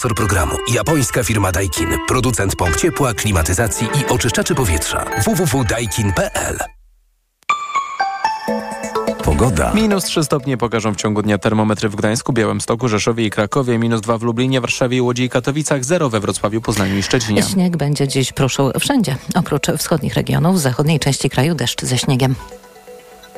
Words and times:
Sponsor 0.00 0.16
programu. 0.16 0.56
Japońska 0.74 1.24
firma 1.24 1.52
Daikin. 1.52 1.88
Producent 2.08 2.56
pomp 2.56 2.76
ciepła, 2.76 3.14
klimatyzacji 3.14 3.86
i 3.86 4.12
oczyszczaczy 4.12 4.54
powietrza. 4.54 5.04
www.daikin.pl 5.24 6.58
Pogoda. 9.24 9.72
Minus 9.74 10.04
3 10.04 10.24
stopnie 10.24 10.56
pokażą 10.56 10.94
w 10.94 10.96
ciągu 10.96 11.22
dnia 11.22 11.38
termometry 11.38 11.88
w 11.88 11.96
Gdańsku, 11.96 12.32
Białymstoku, 12.32 12.88
Rzeszowie 12.88 13.24
i 13.24 13.30
Krakowie, 13.30 13.78
minus 13.78 14.00
2 14.00 14.18
w 14.18 14.22
Lublinie, 14.22 14.60
Warszawie, 14.60 15.02
Łodzi 15.02 15.22
i 15.22 15.28
Katowicach, 15.28 15.84
0 15.84 16.10
we 16.10 16.20
Wrocławiu, 16.20 16.60
Poznaniu 16.60 16.98
i 16.98 17.02
Szczecinie. 17.02 17.42
Śnieg 17.42 17.76
będzie 17.76 18.08
dziś 18.08 18.32
proszą 18.32 18.70
wszędzie. 18.80 19.16
Oprócz 19.34 19.66
wschodnich 19.78 20.14
regionów, 20.14 20.56
w 20.56 20.58
zachodniej 20.58 21.00
części 21.00 21.30
kraju 21.30 21.54
deszcz 21.54 21.84
ze 21.84 21.98
śniegiem. 21.98 22.34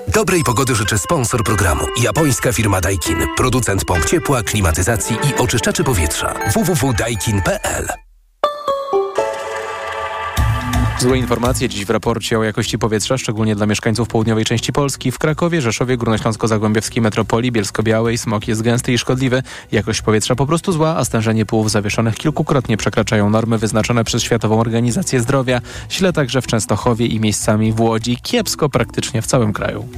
Dobrej 0.08 0.42
pogody 0.44 0.74
życzy 0.74 0.98
sponsor 0.98 1.44
programu. 1.44 1.84
Japońska 2.02 2.52
firma 2.52 2.80
Daikin. 2.80 3.26
Producent 3.36 3.84
pomp 3.84 4.04
ciepła, 4.04 4.42
klimatyzacji 4.42 5.16
i 5.16 5.40
oczyszczaczy 5.40 5.84
powietrza. 5.84 6.34
www.daikin.pl 6.54 8.11
Złe 11.02 11.18
informacje 11.18 11.68
dziś 11.68 11.84
w 11.84 11.90
raporcie 11.90 12.38
o 12.38 12.44
jakości 12.44 12.78
powietrza, 12.78 13.18
szczególnie 13.18 13.56
dla 13.56 13.66
mieszkańców 13.66 14.08
południowej 14.08 14.44
części 14.44 14.72
Polski. 14.72 15.12
W 15.12 15.18
Krakowie, 15.18 15.60
Rzeszowie, 15.60 15.96
Górnośląsko-Zagłębiowskiej 15.96 17.02
metropolii, 17.02 17.52
Bielsko-Białej 17.52 18.18
smog 18.18 18.48
jest 18.48 18.62
gęsty 18.62 18.92
i 18.92 18.98
szkodliwy. 18.98 19.42
Jakość 19.72 20.02
powietrza 20.02 20.34
po 20.34 20.46
prostu 20.46 20.72
zła, 20.72 20.96
a 20.96 21.04
stężenie 21.04 21.46
pyłów 21.46 21.70
zawieszonych 21.70 22.14
kilkukrotnie 22.14 22.76
przekraczają 22.76 23.30
normy 23.30 23.58
wyznaczone 23.58 24.04
przez 24.04 24.22
Światową 24.22 24.60
Organizację 24.60 25.20
Zdrowia. 25.20 25.60
Źle 25.90 26.12
także 26.12 26.42
w 26.42 26.46
Częstochowie 26.46 27.06
i 27.06 27.20
miejscami 27.20 27.72
w 27.72 27.80
Łodzi. 27.80 28.16
Kiepsko 28.22 28.68
praktycznie 28.68 29.22
w 29.22 29.26
całym 29.26 29.52
kraju. 29.52 29.88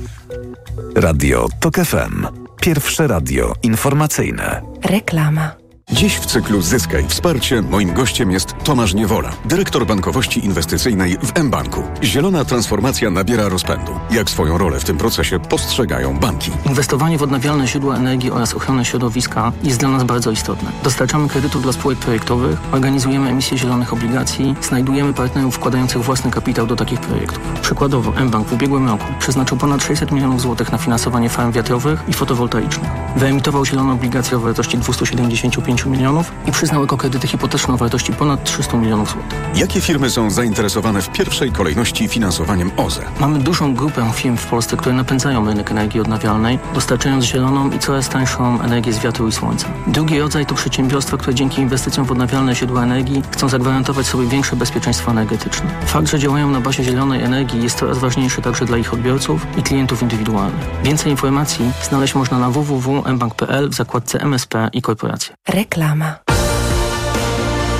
Radio 0.94 1.48
TOK 1.60 1.76
FM. 1.76 2.26
Pierwsze 2.60 3.06
radio 3.06 3.52
informacyjne. 3.62 4.62
Reklama. 4.82 5.63
Dziś 5.92 6.16
w 6.16 6.26
cyklu 6.26 6.62
Zyskaj 6.62 7.04
Wsparcie 7.08 7.62
moim 7.62 7.92
gościem 7.94 8.30
jest 8.30 8.54
Tomasz 8.64 8.94
Niewola, 8.94 9.32
dyrektor 9.44 9.86
bankowości 9.86 10.44
inwestycyjnej 10.44 11.18
w 11.18 11.42
mBanku. 11.42 11.82
Zielona 12.02 12.44
transformacja 12.44 13.10
nabiera 13.10 13.48
rozpędu. 13.48 13.92
Jak 14.10 14.30
swoją 14.30 14.58
rolę 14.58 14.80
w 14.80 14.84
tym 14.84 14.96
procesie 14.96 15.40
postrzegają 15.40 16.18
banki? 16.18 16.50
Inwestowanie 16.66 17.18
w 17.18 17.22
odnawialne 17.22 17.66
źródła 17.66 17.96
energii 17.96 18.30
oraz 18.30 18.54
ochronę 18.54 18.84
środowiska 18.84 19.52
jest 19.62 19.80
dla 19.80 19.88
nas 19.88 20.04
bardzo 20.04 20.30
istotne. 20.30 20.72
Dostarczamy 20.82 21.28
kredytów 21.28 21.62
dla 21.62 21.72
spółek 21.72 21.98
projektowych, 21.98 22.58
organizujemy 22.72 23.28
emisję 23.30 23.58
zielonych 23.58 23.92
obligacji, 23.92 24.54
znajdujemy 24.62 25.14
partnerów 25.14 25.54
wkładających 25.54 26.02
własny 26.02 26.30
kapitał 26.30 26.66
do 26.66 26.76
takich 26.76 27.00
projektów. 27.00 27.40
Przykładowo 27.62 28.12
mBank 28.24 28.48
w 28.48 28.52
ubiegłym 28.52 28.88
roku 28.88 29.06
przeznaczył 29.18 29.58
ponad 29.58 29.82
600 29.82 30.12
milionów 30.12 30.40
złotych 30.40 30.72
na 30.72 30.78
finansowanie 30.78 31.28
farm 31.28 31.52
wiatrowych 31.52 32.04
i 32.08 32.12
fotowoltaicznych. 32.12 32.90
Wyemitował 33.16 33.64
zielone 33.66 33.92
obligacje 33.92 34.36
o 34.36 34.40
wartości 34.40 34.78
275 34.78 35.73
milionów 35.86 36.32
i 36.46 36.52
przyznał 36.52 36.84
ekokredyty 36.84 37.26
hipoteczne 37.26 37.74
o 37.74 37.76
wartości 37.76 38.12
ponad 38.12 38.44
300 38.44 38.76
milionów 38.76 39.10
złotych. 39.10 39.38
Jakie 39.54 39.80
firmy 39.80 40.10
są 40.10 40.30
zainteresowane 40.30 41.02
w 41.02 41.08
pierwszej 41.08 41.52
kolejności 41.52 42.08
finansowaniem 42.08 42.70
OZE? 42.76 43.02
Mamy 43.20 43.38
dużą 43.38 43.74
grupę 43.74 44.10
firm 44.14 44.36
w 44.36 44.46
Polsce, 44.46 44.76
które 44.76 44.94
napędzają 44.94 45.46
rynek 45.46 45.70
energii 45.70 46.00
odnawialnej, 46.00 46.58
dostarczając 46.74 47.24
zieloną 47.24 47.70
i 47.70 47.78
coraz 47.78 48.08
tańszą 48.08 48.60
energię 48.60 48.92
z 48.92 48.98
wiatru 48.98 49.28
i 49.28 49.32
słońca. 49.32 49.68
Drugi 49.86 50.18
rodzaj 50.20 50.46
to 50.46 50.54
przedsiębiorstwa, 50.54 51.16
które 51.16 51.34
dzięki 51.34 51.62
inwestycjom 51.62 52.06
w 52.06 52.12
odnawialne 52.12 52.54
źródła 52.54 52.82
energii 52.82 53.22
chcą 53.30 53.48
zagwarantować 53.48 54.06
sobie 54.06 54.26
większe 54.26 54.56
bezpieczeństwo 54.56 55.10
energetyczne. 55.10 55.66
Fakt, 55.86 56.08
że 56.08 56.18
działają 56.18 56.50
na 56.50 56.60
bazie 56.60 56.84
zielonej 56.84 57.22
energii 57.22 57.62
jest 57.62 57.78
coraz 57.78 57.98
ważniejszy 57.98 58.42
także 58.42 58.64
dla 58.64 58.76
ich 58.76 58.94
odbiorców 58.94 59.46
i 59.58 59.62
klientów 59.62 60.02
indywidualnych. 60.02 60.66
Więcej 60.82 61.10
informacji 61.10 61.72
znaleźć 61.82 62.14
można 62.14 62.38
na 62.38 62.50
www.mbank.pl 62.50 63.70
w 63.70 63.74
zakładce 63.74 64.20
MSP 64.20 64.68
i 64.72 64.82
korporacje. 64.82 65.34
Reklama. 65.64 66.18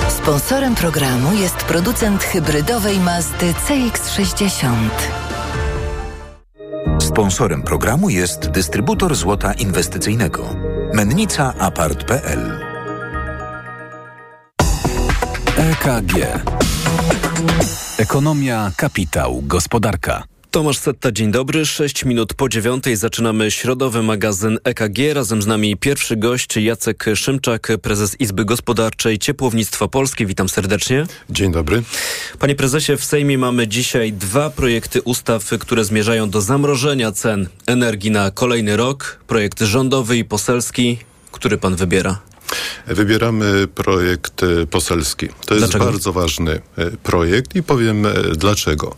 Sponsorem 0.09 0.75
programu 0.75 1.33
jest 1.33 1.55
producent 1.55 2.23
hybrydowej 2.23 2.99
Mazdy 2.99 3.53
CX-60. 3.53 4.89
Sponsorem 7.01 7.61
programu 7.61 8.09
jest 8.09 8.49
dystrybutor 8.49 9.15
złota 9.15 9.53
inwestycyjnego. 9.53 10.55
Mennica 10.93 11.53
Apart.pl 11.59 12.59
EKG 15.57 16.13
Ekonomia, 17.97 18.71
kapitał, 18.77 19.41
gospodarka. 19.43 20.23
Tomasz 20.55 20.77
Setta, 20.77 21.11
dzień 21.11 21.31
dobry. 21.31 21.65
6 21.65 22.05
minut 22.05 22.33
po 22.33 22.49
dziewiątej 22.49 22.95
zaczynamy 22.95 23.51
środowy 23.51 24.03
magazyn 24.03 24.59
EKG. 24.63 25.13
Razem 25.13 25.41
z 25.41 25.47
nami 25.47 25.77
pierwszy 25.77 26.17
gość 26.17 26.57
Jacek 26.57 27.05
Szymczak, 27.15 27.67
prezes 27.81 28.15
Izby 28.19 28.45
Gospodarczej 28.45 29.19
Ciepłownictwa 29.19 29.87
Polskie. 29.87 30.25
Witam 30.25 30.49
serdecznie. 30.49 31.05
Dzień 31.29 31.51
dobry. 31.51 31.83
Panie 32.39 32.55
prezesie, 32.55 32.97
w 32.97 33.03
Sejmie 33.03 33.37
mamy 33.37 33.67
dzisiaj 33.67 34.13
dwa 34.13 34.49
projekty 34.49 35.01
ustaw, 35.01 35.49
które 35.59 35.85
zmierzają 35.85 36.29
do 36.29 36.41
zamrożenia 36.41 37.11
cen 37.11 37.47
energii 37.67 38.11
na 38.11 38.31
kolejny 38.31 38.77
rok. 38.77 39.19
Projekt 39.27 39.61
rządowy 39.61 40.17
i 40.17 40.25
poselski. 40.25 40.97
Który 41.31 41.57
pan 41.57 41.75
wybiera? 41.75 42.19
Wybieramy 42.87 43.67
projekt 43.67 44.41
poselski. 44.71 45.29
To 45.45 45.53
jest 45.53 45.65
Dlaczego? 45.65 45.85
bardzo 45.85 46.13
ważny 46.13 46.61
e, 46.77 46.91
projekt 46.91 47.55
i 47.55 47.63
powiem 47.63 48.05
e, 48.05 48.13
dlaczego. 48.35 48.95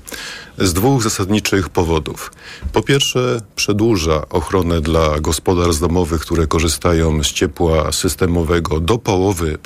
Z 0.58 0.74
dwóch 0.74 1.04
zasadniczych 1.04 1.70
powodów. 1.70 2.32
Po 2.74 2.82
pierwsze, 2.82 3.42
przedłuża 3.56 4.30
ochronę 4.30 4.82
dla 4.82 5.20
gospodarstw 5.20 5.82
domowych, 5.82 6.22
które 6.22 6.48
korzystają 6.48 7.24
z 7.24 7.28
ciepła 7.28 7.92
systemowego 7.92 8.80
do 8.80 8.98
połowy 8.98 9.58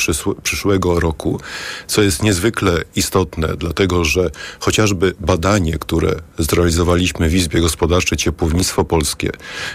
przyszłego 0.43 0.99
roku, 0.99 1.39
co 1.87 2.01
jest 2.01 2.23
niezwykle 2.23 2.83
istotne, 2.95 3.47
dlatego 3.57 4.05
że 4.05 4.31
chociażby 4.59 5.13
badanie, 5.19 5.77
które 5.77 6.15
zrealizowaliśmy 6.39 7.29
w 7.29 7.35
Izbie 7.35 7.61
Gospodarczej 7.61 8.17
Ciepłownictwo 8.17 8.85
Polskie 8.85 9.31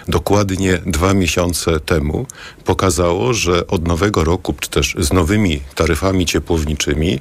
dokładnie 0.08 0.78
dwa 0.86 1.14
miesiące 1.14 1.80
temu, 1.80 2.26
pokazało, 2.64 3.34
że 3.34 3.66
od 3.66 3.88
nowego 3.88 4.24
roku, 4.24 4.54
czy 4.60 4.70
też 4.70 4.94
z 4.98 5.12
nowymi 5.12 5.60
taryfami 5.74 6.26
ciepłowniczymi, 6.26 7.20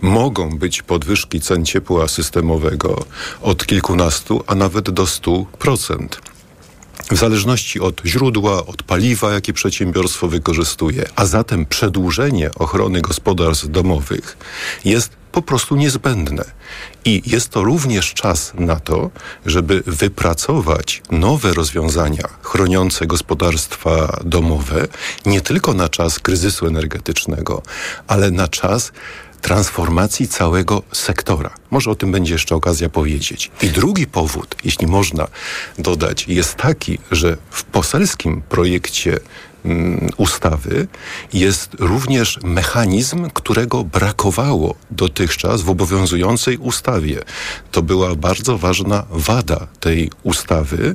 mogą 0.00 0.58
być 0.58 0.82
podwyżki 0.82 1.40
cen 1.40 1.64
ciepła 1.64 2.08
systemowego 2.08 3.04
od 3.42 3.66
kilkunastu, 3.66 4.44
a 4.46 4.54
nawet 4.54 4.90
do 4.90 5.04
100%. 5.04 6.08
W 7.10 7.16
zależności 7.16 7.80
od 7.80 8.02
źródła, 8.06 8.66
od 8.66 8.82
paliwa, 8.82 9.32
jakie 9.32 9.52
przedsiębiorstwo 9.52 10.28
wykorzystuje, 10.28 11.04
a 11.16 11.26
zatem 11.26 11.66
przedłużenie 11.66 12.50
ochrony 12.54 13.00
gospodarstw 13.00 13.70
domowych 13.70 14.36
jest 14.84 15.10
po 15.32 15.42
prostu 15.42 15.76
niezbędne. 15.76 16.44
I 17.04 17.22
jest 17.26 17.48
to 17.48 17.64
również 17.64 18.14
czas 18.14 18.52
na 18.54 18.76
to, 18.80 19.10
żeby 19.46 19.82
wypracować 19.86 21.02
nowe 21.10 21.54
rozwiązania 21.54 22.28
chroniące 22.42 23.06
gospodarstwa 23.06 24.20
domowe, 24.24 24.88
nie 25.26 25.40
tylko 25.40 25.74
na 25.74 25.88
czas 25.88 26.18
kryzysu 26.18 26.66
energetycznego, 26.66 27.62
ale 28.06 28.30
na 28.30 28.48
czas 28.48 28.92
transformacji 29.46 30.28
całego 30.28 30.82
sektora. 30.92 31.50
Może 31.70 31.90
o 31.90 31.94
tym 31.94 32.12
będzie 32.12 32.32
jeszcze 32.32 32.54
okazja 32.54 32.88
powiedzieć. 32.88 33.50
I 33.62 33.68
drugi 33.68 34.06
powód, 34.06 34.54
jeśli 34.64 34.86
można 34.86 35.26
dodać, 35.78 36.28
jest 36.28 36.54
taki, 36.54 36.98
że 37.10 37.36
w 37.50 37.64
poselskim 37.64 38.42
projekcie 38.48 39.18
ustawy 40.16 40.88
jest 41.32 41.70
również 41.78 42.38
mechanizm, 42.42 43.30
którego 43.30 43.84
brakowało 43.84 44.74
dotychczas 44.90 45.62
w 45.62 45.70
obowiązującej 45.70 46.56
ustawie. 46.56 47.20
To 47.70 47.82
była 47.82 48.14
bardzo 48.14 48.58
ważna 48.58 49.04
wada 49.10 49.66
tej 49.80 50.10
ustawy 50.22 50.94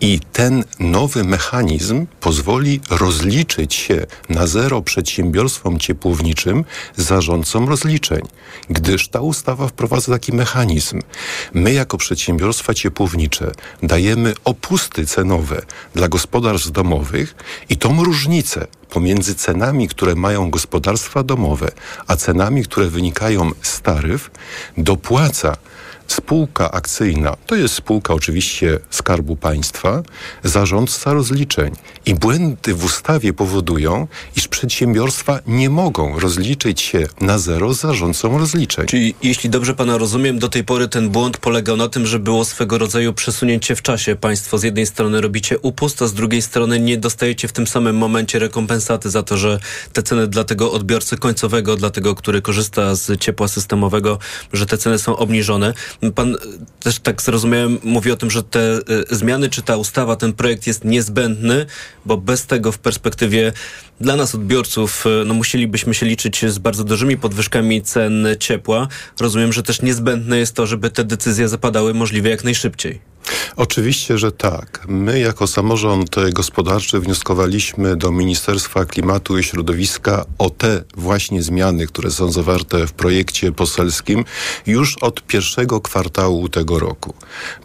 i 0.00 0.20
ten 0.32 0.64
nowy 0.78 1.24
mechanizm 1.24 2.06
pozwoli 2.20 2.80
rozliczyć 2.90 3.74
się 3.74 4.06
na 4.28 4.46
zero 4.46 4.82
przedsiębiorstwom 4.82 5.78
ciepłowniczym 5.78 6.64
zarządcom 6.96 7.68
rozliczeń, 7.68 8.20
gdyż 8.70 9.08
ta 9.08 9.20
ustawa 9.20 9.68
wprowadza 9.68 10.12
taki 10.12 10.32
mechanizm. 10.32 11.00
My 11.54 11.72
jako 11.72 11.96
przedsiębiorstwa 11.98 12.74
ciepłownicze 12.74 13.52
dajemy 13.82 14.34
opusty 14.44 15.06
cenowe 15.06 15.62
dla 15.94 16.08
gospodarstw 16.08 16.70
domowych 16.70 17.34
i 17.68 17.76
tą 18.00 18.04
różnicę 18.04 18.66
pomiędzy 18.90 19.34
cenami, 19.34 19.88
które 19.88 20.14
mają 20.14 20.50
gospodarstwa 20.50 21.22
domowe, 21.22 21.72
a 22.06 22.16
cenami, 22.16 22.64
które 22.64 22.86
wynikają 22.86 23.50
z 23.62 23.80
taryf, 23.80 24.30
dopłaca 24.78 25.56
spółka 26.12 26.70
akcyjna 26.70 27.36
to 27.46 27.54
jest 27.54 27.74
spółka 27.74 28.14
oczywiście 28.14 28.78
Skarbu 28.90 29.36
Państwa, 29.36 30.02
zarządca 30.44 31.12
rozliczeń. 31.12 31.74
I 32.06 32.14
błędy 32.14 32.74
w 32.74 32.84
ustawie 32.84 33.32
powodują, 33.32 34.06
iż 34.36 34.48
przedsiębiorstwa 34.48 35.38
nie 35.46 35.70
mogą 35.70 36.20
rozliczyć 36.20 36.80
się 36.80 37.06
na 37.20 37.38
zero 37.38 37.74
z 37.74 37.80
zarządcą 37.80 38.38
rozliczeń. 38.38 38.86
Czyli 38.86 39.14
jeśli 39.22 39.50
dobrze 39.50 39.74
pana 39.74 39.98
rozumiem, 39.98 40.38
do 40.38 40.48
tej 40.48 40.64
pory 40.64 40.88
ten 40.88 41.10
błąd 41.10 41.36
polegał 41.36 41.76
na 41.76 41.88
tym, 41.88 42.06
że 42.06 42.18
było 42.18 42.44
swego 42.44 42.78
rodzaju 42.78 43.12
przesunięcie 43.12 43.76
w 43.76 43.82
czasie. 43.82 44.16
Państwo 44.16 44.58
z 44.58 44.62
jednej 44.62 44.86
strony 44.86 45.20
robicie 45.20 45.58
upust, 45.58 46.02
a 46.02 46.06
z 46.06 46.14
drugiej 46.14 46.42
strony 46.42 46.80
nie 46.80 46.96
dostajecie 46.96 47.48
w 47.48 47.52
tym 47.52 47.66
samym 47.66 47.96
momencie 47.96 48.38
rekompensaty 48.38 49.10
za 49.10 49.22
to, 49.22 49.36
że 49.36 49.58
te 49.92 50.02
ceny 50.02 50.26
dla 50.26 50.44
tego 50.44 50.72
odbiorcy 50.72 51.16
końcowego, 51.16 51.76
dla 51.76 51.90
tego, 51.90 52.14
który 52.14 52.42
korzysta 52.42 52.94
z 52.94 53.20
ciepła 53.20 53.48
systemowego, 53.48 54.18
że 54.52 54.66
te 54.66 54.78
ceny 54.78 54.98
są 54.98 55.16
obniżone. 55.16 55.74
Pan 56.14 56.36
też 56.80 56.98
tak 56.98 57.22
zrozumiałem, 57.22 57.78
mówi 57.82 58.10
o 58.10 58.16
tym, 58.16 58.30
że 58.30 58.42
te 58.42 58.78
y, 58.78 58.82
zmiany, 59.10 59.48
czy 59.48 59.62
ta 59.62 59.76
ustawa, 59.76 60.16
ten 60.16 60.32
projekt 60.32 60.66
jest 60.66 60.84
niezbędny, 60.84 61.66
bo 62.06 62.16
bez 62.16 62.46
tego 62.46 62.72
w 62.72 62.78
perspektywie 62.78 63.52
dla 64.00 64.16
nas 64.16 64.34
odbiorców, 64.34 65.06
y, 65.06 65.24
no 65.26 65.34
musielibyśmy 65.34 65.94
się 65.94 66.06
liczyć 66.06 66.44
z 66.46 66.58
bardzo 66.58 66.84
dużymi 66.84 67.16
podwyżkami 67.16 67.82
cen 67.82 68.26
ciepła. 68.38 68.88
Rozumiem, 69.20 69.52
że 69.52 69.62
też 69.62 69.82
niezbędne 69.82 70.38
jest 70.38 70.54
to, 70.54 70.66
żeby 70.66 70.90
te 70.90 71.04
decyzje 71.04 71.48
zapadały 71.48 71.94
możliwie 71.94 72.30
jak 72.30 72.44
najszybciej. 72.44 73.09
Oczywiście, 73.56 74.18
że 74.18 74.32
tak. 74.32 74.84
My 74.88 75.20
jako 75.20 75.46
samorząd 75.46 76.16
gospodarczy 76.32 77.00
wnioskowaliśmy 77.00 77.96
do 77.96 78.12
Ministerstwa 78.12 78.84
Klimatu 78.84 79.38
i 79.38 79.42
Środowiska 79.42 80.24
o 80.38 80.50
te 80.50 80.84
właśnie 80.96 81.42
zmiany, 81.42 81.86
które 81.86 82.10
są 82.10 82.32
zawarte 82.32 82.86
w 82.86 82.92
projekcie 82.92 83.52
poselskim 83.52 84.24
już 84.66 84.98
od 84.98 85.22
pierwszego 85.22 85.80
kwartału 85.80 86.48
tego 86.48 86.78
roku. 86.78 87.14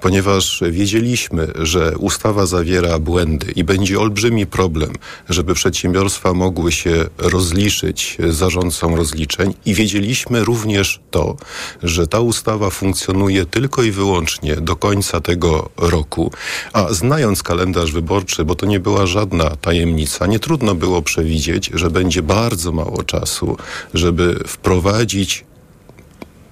Ponieważ 0.01 0.63
wiedzieliśmy, 0.71 1.47
że 1.55 1.97
ustawa 1.97 2.45
zawiera 2.45 2.99
błędy 2.99 3.51
i 3.55 3.63
będzie 3.63 3.99
olbrzymi 3.99 4.45
problem, 4.45 4.93
żeby 5.29 5.53
przedsiębiorstwa 5.53 6.33
mogły 6.33 6.71
się 6.71 7.05
rozliczyć 7.17 8.17
z 8.29 8.35
zarządcą 8.35 8.95
rozliczeń 8.95 9.53
i 9.65 9.73
wiedzieliśmy 9.73 10.43
również 10.43 10.99
to, 11.11 11.35
że 11.83 12.07
ta 12.07 12.19
ustawa 12.19 12.69
funkcjonuje 12.69 13.45
tylko 13.45 13.83
i 13.83 13.91
wyłącznie 13.91 14.55
do 14.55 14.75
końca 14.75 15.21
tego 15.21 15.64
roku. 15.77 16.31
A 16.73 16.93
znając 16.93 17.43
kalendarz 17.43 17.91
wyborczy, 17.91 18.45
bo 18.45 18.55
to 18.55 18.65
nie 18.65 18.79
była 18.79 19.05
żadna 19.05 19.55
tajemnica, 19.55 20.27
nie 20.27 20.39
trudno 20.39 20.75
było 20.75 21.01
przewidzieć, 21.01 21.71
że 21.73 21.89
będzie 21.89 22.21
bardzo 22.21 22.71
mało 22.71 23.03
czasu, 23.03 23.57
żeby 23.93 24.43
wprowadzić 24.47 25.45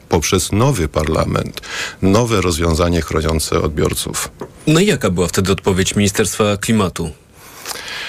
poprzez 0.09 0.51
nowy 0.51 0.87
parlament 0.87 1.61
nowe 2.01 2.41
rozwiązanie 2.41 3.01
chroniące 3.01 3.61
odbiorców. 3.61 4.29
No 4.67 4.79
i 4.79 4.85
jaka 4.85 5.09
była 5.09 5.27
wtedy 5.27 5.51
odpowiedź 5.51 5.95
Ministerstwa 5.95 6.57
Klimatu? 6.57 7.09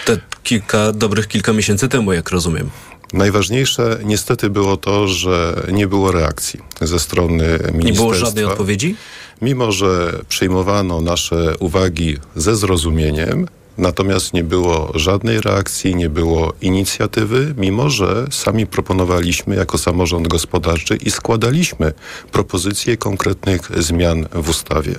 Te 0.05 0.21
kilka, 0.43 0.93
dobrych 0.93 1.29
kilka 1.29 1.53
miesięcy 1.53 1.89
temu, 1.89 2.13
jak 2.13 2.31
rozumiem. 2.31 2.71
Najważniejsze 3.13 3.99
niestety 4.05 4.51
było 4.51 4.77
to, 4.77 5.09
że 5.09 5.63
nie 5.73 5.87
było 5.87 6.13
reakcji 6.13 6.61
ze 6.81 7.01
strony 7.01 7.45
ministerstwa. 7.45 7.85
Nie 7.85 7.93
było 7.93 8.15
żadnej 8.15 8.45
odpowiedzi? 8.45 8.97
Mimo, 9.43 9.73
że 9.73 10.21
przyjmowano 10.29 11.01
nasze 11.01 11.55
uwagi 11.59 12.17
ze 12.37 12.57
zrozumieniem, 12.57 13.47
Natomiast 13.79 14.35
nie 14.35 14.45
było 14.45 14.93
żadnej 14.95 15.41
reakcji, 15.41 15.97
nie 15.97 16.09
było 16.09 16.53
inicjatywy, 16.61 17.55
mimo 17.57 17.91
że 17.91 18.27
sami 18.31 18.67
proponowaliśmy 18.67 19.57
jako 19.57 19.79
samorząd 19.79 20.29
gospodarczy 20.29 20.97
i 20.97 21.11
składaliśmy 21.11 21.93
propozycje 22.33 22.97
konkretnych 22.97 23.83
zmian 23.83 24.27
w 24.33 24.49
ustawie. 24.49 24.95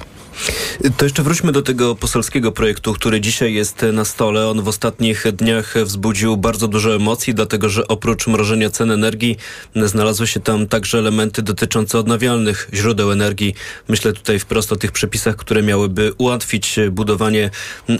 To 0.97 1.05
jeszcze 1.05 1.23
wróćmy 1.23 1.51
do 1.51 1.61
tego 1.61 1.95
poselskiego 1.95 2.51
projektu, 2.51 2.93
który 2.93 3.21
dzisiaj 3.21 3.53
jest 3.53 3.85
na 3.93 4.05
stole. 4.05 4.47
On 4.47 4.61
w 4.61 4.67
ostatnich 4.67 5.23
dniach 5.33 5.73
wzbudził 5.85 6.37
bardzo 6.37 6.67
dużo 6.67 6.95
emocji, 6.95 7.33
dlatego 7.33 7.69
że 7.69 7.87
oprócz 7.87 8.27
mrożenia 8.27 8.69
cen 8.69 8.91
energii 8.91 9.37
znalazły 9.75 10.27
się 10.27 10.39
tam 10.39 10.67
także 10.67 10.97
elementy 10.97 11.41
dotyczące 11.41 11.99
odnawialnych 11.99 12.69
źródeł 12.73 13.11
energii. 13.11 13.55
Myślę 13.87 14.13
tutaj 14.13 14.39
wprost 14.39 14.71
o 14.71 14.75
tych 14.75 14.91
przepisach, 14.91 15.35
które 15.35 15.63
miałyby 15.63 16.13
ułatwić 16.17 16.79
budowanie 16.91 17.49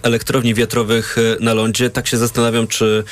elektrowni 0.03 0.53
wiatrowych 0.53 1.15
na 1.39 1.53
lądzie. 1.53 1.89
Tak 1.89 2.07
się 2.07 2.17
zastanawiam, 2.17 2.67
czy 2.67 3.03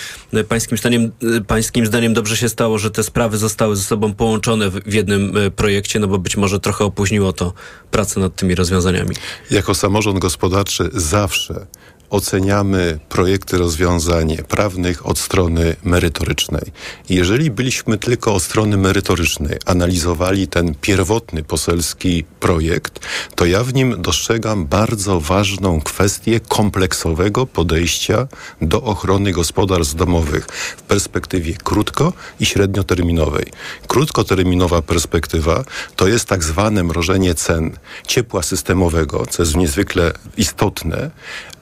pańskim 0.47 0.77
zdaniem, 0.77 1.11
pańskim 1.47 1.85
zdaniem 1.85 2.13
dobrze 2.13 2.37
się 2.37 2.49
stało, 2.49 2.77
że 2.77 2.91
te 2.91 3.03
sprawy 3.03 3.37
zostały 3.37 3.75
ze 3.75 3.83
sobą 3.83 4.13
połączone 4.13 4.69
w 4.69 4.93
jednym 4.93 5.33
projekcie, 5.55 5.99
no 5.99 6.07
bo 6.07 6.19
być 6.19 6.37
może 6.37 6.59
trochę 6.59 6.85
opóźniło 6.85 7.33
to 7.33 7.53
pracę 7.91 8.19
nad 8.19 8.35
tymi 8.35 8.55
rozwiązaniami. 8.55 9.12
Jako 9.51 9.75
samorząd 9.75 10.19
gospodarczy 10.19 10.89
zawsze 10.93 11.67
oceniamy 12.09 12.99
projekty 13.09 13.57
rozwiązań 13.57 14.37
prawnych 14.47 15.05
od 15.05 15.19
strony 15.19 15.75
merytorycznej. 15.83 16.71
Jeżeli 17.09 17.51
byliśmy 17.51 17.97
tylko 17.97 18.33
od 18.33 18.43
strony 18.43 18.77
merytorycznej 18.77 19.57
analizowali 19.65 20.47
ten 20.47 20.75
pierwotny 20.81 21.43
poselski 21.43 22.23
projekt, 22.39 22.99
to 23.35 23.45
ja 23.45 23.63
w 23.63 23.73
nim 23.73 24.01
dostrzegam 24.01 24.65
bardzo 24.65 25.19
ważną 25.19 25.81
kwestię 25.81 26.39
kompleksowego 26.39 27.45
podejścia 27.45 28.27
do 28.61 28.83
ochrony 28.83 29.31
gospodarstw 29.31 29.95
domowych 29.95 30.45
w 30.77 30.81
perspektywie 30.81 31.53
krótko 31.53 32.13
i 32.39 32.45
średnioterminowej. 32.45 33.45
Krótkoterminowa 33.87 34.81
perspektywa 34.81 35.63
to 35.95 36.07
jest 36.07 36.25
tak 36.27 36.43
zwane 36.43 36.83
mrożenie 36.83 37.35
cen 37.35 37.71
ciepła 38.07 38.43
systemowego, 38.43 39.25
co 39.29 39.43
jest 39.43 39.55
niezwykle 39.55 40.13
istotne, 40.37 41.11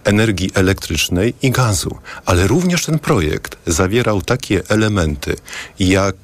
energii 0.03 0.51
elektrycznej 0.53 1.33
i 1.41 1.51
gazu. 1.51 1.97
Ale 2.25 2.47
również 2.47 2.85
ten 2.85 2.99
projekt 2.99 3.57
zawierał 3.67 4.21
takie 4.21 4.61
elementy 4.69 5.35
jak 5.79 6.15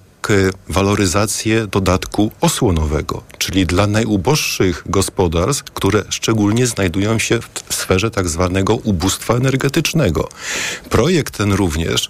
waloryzację 0.70 1.68
dodatku 1.68 2.32
osłonowego, 2.42 3.24
czyli 3.38 3.66
dla 3.66 3.88
najuboższych 3.88 4.84
gospodarstw, 4.86 5.64
które 5.64 6.04
szczególnie 6.10 6.68
znajdują 6.68 7.20
się 7.20 7.40
w 7.70 7.74
sferze 7.74 8.12
tak 8.12 8.30
zwanego 8.30 8.76
ubóstwa 8.76 9.34
energetycznego. 9.34 10.30
Projekt 10.90 11.38
ten 11.38 11.54
również 11.54 12.10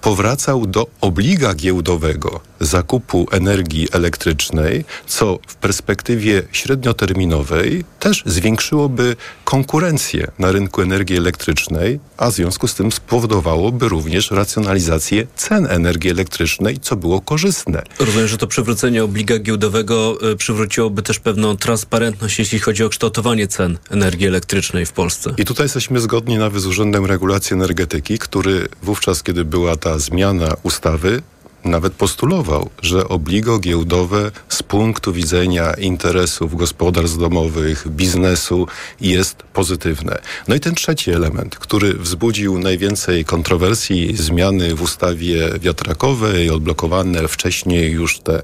powracał 0.00 0.66
do 0.66 0.86
obliga 1.00 1.54
giełdowego 1.54 2.40
zakupu 2.60 3.26
energii 3.30 3.88
elektrycznej, 3.92 4.84
co 5.06 5.38
w 5.46 5.54
perspektywie 5.54 6.42
średnioterminowej 6.52 7.84
też 8.00 8.22
zwiększyłoby 8.26 9.16
konkurencję 9.44 10.30
na 10.38 10.52
rynku 10.52 10.82
energii 10.82 11.16
elektrycznej, 11.16 12.00
a 12.16 12.30
w 12.30 12.34
związku 12.34 12.68
z 12.68 12.74
tym 12.74 12.92
spowodowałoby 12.92 13.88
również 13.88 14.30
racjonalizację 14.30 15.26
cen 15.36 15.66
energii 15.70 16.10
elektrycznej, 16.10 16.78
co 16.80 16.96
było 16.96 17.20
korzystne. 17.20 17.51
Rozumiem, 17.98 18.28
że 18.28 18.38
to 18.38 18.46
przywrócenie 18.46 19.04
obliga 19.04 19.38
giełdowego 19.38 20.18
y, 20.30 20.36
przywróciłoby 20.36 21.02
też 21.02 21.18
pewną 21.18 21.56
transparentność, 21.56 22.38
jeśli 22.38 22.58
chodzi 22.58 22.84
o 22.84 22.88
kształtowanie 22.88 23.48
cen 23.48 23.78
energii 23.90 24.26
elektrycznej 24.26 24.86
w 24.86 24.92
Polsce. 24.92 25.34
I 25.38 25.44
tutaj 25.44 25.64
jesteśmy 25.64 26.00
zgodni 26.00 26.38
nawet 26.38 26.62
z 26.62 26.66
Urzędem 26.66 27.06
Regulacji 27.06 27.54
Energetyki, 27.54 28.18
który 28.18 28.68
wówczas, 28.82 29.22
kiedy 29.22 29.44
była 29.44 29.76
ta 29.76 29.98
zmiana 29.98 30.54
ustawy, 30.62 31.22
nawet 31.64 31.92
postulował, 31.92 32.70
że 32.82 33.08
obligo 33.08 33.58
giełdowe 33.58 34.30
z 34.48 34.62
punktu 34.62 35.12
widzenia 35.12 35.74
interesów 35.74 36.56
gospodarstw 36.56 37.18
domowych, 37.18 37.88
biznesu 37.88 38.66
jest 39.00 39.36
pozytywne. 39.42 40.18
No 40.48 40.54
i 40.54 40.60
ten 40.60 40.74
trzeci 40.74 41.10
element, 41.10 41.56
który 41.56 41.94
wzbudził 41.94 42.58
najwięcej 42.58 43.24
kontrowersji, 43.24 44.16
zmiany 44.16 44.74
w 44.74 44.82
ustawie 44.82 45.58
wiatrakowej, 45.58 46.50
odblokowane 46.50 47.28
wcześniej 47.28 47.92
już 47.92 48.18
te 48.18 48.42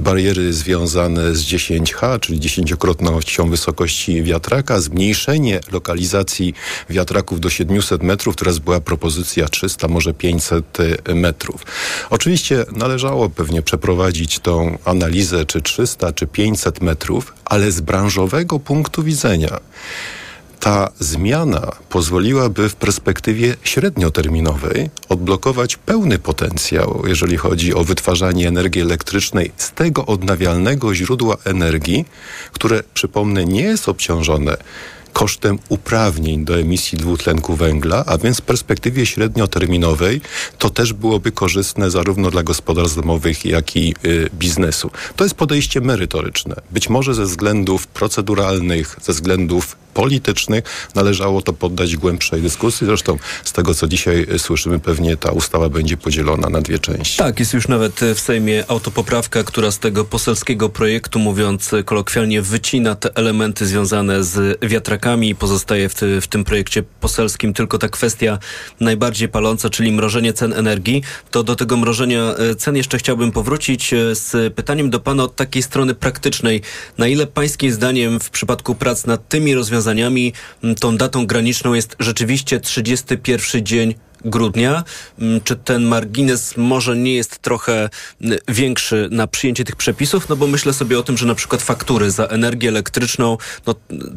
bariery 0.00 0.52
związane 0.52 1.34
z 1.34 1.44
10H, 1.44 2.20
czyli 2.20 2.40
dziesięciokrotnością 2.40 3.50
wysokości 3.50 4.22
wiatraka, 4.22 4.80
zmniejszenie 4.80 5.60
lokalizacji 5.72 6.54
wiatraków 6.90 7.40
do 7.40 7.50
700 7.50 8.02
metrów, 8.02 8.36
teraz 8.36 8.58
była 8.58 8.80
propozycja 8.80 9.48
300, 9.48 9.88
może 9.88 10.14
500 10.14 10.78
metrów. 11.14 11.66
Oczywiście 12.10 12.51
Oczywiście 12.52 12.78
należało 12.78 13.30
pewnie 13.30 13.62
przeprowadzić 13.62 14.38
tą 14.38 14.78
analizę, 14.84 15.46
czy 15.46 15.62
300, 15.62 16.12
czy 16.12 16.26
500 16.26 16.80
metrów, 16.80 17.34
ale 17.44 17.72
z 17.72 17.80
branżowego 17.80 18.58
punktu 18.58 19.02
widzenia 19.02 19.60
ta 20.60 20.90
zmiana 20.98 21.72
pozwoliłaby 21.88 22.68
w 22.68 22.74
perspektywie 22.74 23.54
średnioterminowej 23.64 24.90
odblokować 25.08 25.76
pełny 25.76 26.18
potencjał, 26.18 27.02
jeżeli 27.06 27.36
chodzi 27.36 27.74
o 27.74 27.84
wytwarzanie 27.84 28.48
energii 28.48 28.82
elektrycznej 28.82 29.52
z 29.56 29.70
tego 29.72 30.06
odnawialnego 30.06 30.94
źródła 30.94 31.36
energii, 31.44 32.04
które, 32.52 32.82
przypomnę, 32.94 33.44
nie 33.44 33.62
jest 33.62 33.88
obciążone 33.88 34.56
kosztem 35.12 35.58
uprawnień 35.68 36.44
do 36.44 36.58
emisji 36.58 36.98
dwutlenku 36.98 37.56
węgla, 37.56 38.04
a 38.06 38.18
więc 38.18 38.38
w 38.38 38.42
perspektywie 38.42 39.06
średnioterminowej 39.06 40.20
to 40.58 40.70
też 40.70 40.92
byłoby 40.92 41.32
korzystne 41.32 41.90
zarówno 41.90 42.30
dla 42.30 42.42
gospodarstw 42.42 42.96
domowych, 42.96 43.44
jak 43.44 43.76
i 43.76 43.94
y, 44.04 44.30
biznesu. 44.34 44.90
To 45.16 45.24
jest 45.24 45.34
podejście 45.34 45.80
merytoryczne. 45.80 46.54
Być 46.70 46.88
może 46.88 47.14
ze 47.14 47.24
względów 47.24 47.86
proceduralnych, 47.86 48.96
ze 49.02 49.12
względów 49.12 49.76
politycznych 49.94 50.64
należało 50.94 51.42
to 51.42 51.52
poddać 51.52 51.96
głębszej 51.96 52.42
dyskusji. 52.42 52.86
Zresztą 52.86 53.18
z 53.44 53.52
tego, 53.52 53.74
co 53.74 53.88
dzisiaj 53.88 54.26
y, 54.34 54.38
słyszymy, 54.38 54.78
pewnie 54.78 55.16
ta 55.16 55.30
ustawa 55.30 55.68
będzie 55.68 55.96
podzielona 55.96 56.48
na 56.48 56.60
dwie 56.60 56.78
części. 56.78 57.18
Tak, 57.18 57.40
jest 57.40 57.54
już 57.54 57.68
nawet 57.68 58.02
y, 58.02 58.14
w 58.14 58.20
Sejmie 58.20 58.64
autopoprawka, 58.68 59.44
która 59.44 59.70
z 59.70 59.78
tego 59.78 60.04
poselskiego 60.04 60.68
projektu, 60.68 61.18
mówiąc 61.18 61.72
y, 61.72 61.84
kolokwialnie, 61.84 62.42
wycina 62.42 62.94
te 62.94 63.16
elementy 63.16 63.66
związane 63.66 64.24
z 64.24 64.58
wiatrakami 64.62 65.01
i 65.22 65.34
pozostaje 65.34 65.88
w, 65.88 65.94
w 66.20 66.26
tym 66.26 66.44
projekcie 66.44 66.82
poselskim 66.82 67.54
tylko 67.54 67.78
ta 67.78 67.88
kwestia 67.88 68.38
najbardziej 68.80 69.28
paląca, 69.28 69.70
czyli 69.70 69.92
mrożenie 69.92 70.32
cen 70.32 70.52
energii. 70.52 71.02
To 71.30 71.42
do 71.42 71.56
tego 71.56 71.76
mrożenia 71.76 72.34
cen 72.58 72.76
jeszcze 72.76 72.98
chciałbym 72.98 73.32
powrócić 73.32 73.90
z 74.12 74.54
pytaniem 74.54 74.90
do 74.90 75.00
Pana 75.00 75.22
od 75.22 75.36
takiej 75.36 75.62
strony 75.62 75.94
praktycznej. 75.94 76.62
Na 76.98 77.06
ile 77.08 77.26
Pańskim 77.26 77.72
zdaniem 77.72 78.20
w 78.20 78.30
przypadku 78.30 78.74
prac 78.74 79.06
nad 79.06 79.28
tymi 79.28 79.54
rozwiązaniami 79.54 80.32
tą 80.80 80.96
datą 80.96 81.26
graniczną 81.26 81.74
jest 81.74 81.96
rzeczywiście 81.98 82.60
31 82.60 83.66
dzień 83.66 83.94
grudnia. 84.24 84.84
Mm, 85.18 85.40
czy 85.40 85.56
ten 85.56 85.84
margines 85.84 86.56
może 86.56 86.96
nie 86.96 87.14
jest 87.14 87.38
trochę 87.38 87.90
mm, 88.20 88.38
większy 88.48 89.08
na 89.10 89.26
przyjęcie 89.26 89.64
tych 89.64 89.76
przepisów? 89.76 90.28
No 90.28 90.36
bo 90.36 90.46
myślę 90.46 90.72
sobie 90.72 90.98
o 90.98 91.02
tym, 91.02 91.16
że 91.16 91.26
na 91.26 91.34
przykład 91.34 91.62
faktury 91.62 92.10
za 92.10 92.26
energię 92.26 92.68
elektryczną, 92.68 93.38
no 93.66 93.74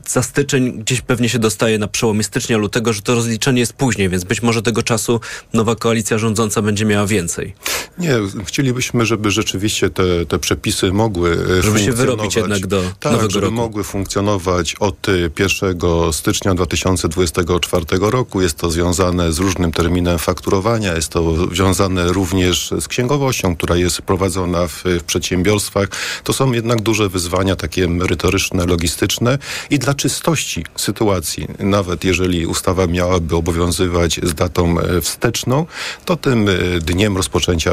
za 0.07 0.23
styczeń 0.23 0.79
gdzieś 0.79 1.01
pewnie 1.01 1.29
się 1.29 1.39
dostaje 1.39 1.79
na 1.79 1.87
przełomie 1.87 2.23
stycznia, 2.23 2.57
lutego, 2.57 2.93
że 2.93 3.01
to 3.01 3.15
rozliczenie 3.15 3.59
jest 3.59 3.73
później, 3.73 4.09
więc 4.09 4.23
być 4.23 4.41
może 4.41 4.61
tego 4.61 4.83
czasu 4.83 5.19
nowa 5.53 5.75
koalicja 5.75 6.17
rządząca 6.17 6.61
będzie 6.61 6.85
miała 6.85 7.07
więcej. 7.07 7.55
Nie, 7.97 8.15
chcielibyśmy, 8.45 9.05
żeby 9.05 9.31
rzeczywiście 9.31 9.89
te, 9.89 10.25
te 10.25 10.39
przepisy 10.39 10.91
mogły 10.91 11.37
e, 11.59 11.63
Żeby 11.63 11.79
się 11.79 11.91
wyrobić 11.91 12.35
jednak 12.35 12.67
do 12.67 12.83
tak, 12.99 13.11
nowego 13.11 13.29
żeby 13.29 13.45
roku. 13.45 13.55
mogły 13.55 13.83
funkcjonować 13.83 14.75
od 14.75 15.07
1 15.39 15.79
stycznia 16.11 16.55
2024 16.55 17.85
roku. 17.99 18.41
Jest 18.41 18.57
to 18.57 18.71
związane 18.71 19.31
z 19.31 19.39
różnym 19.39 19.71
terminem 19.71 19.94
terminem 19.95 20.19
fakturowania. 20.19 20.95
Jest 20.95 21.09
to 21.09 21.47
związane 21.55 22.07
również 22.07 22.71
z 22.79 22.87
księgowością, 22.87 23.55
która 23.55 23.75
jest 23.75 24.01
prowadzona 24.01 24.67
w, 24.67 24.83
w 24.83 25.03
przedsiębiorstwach. 25.03 25.89
To 26.23 26.33
są 26.33 26.51
jednak 26.51 26.81
duże 26.81 27.09
wyzwania, 27.09 27.55
takie 27.55 27.87
merytoryczne, 27.87 28.65
logistyczne 28.65 29.37
i 29.69 29.79
dla 29.79 29.93
czystości 29.93 30.65
sytuacji, 30.75 31.47
nawet 31.59 32.03
jeżeli 32.03 32.45
ustawa 32.45 32.87
miałaby 32.87 33.35
obowiązywać 33.35 34.19
z 34.23 34.33
datą 34.33 34.79
e, 34.79 35.01
wsteczną, 35.01 35.65
to 36.05 36.17
tym 36.17 36.49
e, 36.49 36.53
dniem 36.79 37.17
rozpoczęcia 37.17 37.71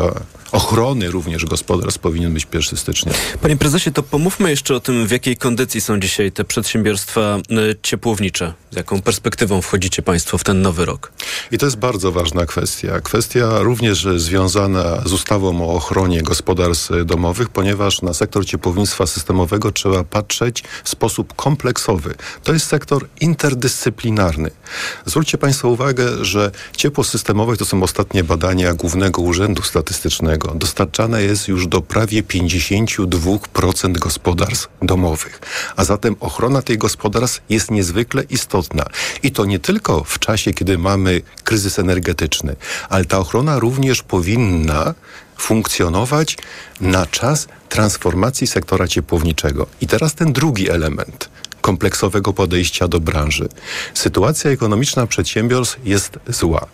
ochrony 0.52 1.10
również 1.10 1.46
gospodarstw 1.46 2.00
powinien 2.00 2.34
być 2.34 2.46
1 2.54 2.78
stycznia. 2.78 3.12
Panie 3.40 3.56
prezesie, 3.56 3.90
to 3.90 4.02
pomówmy 4.02 4.50
jeszcze 4.50 4.74
o 4.74 4.80
tym, 4.80 5.06
w 5.06 5.10
jakiej 5.10 5.36
kondycji 5.36 5.80
są 5.80 6.00
dzisiaj 6.00 6.32
te 6.32 6.44
przedsiębiorstwa 6.44 7.20
e, 7.20 7.40
ciepłownicze. 7.82 8.52
Z 8.70 8.76
jaką 8.76 9.02
perspektywą 9.02 9.62
wchodzicie 9.62 10.02
Państwo 10.02 10.38
w 10.38 10.44
ten 10.44 10.62
nowy 10.62 10.84
rok? 10.84 11.12
I 11.50 11.58
to 11.58 11.66
jest 11.66 11.76
bardzo 11.76 12.11
ważna 12.12 12.46
kwestia. 12.46 13.00
Kwestia 13.00 13.58
również 13.58 14.06
związana 14.16 15.02
z 15.06 15.12
ustawą 15.12 15.68
o 15.68 15.74
ochronie 15.74 16.22
gospodarstw 16.22 16.90
domowych, 17.04 17.48
ponieważ 17.48 18.02
na 18.02 18.14
sektor 18.14 18.46
ciepłownictwa 18.46 19.06
systemowego 19.06 19.72
trzeba 19.72 20.04
patrzeć 20.04 20.64
w 20.84 20.88
sposób 20.88 21.36
kompleksowy. 21.36 22.14
To 22.44 22.52
jest 22.52 22.66
sektor 22.66 23.06
interdyscyplinarny. 23.20 24.50
Zwróćcie 25.06 25.38
Państwo 25.38 25.68
uwagę, 25.68 26.24
że 26.24 26.50
ciepło 26.76 27.04
systemowe 27.04 27.56
to 27.56 27.64
są 27.64 27.82
ostatnie 27.82 28.24
badania 28.24 28.74
Głównego 28.74 29.22
Urzędu 29.22 29.62
Statystycznego. 29.62 30.54
Dostarczane 30.54 31.22
jest 31.22 31.48
już 31.48 31.66
do 31.66 31.80
prawie 31.80 32.22
52% 32.22 33.92
gospodarstw 33.92 34.68
domowych. 34.82 35.40
A 35.76 35.84
zatem 35.84 36.16
ochrona 36.20 36.62
tych 36.62 36.78
gospodarstw 36.78 37.42
jest 37.48 37.70
niezwykle 37.70 38.22
istotna. 38.22 38.84
I 39.22 39.30
to 39.30 39.44
nie 39.44 39.58
tylko 39.58 40.04
w 40.04 40.18
czasie, 40.18 40.52
kiedy 40.52 40.78
mamy 40.78 41.22
kryzys 41.44 41.78
energetyczny, 41.78 42.01
energetyczny, 42.02 42.56
ale 42.88 43.04
ta 43.04 43.18
ochrona 43.18 43.58
również 43.58 44.02
powinna 44.02 44.94
funkcjonować 45.38 46.38
na 46.80 47.06
czas 47.06 47.48
transformacji 47.68 48.46
sektora 48.46 48.88
ciepłowniczego. 48.88 49.66
I 49.80 49.86
teraz 49.86 50.14
ten 50.14 50.32
drugi 50.32 50.70
element 50.70 51.28
kompleksowego 51.62 52.32
podejścia 52.32 52.88
do 52.88 53.00
branży. 53.00 53.48
Sytuacja 53.94 54.50
ekonomiczna 54.50 55.06
przedsiębiorstw 55.06 55.78
jest 55.84 56.18
zła. 56.28 56.66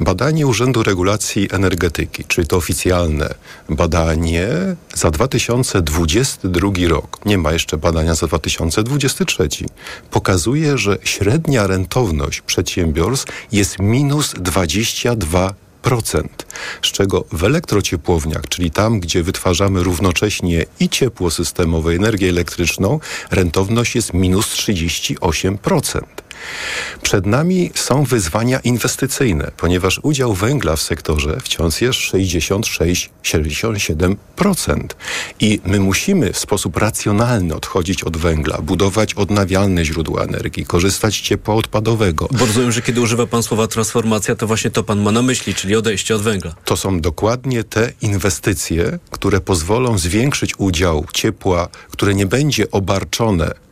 Badanie 0.00 0.46
Urzędu 0.46 0.82
Regulacji 0.82 1.48
Energetyki, 1.52 2.24
czyli 2.24 2.46
to 2.46 2.56
oficjalne 2.56 3.34
badanie 3.68 4.48
za 4.94 5.10
2022 5.10 6.70
rok, 6.88 7.20
nie 7.24 7.38
ma 7.38 7.52
jeszcze 7.52 7.76
badania 7.76 8.14
za 8.14 8.26
2023, 8.26 9.48
pokazuje, 10.10 10.78
że 10.78 10.98
średnia 11.04 11.66
rentowność 11.66 12.40
przedsiębiorstw 12.40 13.32
jest 13.52 13.78
minus 13.78 14.34
22 14.34 15.54
z 16.82 16.86
czego 16.92 17.24
w 17.32 17.44
elektrociepłowniach, 17.44 18.48
czyli 18.48 18.70
tam, 18.70 19.00
gdzie 19.00 19.22
wytwarzamy 19.22 19.82
równocześnie 19.82 20.64
i 20.80 20.88
ciepło 20.88 21.30
systemowe, 21.30 21.92
energię 21.92 22.28
elektryczną, 22.28 23.00
rentowność 23.30 23.94
jest 23.94 24.14
minus 24.14 24.46
38%. 24.46 26.25
Przed 27.02 27.26
nami 27.26 27.70
są 27.74 28.04
wyzwania 28.04 28.60
inwestycyjne, 28.60 29.50
ponieważ 29.56 30.00
udział 30.02 30.34
węgla 30.34 30.76
w 30.76 30.82
sektorze 30.82 31.40
wciąż 31.40 31.80
jest 31.80 31.98
66-67%. 31.98 34.16
I 35.40 35.60
my 35.64 35.80
musimy 35.80 36.32
w 36.32 36.38
sposób 36.38 36.76
racjonalny 36.76 37.54
odchodzić 37.54 38.04
od 38.04 38.16
węgla, 38.16 38.58
budować 38.58 39.14
odnawialne 39.14 39.84
źródła 39.84 40.22
energii, 40.22 40.66
korzystać 40.66 41.14
z 41.14 41.20
ciepła 41.20 41.54
odpadowego. 41.54 42.28
Bo 42.30 42.46
rozumiem, 42.46 42.72
że 42.72 42.82
kiedy 42.82 43.00
używa 43.00 43.26
pan 43.26 43.42
słowa 43.42 43.66
transformacja, 43.66 44.34
to 44.34 44.46
właśnie 44.46 44.70
to 44.70 44.82
pan 44.82 45.02
ma 45.02 45.12
na 45.12 45.22
myśli, 45.22 45.54
czyli 45.54 45.76
odejście 45.76 46.16
od 46.16 46.22
węgla. 46.22 46.54
To 46.64 46.76
są 46.76 47.00
dokładnie 47.00 47.64
te 47.64 47.92
inwestycje, 48.02 48.98
które 49.10 49.40
pozwolą 49.40 49.98
zwiększyć 49.98 50.54
udział 50.58 51.06
ciepła, 51.12 51.68
które 51.90 52.14
nie 52.14 52.26
będzie 52.26 52.70
obarczone 52.70 53.65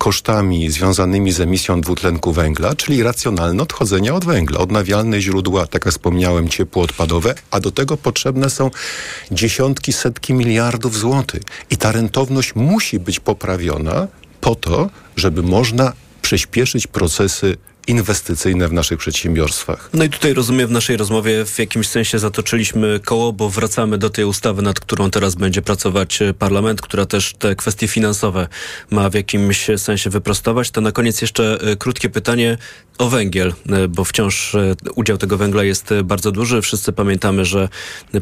kosztami 0.00 0.70
związanymi 0.70 1.32
z 1.32 1.40
emisją 1.40 1.80
dwutlenku 1.80 2.32
węgla, 2.32 2.74
czyli 2.74 3.02
racjonalne 3.02 3.62
odchodzenie 3.62 4.14
od 4.14 4.24
węgla. 4.24 4.58
Odnawialne 4.58 5.20
źródła, 5.20 5.66
tak 5.66 5.84
jak 5.84 5.94
wspomniałem, 5.94 6.48
ciepło 6.48 6.82
odpadowe, 6.82 7.34
a 7.50 7.60
do 7.60 7.70
tego 7.70 7.96
potrzebne 7.96 8.50
są 8.50 8.70
dziesiątki, 9.30 9.92
setki 9.92 10.34
miliardów 10.34 10.98
złotych. 10.98 11.42
I 11.70 11.76
ta 11.76 11.92
rentowność 11.92 12.54
musi 12.54 12.98
być 13.00 13.20
poprawiona 13.20 14.08
po 14.40 14.54
to, 14.54 14.90
żeby 15.16 15.42
można 15.42 15.92
przyspieszyć 16.22 16.86
procesy 16.86 17.56
inwestycyjne 17.90 18.68
w 18.68 18.72
naszych 18.72 18.98
przedsiębiorstwach. 18.98 19.90
No 19.94 20.04
i 20.04 20.08
tutaj 20.08 20.34
rozumiem 20.34 20.68
w 20.68 20.70
naszej 20.70 20.96
rozmowie 20.96 21.44
w 21.44 21.58
jakimś 21.58 21.88
sensie 21.88 22.18
zatoczyliśmy 22.18 23.00
koło, 23.04 23.32
bo 23.32 23.50
wracamy 23.50 23.98
do 23.98 24.10
tej 24.10 24.24
ustawy, 24.24 24.62
nad 24.62 24.80
którą 24.80 25.10
teraz 25.10 25.34
będzie 25.34 25.62
pracować 25.62 26.22
e, 26.22 26.34
parlament, 26.34 26.80
która 26.80 27.06
też 27.06 27.34
te 27.38 27.56
kwestie 27.56 27.88
finansowe 27.88 28.48
ma 28.90 29.10
w 29.10 29.14
jakimś 29.14 29.66
sensie 29.76 30.10
wyprostować. 30.10 30.70
To 30.70 30.80
na 30.80 30.92
koniec 30.92 31.20
jeszcze 31.20 31.58
e, 31.60 31.76
krótkie 31.76 32.08
pytanie 32.08 32.58
o 33.00 33.08
węgiel, 33.08 33.54
e, 33.68 33.88
bo 33.88 34.04
wciąż 34.04 34.56
udział 34.94 35.18
tego 35.18 35.36
węgla 35.36 35.64
jest 35.64 35.94
bardzo 36.04 36.32
duży. 36.32 36.62
Wszyscy 36.62 36.92
pamiętamy, 36.92 37.44
że 37.44 37.68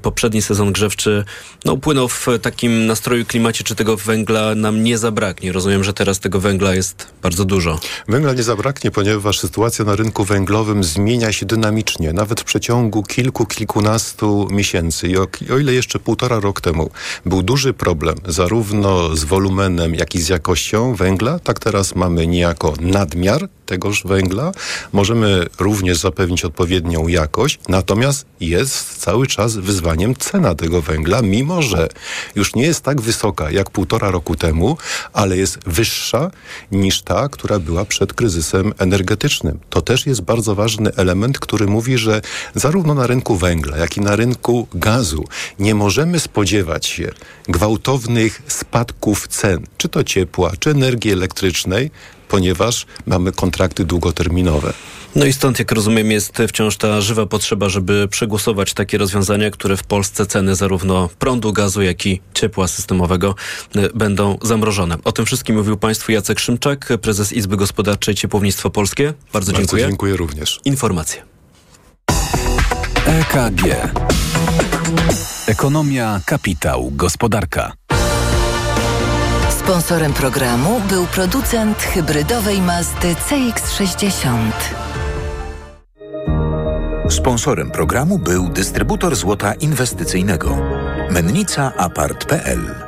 poprzedni 0.02 0.42
sezon 0.42 0.72
grzewczy 0.72 1.24
no, 1.64 1.72
upłynął 1.72 2.08
w 2.08 2.26
takim 2.42 2.86
nastroju, 2.86 3.24
klimacie, 3.24 3.64
czy 3.64 3.74
tego 3.74 3.96
węgla 3.96 4.54
nam 4.54 4.84
nie 4.84 4.98
zabraknie. 4.98 5.52
Rozumiem, 5.52 5.84
że 5.84 5.92
teraz 5.92 6.20
tego 6.20 6.40
węgla 6.40 6.74
jest 6.74 7.06
bardzo 7.22 7.44
dużo. 7.44 7.80
Węgla 8.08 8.32
nie 8.32 8.42
zabraknie, 8.42 8.90
ponieważ 8.90 9.38
sytuacja 9.38 9.84
na 9.84 9.96
rynku 9.96 10.24
węglowym 10.24 10.84
zmienia 10.84 11.32
się 11.32 11.46
dynamicznie, 11.46 12.12
nawet 12.12 12.40
w 12.40 12.44
przeciągu 12.44 13.02
kilku, 13.02 13.46
kilkunastu 13.46 14.48
miesięcy. 14.50 15.08
I 15.08 15.16
o, 15.16 15.26
o 15.54 15.58
ile 15.58 15.74
jeszcze 15.74 15.98
półtora 15.98 16.40
rok 16.40 16.60
temu 16.60 16.90
był 17.26 17.42
duży 17.42 17.72
problem 17.72 18.16
zarówno 18.26 19.16
z 19.16 19.24
wolumenem, 19.24 19.94
jak 19.94 20.14
i 20.14 20.20
z 20.20 20.28
jakością 20.28 20.94
węgla, 20.94 21.38
tak 21.38 21.58
teraz 21.60 21.94
mamy 21.94 22.26
niejako 22.26 22.74
nadmiar 22.80 23.48
tegoż 23.68 24.04
węgla. 24.04 24.52
Możemy 24.92 25.46
również 25.58 25.98
zapewnić 25.98 26.44
odpowiednią 26.44 27.08
jakość, 27.08 27.58
natomiast 27.68 28.26
jest 28.40 28.98
cały 28.98 29.26
czas 29.26 29.56
wyzwaniem 29.56 30.16
cena 30.16 30.54
tego 30.54 30.82
węgla, 30.82 31.22
mimo 31.22 31.62
że 31.62 31.88
już 32.34 32.54
nie 32.54 32.62
jest 32.62 32.84
tak 32.84 33.00
wysoka 33.00 33.50
jak 33.50 33.70
półtora 33.70 34.10
roku 34.10 34.36
temu, 34.36 34.76
ale 35.12 35.36
jest 35.36 35.58
wyższa 35.66 36.30
niż 36.72 37.02
ta, 37.02 37.28
która 37.28 37.58
była 37.58 37.84
przed 37.84 38.12
kryzysem 38.12 38.72
energetycznym. 38.78 39.58
To 39.70 39.80
też 39.82 40.06
jest 40.06 40.20
bardzo 40.22 40.54
ważny 40.54 40.90
element, 40.96 41.38
który 41.38 41.66
mówi, 41.66 41.98
że 41.98 42.20
zarówno 42.54 42.94
na 42.94 43.06
rynku 43.06 43.36
węgla, 43.36 43.76
jak 43.76 43.96
i 43.96 44.00
na 44.00 44.16
rynku 44.16 44.68
gazu 44.74 45.24
nie 45.58 45.74
możemy 45.74 46.20
spodziewać 46.20 46.86
się 46.86 47.10
gwałtownych 47.48 48.42
spadków 48.46 49.28
cen, 49.28 49.66
czy 49.78 49.88
to 49.88 50.04
ciepła, 50.04 50.52
czy 50.58 50.70
energii 50.70 51.12
elektrycznej, 51.12 51.90
ponieważ 52.28 52.86
mamy 53.06 53.32
kontrakty 53.32 53.84
długoterminowe. 53.84 54.72
No 55.16 55.24
i 55.24 55.32
stąd, 55.32 55.58
jak 55.58 55.72
rozumiem, 55.72 56.10
jest 56.10 56.38
wciąż 56.48 56.76
ta 56.76 57.00
żywa 57.00 57.26
potrzeba, 57.26 57.68
żeby 57.68 58.08
przegłosować 58.08 58.74
takie 58.74 58.98
rozwiązania, 58.98 59.50
które 59.50 59.76
w 59.76 59.82
Polsce 59.82 60.26
ceny 60.26 60.54
zarówno 60.54 61.08
prądu, 61.18 61.52
gazu, 61.52 61.82
jak 61.82 62.06
i 62.06 62.20
ciepła 62.34 62.68
systemowego 62.68 63.34
e, 63.76 63.88
będą 63.94 64.38
zamrożone. 64.42 64.96
O 65.04 65.12
tym 65.12 65.26
wszystkim 65.26 65.56
mówił 65.56 65.76
Państwu 65.76 66.12
Jacek 66.12 66.38
Szymczak, 66.38 66.88
prezes 67.02 67.32
Izby 67.32 67.56
Gospodarczej 67.56 68.14
Ciepłownictwo 68.14 68.70
Polskie. 68.70 69.04
Bardzo, 69.04 69.52
Bardzo 69.52 69.52
dziękuję. 69.52 69.86
dziękuję 69.86 70.16
również. 70.16 70.60
Informacje. 70.64 71.22
EKG. 73.06 73.62
Ekonomia, 75.46 76.20
kapitał, 76.26 76.90
gospodarka. 76.94 77.77
Sponsorem 79.68 80.12
programu 80.12 80.80
był 80.88 81.06
producent 81.06 81.82
hybrydowej 81.82 82.60
Mazdy 82.60 83.14
CX-60. 83.14 84.50
Sponsorem 87.08 87.70
programu 87.70 88.18
był 88.18 88.48
dystrybutor 88.48 89.16
złota 89.16 89.54
inwestycyjnego. 89.54 90.56
Mennica 91.10 91.72
Apart.pl 91.76 92.87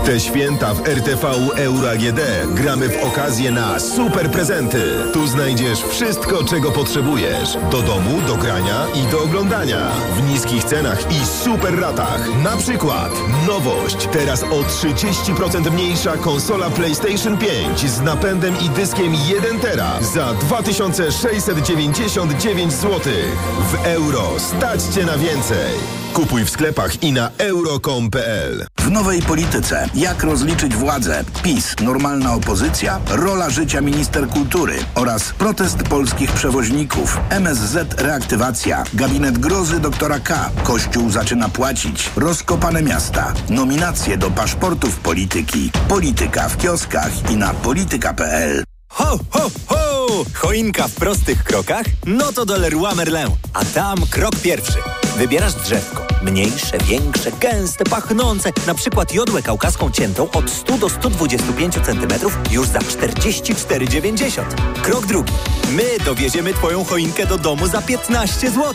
te 0.00 0.20
święta 0.20 0.74
w 0.74 0.88
RTV 0.88 1.28
Euro 1.56 1.90
AGD 1.90 2.20
gramy 2.54 2.88
w 2.88 3.04
okazję 3.04 3.50
na 3.50 3.80
super 3.80 4.30
prezenty. 4.30 4.82
Tu 5.12 5.26
znajdziesz 5.26 5.82
wszystko, 5.82 6.44
czego 6.44 6.70
potrzebujesz. 6.70 7.56
Do 7.70 7.82
domu, 7.82 8.20
do 8.26 8.36
grania 8.36 8.86
i 8.94 9.02
do 9.10 9.22
oglądania. 9.22 9.90
W 10.16 10.22
niskich 10.30 10.64
cenach 10.64 11.12
i 11.12 11.26
super 11.26 11.80
ratach. 11.80 12.28
Na 12.42 12.56
przykład 12.56 13.12
nowość. 13.46 14.08
Teraz 14.12 14.42
o 14.42 14.62
30% 14.62 15.70
mniejsza 15.72 16.16
konsola 16.16 16.70
PlayStation 16.70 17.38
5 17.38 17.90
z 17.90 18.00
napędem 18.00 18.54
i 18.60 18.68
dyskiem 18.68 19.14
1 19.28 19.60
tera 19.60 19.98
za 20.14 20.34
2699 20.34 22.72
zł. 22.72 23.00
W 23.72 23.86
euro 23.86 24.22
stać 24.38 24.82
Cię 24.82 25.04
na 25.04 25.18
więcej. 25.18 25.74
Kupuj 26.12 26.44
w 26.44 26.50
sklepach 26.50 27.02
i 27.02 27.12
na 27.12 27.30
euro.com.pl. 27.38 28.66
W 28.78 28.90
nowej 28.90 29.22
polityce 29.22 29.49
jak 29.94 30.22
rozliczyć 30.22 30.76
władzę? 30.76 31.24
PiS, 31.42 31.74
normalna 31.82 32.34
opozycja, 32.34 33.00
rola 33.08 33.50
życia 33.50 33.80
minister 33.80 34.28
kultury 34.28 34.74
oraz 34.94 35.32
protest 35.32 35.82
polskich 35.82 36.32
przewoźników. 36.32 37.20
MSZ 37.30 37.94
reaktywacja, 38.00 38.84
gabinet 38.94 39.38
grozy 39.38 39.80
doktora 39.80 40.20
K. 40.20 40.50
Kościół 40.62 41.10
zaczyna 41.10 41.48
płacić. 41.48 42.10
Rozkopane 42.16 42.82
miasta, 42.82 43.32
nominacje 43.48 44.16
do 44.16 44.30
paszportów 44.30 44.96
polityki. 44.98 45.70
Polityka 45.88 46.48
w 46.48 46.56
kioskach 46.56 47.30
i 47.30 47.36
na 47.36 47.54
polityka.pl. 47.54 48.64
Ho, 48.88 49.18
ho, 49.30 49.50
ho! 49.66 50.06
Choinka 50.34 50.88
w 50.88 50.94
prostych 50.94 51.44
krokach? 51.44 51.86
No 52.06 52.32
to 52.32 52.46
do 52.46 52.58
Leroy 52.58 52.94
Merlin. 52.94 53.28
A 53.54 53.64
tam 53.64 53.98
krok 54.10 54.36
pierwszy. 54.36 54.78
Wybierasz 55.16 55.54
drzewko. 55.54 56.09
Mniejsze, 56.22 56.78
większe, 56.78 57.32
gęste, 57.32 57.84
pachnące. 57.84 58.52
Na 58.66 58.74
przykład 58.74 59.14
jodłę 59.14 59.42
kaukaską 59.42 59.90
ciętą 59.90 60.30
od 60.30 60.50
100 60.50 60.78
do 60.78 60.88
125 60.88 61.74
cm 61.74 62.08
już 62.50 62.68
za 62.68 62.78
44,90. 62.78 64.42
Krok 64.82 65.06
drugi. 65.06 65.32
My 65.70 66.04
dowieziemy 66.04 66.54
Twoją 66.54 66.84
choinkę 66.84 67.26
do 67.26 67.38
domu 67.38 67.66
za 67.66 67.82
15 67.82 68.50
zł. 68.50 68.74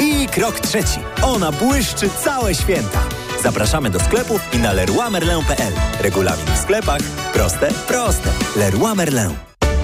I 0.00 0.28
krok 0.28 0.60
trzeci. 0.60 1.00
Ona 1.22 1.52
błyszczy 1.52 2.10
całe 2.24 2.54
święta. 2.54 3.00
Zapraszamy 3.42 3.90
do 3.90 4.00
sklepów 4.00 4.40
i 4.52 4.58
na 4.58 4.72
leroymerlin.pl. 4.72 5.72
Regulamin 6.00 6.46
w 6.54 6.58
sklepach. 6.58 7.00
Proste, 7.32 7.68
proste. 7.88 8.30
Leroy 8.56 8.94
Merlin. 8.94 9.55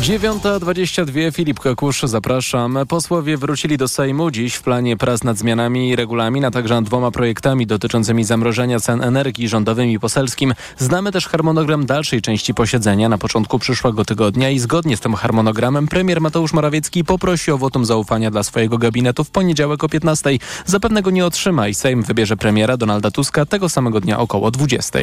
9.22 0.00 1.32
Filip 1.32 1.60
Kakusz, 1.60 2.02
zapraszam. 2.02 2.78
Posłowie 2.88 3.36
wrócili 3.36 3.76
do 3.76 3.88
Sejmu 3.88 4.30
dziś 4.30 4.54
w 4.54 4.62
planie 4.62 4.96
prac 4.96 5.24
nad 5.24 5.38
zmianami 5.38 5.88
i 5.88 5.96
regulamin, 5.96 6.44
a 6.44 6.50
także 6.50 6.74
nad 6.74 6.84
dwoma 6.84 7.10
projektami 7.10 7.66
dotyczącymi 7.66 8.24
zamrożenia 8.24 8.80
cen 8.80 9.02
energii 9.02 9.48
rządowym 9.48 9.88
i 9.88 9.98
poselskim. 9.98 10.54
Znamy 10.78 11.12
też 11.12 11.28
harmonogram 11.28 11.86
dalszej 11.86 12.22
części 12.22 12.54
posiedzenia 12.54 13.08
na 13.08 13.18
początku 13.18 13.58
przyszłego 13.58 14.04
tygodnia 14.04 14.50
i 14.50 14.58
zgodnie 14.58 14.96
z 14.96 15.00
tym 15.00 15.14
harmonogramem 15.14 15.88
premier 15.88 16.20
Mateusz 16.20 16.52
Morawiecki 16.52 17.04
poprosi 17.04 17.50
o 17.50 17.58
wotum 17.58 17.84
zaufania 17.84 18.30
dla 18.30 18.42
swojego 18.42 18.78
gabinetu 18.78 19.24
w 19.24 19.30
poniedziałek 19.30 19.84
o 19.84 19.88
15. 19.88 20.30
Zapewne 20.66 21.02
go 21.02 21.10
nie 21.10 21.26
otrzyma 21.26 21.68
i 21.68 21.74
Sejm 21.74 22.02
wybierze 22.02 22.36
premiera 22.36 22.76
Donalda 22.76 23.10
Tuska 23.10 23.46
tego 23.46 23.68
samego 23.68 24.00
dnia 24.00 24.18
około 24.18 24.50
20. 24.50 24.98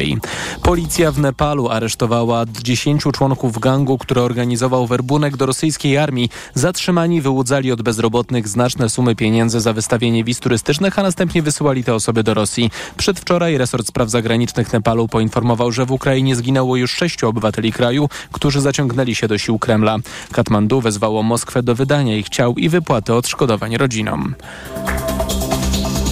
Policja 0.62 1.12
w 1.12 1.18
Nepalu 1.18 1.68
aresztowała 1.68 2.44
10 2.62 3.02
członków 3.12 3.58
gangu, 3.58 3.98
który 3.98 4.20
organizował 4.20 4.79
werbunek 4.86 5.36
do 5.36 5.46
rosyjskiej 5.46 5.98
armii. 5.98 6.30
Zatrzymani 6.54 7.20
wyłudzali 7.20 7.72
od 7.72 7.82
bezrobotnych 7.82 8.48
znaczne 8.48 8.88
sumy 8.88 9.16
pieniędzy 9.16 9.60
za 9.60 9.72
wystawienie 9.72 10.24
wiz 10.24 10.40
turystycznych, 10.40 10.98
a 10.98 11.02
następnie 11.02 11.42
wysyłali 11.42 11.84
te 11.84 11.94
osoby 11.94 12.22
do 12.22 12.34
Rosji. 12.34 12.70
Przedwczoraj 12.96 13.58
resort 13.58 13.86
spraw 13.86 14.10
zagranicznych 14.10 14.72
Nepalu 14.72 15.08
poinformował, 15.08 15.72
że 15.72 15.86
w 15.86 15.92
Ukrainie 15.92 16.36
zginęło 16.36 16.76
już 16.76 16.92
sześciu 16.92 17.28
obywateli 17.28 17.72
kraju, 17.72 18.08
którzy 18.32 18.60
zaciągnęli 18.60 19.14
się 19.14 19.28
do 19.28 19.38
sił 19.38 19.58
Kremla. 19.58 19.96
Katmandu 20.32 20.80
wezwało 20.80 21.22
Moskwę 21.22 21.62
do 21.62 21.74
wydania 21.74 22.16
ich 22.16 22.28
ciał 22.28 22.54
i 22.54 22.68
wypłaty 22.68 23.14
odszkodowań 23.14 23.76
rodzinom. 23.76 24.34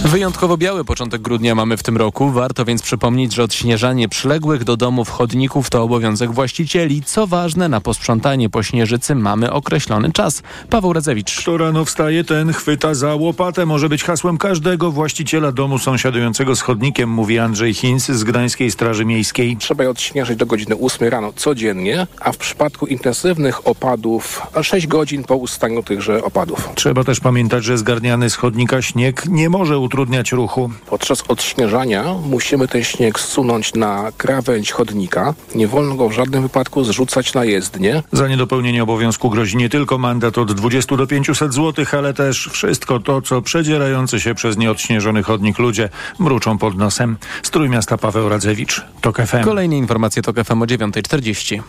Wyjątkowo 0.05 0.57
biały 0.57 0.85
początek 0.85 1.21
grudnia 1.21 1.55
mamy 1.55 1.77
w 1.77 1.83
tym 1.83 1.97
roku. 1.97 2.31
Warto 2.31 2.65
więc 2.65 2.81
przypomnieć, 2.81 3.33
że 3.33 3.43
odśnieżanie 3.43 4.09
przyległych 4.09 4.63
do 4.63 4.77
domów 4.77 5.09
chodników 5.09 5.69
to 5.69 5.83
obowiązek 5.83 6.31
właścicieli. 6.31 7.01
Co 7.03 7.27
ważne, 7.27 7.69
na 7.69 7.81
posprzątanie 7.81 8.49
po 8.49 8.63
śnieżycy 8.63 9.15
mamy 9.15 9.51
określony 9.51 10.11
czas. 10.11 10.43
Paweł 10.69 10.93
Radzewicz. 10.93 11.39
Kto 11.41 11.57
rano 11.57 11.85
wstaje, 11.85 12.23
ten 12.23 12.53
chwyta 12.53 12.93
za 12.93 13.15
łopatę. 13.15 13.65
Może 13.65 13.89
być 13.89 14.03
hasłem 14.03 14.37
każdego 14.37 14.91
właściciela 14.91 15.51
domu 15.51 15.79
sąsiadującego 15.79 16.55
z 16.55 16.61
chodnikiem, 16.61 17.09
mówi 17.09 17.39
Andrzej 17.39 17.73
Hinz 17.73 18.05
z 18.05 18.23
Gdańskiej 18.23 18.71
Straży 18.71 19.05
Miejskiej. 19.05 19.57
Trzeba 19.57 19.83
je 19.83 19.89
odśnieżyć 19.89 20.37
do 20.37 20.45
godziny 20.45 20.75
8 20.81 21.07
rano 21.07 21.33
codziennie, 21.35 22.07
a 22.19 22.31
w 22.31 22.37
przypadku 22.37 22.85
intensywnych 22.87 23.67
opadów 23.67 24.41
6 24.61 24.87
godzin 24.87 25.23
po 25.23 25.35
ustaniu 25.35 25.83
tychże 25.83 26.23
opadów. 26.23 26.69
Trzeba 26.75 27.03
też 27.03 27.19
pamiętać, 27.19 27.63
że 27.63 27.77
zgarniany 27.77 28.29
z 28.29 28.35
chodnika 28.35 28.81
śnieg 28.81 29.25
nie 29.27 29.49
może 29.49 29.79
utrudniać 29.89 30.31
ruchu. 30.31 30.69
Podczas 30.85 31.23
odśnieżania 31.27 32.03
musimy 32.23 32.67
ten 32.67 32.83
śnieg 32.83 33.19
zsunąć 33.19 33.73
na 33.73 34.11
krawędź 34.17 34.71
chodnika. 34.71 35.33
Nie 35.55 35.67
wolno 35.67 35.95
go 35.95 36.09
w 36.09 36.11
żadnym 36.11 36.41
wypadku 36.41 36.83
zrzucać 36.83 37.33
na 37.33 37.45
jezdnię. 37.45 38.03
Za 38.11 38.27
niedopełnienie 38.27 38.83
obowiązku 38.83 39.29
grozi 39.29 39.57
nie 39.57 39.69
tylko 39.69 39.97
mandat 39.97 40.37
od 40.37 40.53
20 40.53 40.97
do 40.97 41.07
500 41.07 41.53
zł, 41.53 41.85
ale 41.91 42.13
też 42.13 42.49
wszystko 42.51 42.99
to, 42.99 43.21
co 43.21 43.41
przedzierający 43.41 44.19
się 44.19 44.35
przez 44.35 44.57
nieodśnieżony 44.57 45.23
chodnik 45.23 45.59
ludzie 45.59 45.89
mruczą 46.19 46.57
pod 46.57 46.77
nosem. 46.77 47.17
Strój 47.43 47.69
miasta 47.69 47.97
Paweł 47.97 48.29
Radzewicz. 48.29 48.85
TOK 49.01 49.17
FM. 49.17 49.43
Kolejne 49.43 49.77
informacje 49.77 50.21
TOK 50.21 50.43
FM 50.43 50.61
o 50.61 50.65
9.40. 50.65 51.61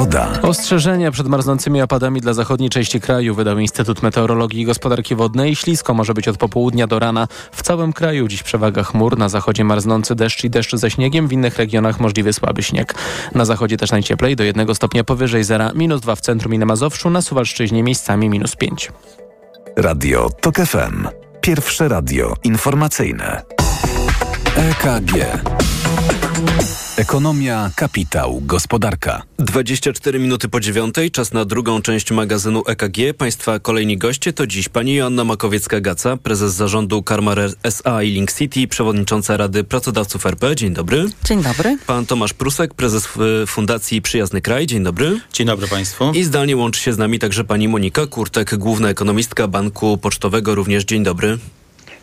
Pogoda. 0.00 0.28
Ostrzeżenia 0.42 1.10
przed 1.10 1.28
marznącymi 1.28 1.82
opadami 1.82 2.20
dla 2.20 2.32
zachodniej 2.32 2.70
części 2.70 3.00
kraju 3.00 3.34
wydał 3.34 3.58
Instytut 3.58 4.02
Meteorologii 4.02 4.60
i 4.60 4.64
Gospodarki 4.64 5.14
Wodnej. 5.14 5.56
Ślisko 5.56 5.94
może 5.94 6.14
być 6.14 6.28
od 6.28 6.36
popołudnia 6.36 6.86
do 6.86 6.98
rana. 6.98 7.28
W 7.52 7.62
całym 7.62 7.92
kraju 7.92 8.28
dziś 8.28 8.42
przewaga 8.42 8.82
chmur. 8.82 9.18
Na 9.18 9.28
zachodzie 9.28 9.64
marznący 9.64 10.14
deszcz 10.14 10.44
i 10.44 10.50
deszcz 10.50 10.76
ze 10.76 10.90
śniegiem. 10.90 11.28
W 11.28 11.32
innych 11.32 11.56
regionach 11.56 12.00
możliwy 12.00 12.32
słaby 12.32 12.62
śnieg. 12.62 12.94
Na 13.34 13.44
zachodzie 13.44 13.76
też 13.76 13.90
najcieplej 13.90 14.36
do 14.36 14.44
jednego 14.44 14.74
stopnia 14.74 15.04
powyżej 15.04 15.44
zera. 15.44 15.72
Minus 15.74 16.00
2 16.00 16.16
w 16.16 16.20
centrum 16.20 16.54
i 16.54 16.58
na 16.58 16.66
Mazowszu. 16.66 17.10
Na 17.10 17.22
Suwalszczyźnie 17.22 17.82
miejscami 17.82 18.28
minus 18.28 18.56
5. 18.56 18.92
Radio 19.76 20.30
TOK 20.40 20.56
FM. 20.56 21.08
Pierwsze 21.40 21.88
radio 21.88 22.34
informacyjne. 22.44 23.42
EKG. 24.56 25.14
Ekonomia, 27.00 27.70
kapitał, 27.76 28.42
gospodarka. 28.44 29.22
24 29.38 30.18
minuty 30.18 30.48
po 30.48 30.60
dziewiątej, 30.60 31.10
czas 31.10 31.32
na 31.32 31.44
drugą 31.44 31.82
część 31.82 32.10
magazynu 32.10 32.62
EKG. 32.66 32.96
Państwa 33.18 33.58
kolejni 33.58 33.98
goście 33.98 34.32
to 34.32 34.46
dziś 34.46 34.68
pani 34.68 34.94
Joanna 34.94 35.24
Makowiecka-Gaca, 35.24 36.16
prezes 36.16 36.54
zarządu 36.54 37.02
Karmar 37.02 37.38
SA 37.62 38.02
i 38.02 38.10
Link 38.10 38.32
City, 38.32 38.68
przewodnicząca 38.68 39.36
Rady 39.36 39.64
Pracodawców 39.64 40.26
RP. 40.26 40.56
Dzień 40.56 40.74
dobry. 40.74 41.06
Dzień 41.24 41.42
dobry. 41.42 41.78
Pan 41.86 42.06
Tomasz 42.06 42.32
Prusek, 42.32 42.74
prezes 42.74 43.08
y, 43.42 43.46
Fundacji 43.46 44.02
Przyjazny 44.02 44.40
Kraj. 44.40 44.66
Dzień 44.66 44.82
dobry. 44.82 45.20
Dzień 45.32 45.46
dobry 45.46 45.68
Państwu. 45.68 46.12
I 46.12 46.24
zdalnie 46.24 46.56
łączy 46.56 46.80
się 46.80 46.92
z 46.92 46.98
nami 46.98 47.18
także 47.18 47.44
pani 47.44 47.68
Monika 47.68 48.06
Kurtek, 48.06 48.56
główna 48.56 48.88
ekonomistka 48.88 49.48
Banku 49.48 49.98
Pocztowego. 49.98 50.54
Również 50.54 50.84
dzień 50.84 51.02
dobry. 51.02 51.38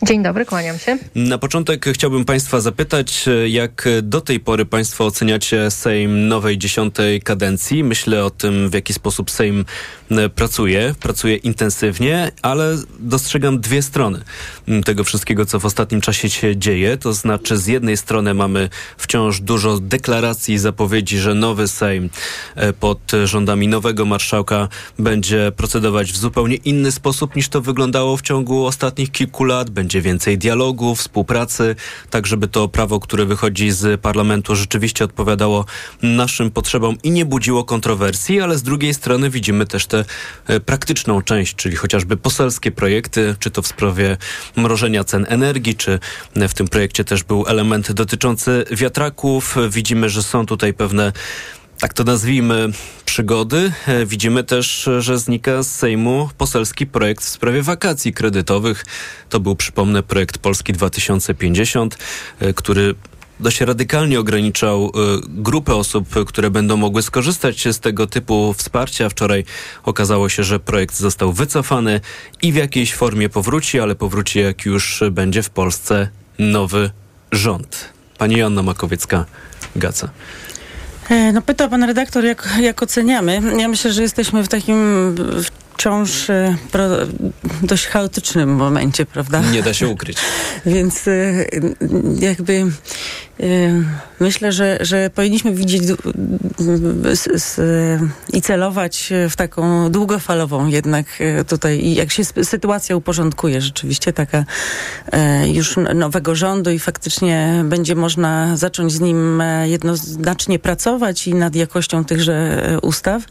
Dzień 0.03 0.23
dobry, 0.23 0.45
kłaniam 0.45 0.79
się. 0.79 0.97
Na 1.15 1.38
początek 1.38 1.86
chciałbym 1.93 2.25
Państwa 2.25 2.60
zapytać, 2.60 3.25
jak 3.47 3.89
do 4.03 4.21
tej 4.21 4.39
pory 4.39 4.65
Państwo 4.65 5.05
oceniacie 5.05 5.71
Sejm 5.71 6.27
nowej 6.27 6.57
dziesiątej 6.57 7.21
kadencji. 7.21 7.83
Myślę 7.83 8.25
o 8.25 8.29
tym, 8.29 8.69
w 8.69 8.73
jaki 8.73 8.93
sposób 8.93 9.31
Sejm 9.31 9.65
pracuje, 10.36 10.95
pracuje 10.99 11.36
intensywnie, 11.36 12.31
ale 12.41 12.77
dostrzegam 12.99 13.60
dwie 13.60 13.81
strony 13.81 14.21
tego 14.86 15.03
wszystkiego, 15.03 15.45
co 15.45 15.60
w 15.60 15.65
ostatnim 15.65 16.01
czasie 16.01 16.29
się 16.29 16.57
dzieje. 16.57 16.97
To 16.97 17.13
znaczy, 17.13 17.57
z 17.57 17.67
jednej 17.67 17.97
strony 17.97 18.33
mamy 18.33 18.69
wciąż 18.97 19.39
dużo 19.39 19.79
deklaracji 19.79 20.53
i 20.53 20.57
zapowiedzi, 20.57 21.17
że 21.17 21.33
nowy 21.33 21.67
Sejm 21.67 22.10
pod 22.79 23.12
rządami 23.23 23.67
nowego 23.67 24.05
marszałka 24.05 24.67
będzie 24.99 25.51
procedować 25.55 26.12
w 26.12 26.17
zupełnie 26.17 26.55
inny 26.55 26.91
sposób 26.91 27.36
niż 27.36 27.49
to 27.49 27.62
wyglądało 27.62 28.17
w 28.17 28.21
ciągu 28.21 28.65
ostatnich 28.65 29.12
kilku 29.12 29.43
lat. 29.43 29.69
Będzie 29.69 29.87
więcej 29.95 30.38
dialogu, 30.38 30.95
współpracy, 30.95 31.76
tak 32.10 32.28
żeby 32.28 32.47
to 32.47 32.67
prawo, 32.67 33.00
które 33.00 33.26
wychodzi 33.26 33.71
z 33.71 34.02
parlamentu 34.02 34.56
rzeczywiście 34.56 35.06
odpowiadało 35.06 35.65
naszym 36.02 36.52
potrzebom 36.52 36.97
i 37.04 37.12
nie 37.12 37.26
budziło 37.26 37.63
kontrowersji, 37.63 38.41
ale 38.41 38.58
z 38.58 38.63
drugiej 38.63 38.93
strony 38.93 39.30
widzimy 39.30 39.65
też 39.65 39.86
tę 39.86 40.06
praktyczną 40.65 41.21
część, 41.21 41.56
czyli 41.56 41.76
chociażby 41.76 42.17
poselskie 42.17 42.71
projekty, 42.71 43.36
czy 43.39 43.52
to 43.52 43.62
w 43.62 43.67
sprawie 43.67 44.17
mrożenia 44.56 45.04
cen 45.04 45.26
energii, 45.30 45.76
czy 45.76 46.00
w 46.36 46.54
tym 46.54 46.67
projekcie 46.67 47.04
też 47.04 47.23
był 47.23 47.45
element 47.47 47.91
dotyczący 47.91 48.65
wiatraków. 48.71 49.56
Widzimy, 49.69 50.10
że 50.10 50.23
są 50.23 50.45
tutaj 50.45 50.73
pewne 50.73 51.13
tak 51.79 51.93
to 51.93 52.03
nazwijmy, 52.03 52.69
przygody. 53.05 53.71
Widzimy 54.05 54.43
też, 54.43 54.89
że 54.99 55.19
znika 55.19 55.63
z 55.63 55.75
Sejmu 55.75 56.29
poselski 56.37 56.87
projekt 56.87 57.23
w 57.23 57.29
sprawie 57.29 57.61
wakacji 57.61 58.13
kredytowych. 58.13 58.85
To 59.29 59.39
był, 59.39 59.55
przypomnę, 59.55 60.03
projekt 60.03 60.37
Polski 60.37 60.73
2050, 60.73 61.97
który 62.55 62.95
dość 63.39 63.61
radykalnie 63.61 64.19
ograniczał 64.19 64.91
grupę 65.27 65.75
osób, 65.75 66.25
które 66.25 66.51
będą 66.51 66.77
mogły 66.77 67.01
skorzystać 67.01 67.67
z 67.67 67.79
tego 67.79 68.07
typu 68.07 68.53
wsparcia. 68.53 69.09
Wczoraj 69.09 69.45
okazało 69.83 70.29
się, 70.29 70.43
że 70.43 70.59
projekt 70.59 70.95
został 70.95 71.33
wycofany 71.33 72.01
i 72.41 72.51
w 72.51 72.55
jakiejś 72.55 72.93
formie 72.93 73.29
powróci, 73.29 73.79
ale 73.79 73.95
powróci 73.95 74.39
jak 74.39 74.65
już 74.65 75.03
będzie 75.11 75.43
w 75.43 75.49
Polsce 75.49 76.09
nowy 76.39 76.91
rząd. 77.31 77.89
Pani 78.17 78.37
Joanna 78.37 78.63
Makowiecka-Gaca. 78.63 80.07
No 81.34 81.41
pyta 81.41 81.67
pan 81.67 81.84
redaktor, 81.84 82.26
jak, 82.26 82.50
jak 82.62 82.84
oceniamy. 82.84 83.41
Ja 83.58 83.67
myślę, 83.67 83.91
że 83.91 84.02
jesteśmy 84.02 84.43
w 84.43 84.48
takim 84.48 85.15
wciąż 85.74 86.28
pro, 86.72 86.88
dość 87.63 87.88
chaotycznym 87.88 88.56
momencie, 88.56 89.06
prawda? 89.06 89.41
Nie 89.41 89.63
da 89.63 89.74
się 89.74 89.88
ukryć. 89.88 90.17
Więc 90.65 91.06
jakby 92.20 92.65
myślę, 94.19 94.52
że, 94.52 94.78
że 94.82 95.10
powinniśmy 95.10 95.54
widzieć 95.54 95.82
i 98.34 98.41
celować 98.41 99.13
w 99.30 99.36
taką 99.36 99.91
długofalową 99.91 100.67
jednak 100.67 101.06
tutaj, 101.47 101.80
i 101.80 101.95
jak 101.95 102.12
się 102.12 102.23
sytuacja 102.26 102.95
uporządkuje 102.95 103.62
rzeczywiście 103.62 104.13
taka 104.13 104.45
już 105.45 105.76
nowego 105.95 106.36
rządu 106.36 106.71
i 106.71 106.80
faktycznie 106.80 107.62
będzie 107.65 107.95
można 107.95 108.58
zacząć 108.58 108.91
z 108.91 109.00
nim 109.00 109.43
jednoznacznie 109.63 110.60
pracować 110.60 111.28
i 111.28 111.36
nad 111.36 111.56
jakością 111.56 112.06
tychże 112.06 112.63
ustaw, 112.82 113.23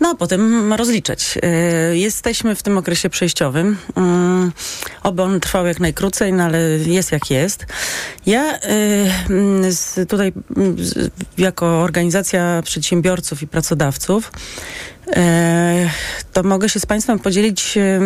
no 0.00 0.08
a 0.08 0.14
potem 0.14 0.72
rozliczać. 0.72 1.38
Jesteśmy 1.92 2.54
w 2.54 2.62
tym 2.62 2.78
okresie 2.78 3.10
przejściowym. 3.10 3.76
Oby 5.02 5.22
on 5.22 5.40
trwał 5.40 5.66
jak 5.66 5.80
najkrócej, 5.80 6.32
no 6.32 6.44
ale 6.44 6.58
jest 6.86 7.12
jak 7.12 7.30
jest. 7.30 7.66
Ja 8.26 8.58
z, 9.70 10.08
tutaj 10.08 10.32
z, 10.76 11.10
jako 11.38 11.82
organizacja 11.82 12.62
przedsiębiorców 12.64 13.42
i 13.42 13.46
pracodawców 13.46 14.32
e, 15.16 15.90
to 16.32 16.42
mogę 16.42 16.68
się 16.68 16.80
z 16.80 16.86
Państwem 16.86 17.18
podzielić 17.18 17.78
e, 17.78 18.00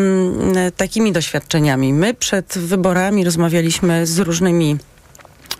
takimi 0.76 1.12
doświadczeniami. 1.12 1.92
My 1.92 2.14
przed 2.14 2.58
wyborami 2.58 3.24
rozmawialiśmy 3.24 4.06
z 4.06 4.18
różnymi 4.18 4.76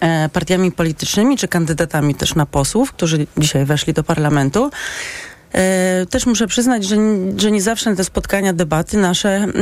e, 0.00 0.28
partiami 0.28 0.72
politycznymi 0.72 1.36
czy 1.36 1.48
kandydatami 1.48 2.14
też 2.14 2.34
na 2.34 2.46
posłów, 2.46 2.92
którzy 2.92 3.26
dzisiaj 3.38 3.64
weszli 3.64 3.92
do 3.92 4.04
parlamentu. 4.04 4.70
E, 5.54 6.06
też 6.10 6.26
muszę 6.26 6.46
przyznać, 6.46 6.84
że, 6.84 6.96
że 7.36 7.50
nie 7.50 7.62
zawsze 7.62 7.90
na 7.90 7.96
te 7.96 8.04
spotkania, 8.04 8.52
debaty 8.52 8.96
nasze 8.96 9.34
m, 9.34 9.52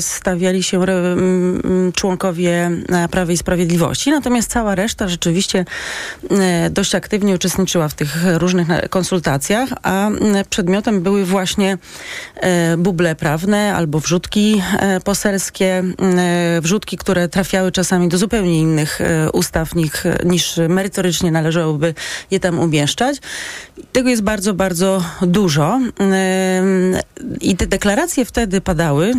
stawiali 0.00 0.62
się 0.62 0.82
re, 0.82 0.94
m, 0.94 1.92
członkowie 1.94 2.70
Prawa 3.10 3.32
i 3.32 3.36
Sprawiedliwości, 3.36 4.10
natomiast 4.10 4.50
cała 4.50 4.74
reszta 4.74 5.08
rzeczywiście 5.08 5.64
e, 6.30 6.70
dość 6.70 6.94
aktywnie 6.94 7.34
uczestniczyła 7.34 7.88
w 7.88 7.94
tych 7.94 8.16
różnych 8.38 8.68
konsultacjach, 8.90 9.68
a 9.82 10.10
przedmiotem 10.50 11.02
były 11.02 11.24
właśnie 11.24 11.78
e, 12.36 12.76
buble 12.76 13.14
prawne 13.14 13.74
albo 13.74 14.00
wrzutki 14.00 14.62
e, 14.78 15.00
poselskie, 15.00 15.82
e, 16.18 16.60
wrzutki, 16.60 16.96
które 16.96 17.28
trafiały 17.28 17.72
czasami 17.72 18.08
do 18.08 18.18
zupełnie 18.18 18.58
innych 18.60 19.00
e, 19.00 19.30
ustaw 19.30 19.74
niż, 19.74 19.90
niż 20.24 20.56
merytorycznie 20.68 21.30
należałoby 21.30 21.94
je 22.30 22.40
tam 22.40 22.58
umieszczać. 22.58 23.16
Tego 23.92 24.10
jest 24.10 24.22
bardzo, 24.22 24.54
bardzo 24.54 25.02
dużo 25.26 25.80
i 27.40 27.56
te 27.56 27.66
deklaracje 27.66 28.24
wtedy 28.24 28.60
padały 28.60 29.12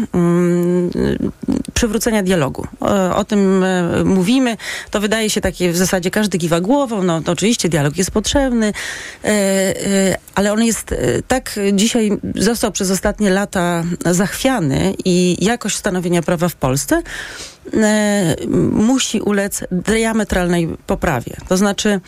przywrócenia 1.73 2.23
dialogu. 2.23 2.67
O, 3.15 3.23
tym 3.23 3.63
e, 3.63 4.03
mówimy. 4.03 4.57
To 4.91 4.99
wydaje 4.99 5.29
się 5.29 5.41
takie 5.41 5.71
w 5.71 5.77
zasadzie 5.77 6.11
każdy 6.11 6.37
kiwa 6.37 6.61
głową. 6.61 7.03
No 7.03 7.21
oczywiście 7.25 7.69
dialog 7.69 7.97
jest 7.97 8.11
potrzebny, 8.11 8.73
e, 9.23 9.29
e, 9.29 10.17
ale 10.35 10.53
on 10.53 10.63
jest 10.63 10.95
tak 11.27 11.59
dzisiaj 11.73 12.11
został 12.35 12.71
przez 12.71 12.91
ostatnie 12.91 13.29
lata 13.29 13.83
zachwiany 14.05 14.93
i 15.05 15.45
jakość 15.45 15.75
stanowienia 15.75 16.21
prawa 16.21 16.49
w 16.49 16.55
Polsce 16.55 17.01
musi 18.71 19.21
ulec 19.21 19.63
diametralnej 19.71 20.67
poprawie. 20.87 21.37
To 21.47 21.57
znaczy 21.57 22.01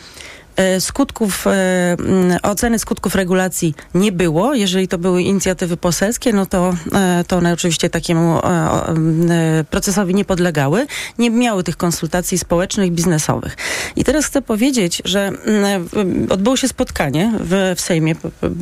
skutków, 0.80 1.46
e, 1.46 1.96
oceny 2.42 2.78
skutków 2.78 3.14
regulacji 3.14 3.74
nie 3.94 4.12
było. 4.12 4.54
Jeżeli 4.54 4.88
to 4.88 4.98
były 4.98 5.22
inicjatywy 5.22 5.76
poselskie, 5.76 6.32
no 6.32 6.46
to, 6.46 6.74
e, 6.94 7.24
to 7.28 7.36
one 7.36 7.52
oczywiście 7.52 7.90
takiemu 7.90 8.38
e, 8.38 8.42
e, 9.30 9.64
procesowi 9.70 10.14
nie 10.14 10.24
podlegały. 10.24 10.86
Nie 11.18 11.30
miały 11.30 11.64
tych 11.64 11.76
konsultacji 11.76 12.38
społecznych, 12.38 12.92
biznesowych. 12.92 13.56
I 13.96 14.04
teraz 14.04 14.26
chcę 14.26 14.42
powiedzieć, 14.42 15.02
że 15.04 15.32
odbyło 16.28 16.56
się 16.56 16.68
spotkanie 16.68 17.32
w, 17.40 17.74
w 17.76 17.80
Sejmie, 17.80 18.14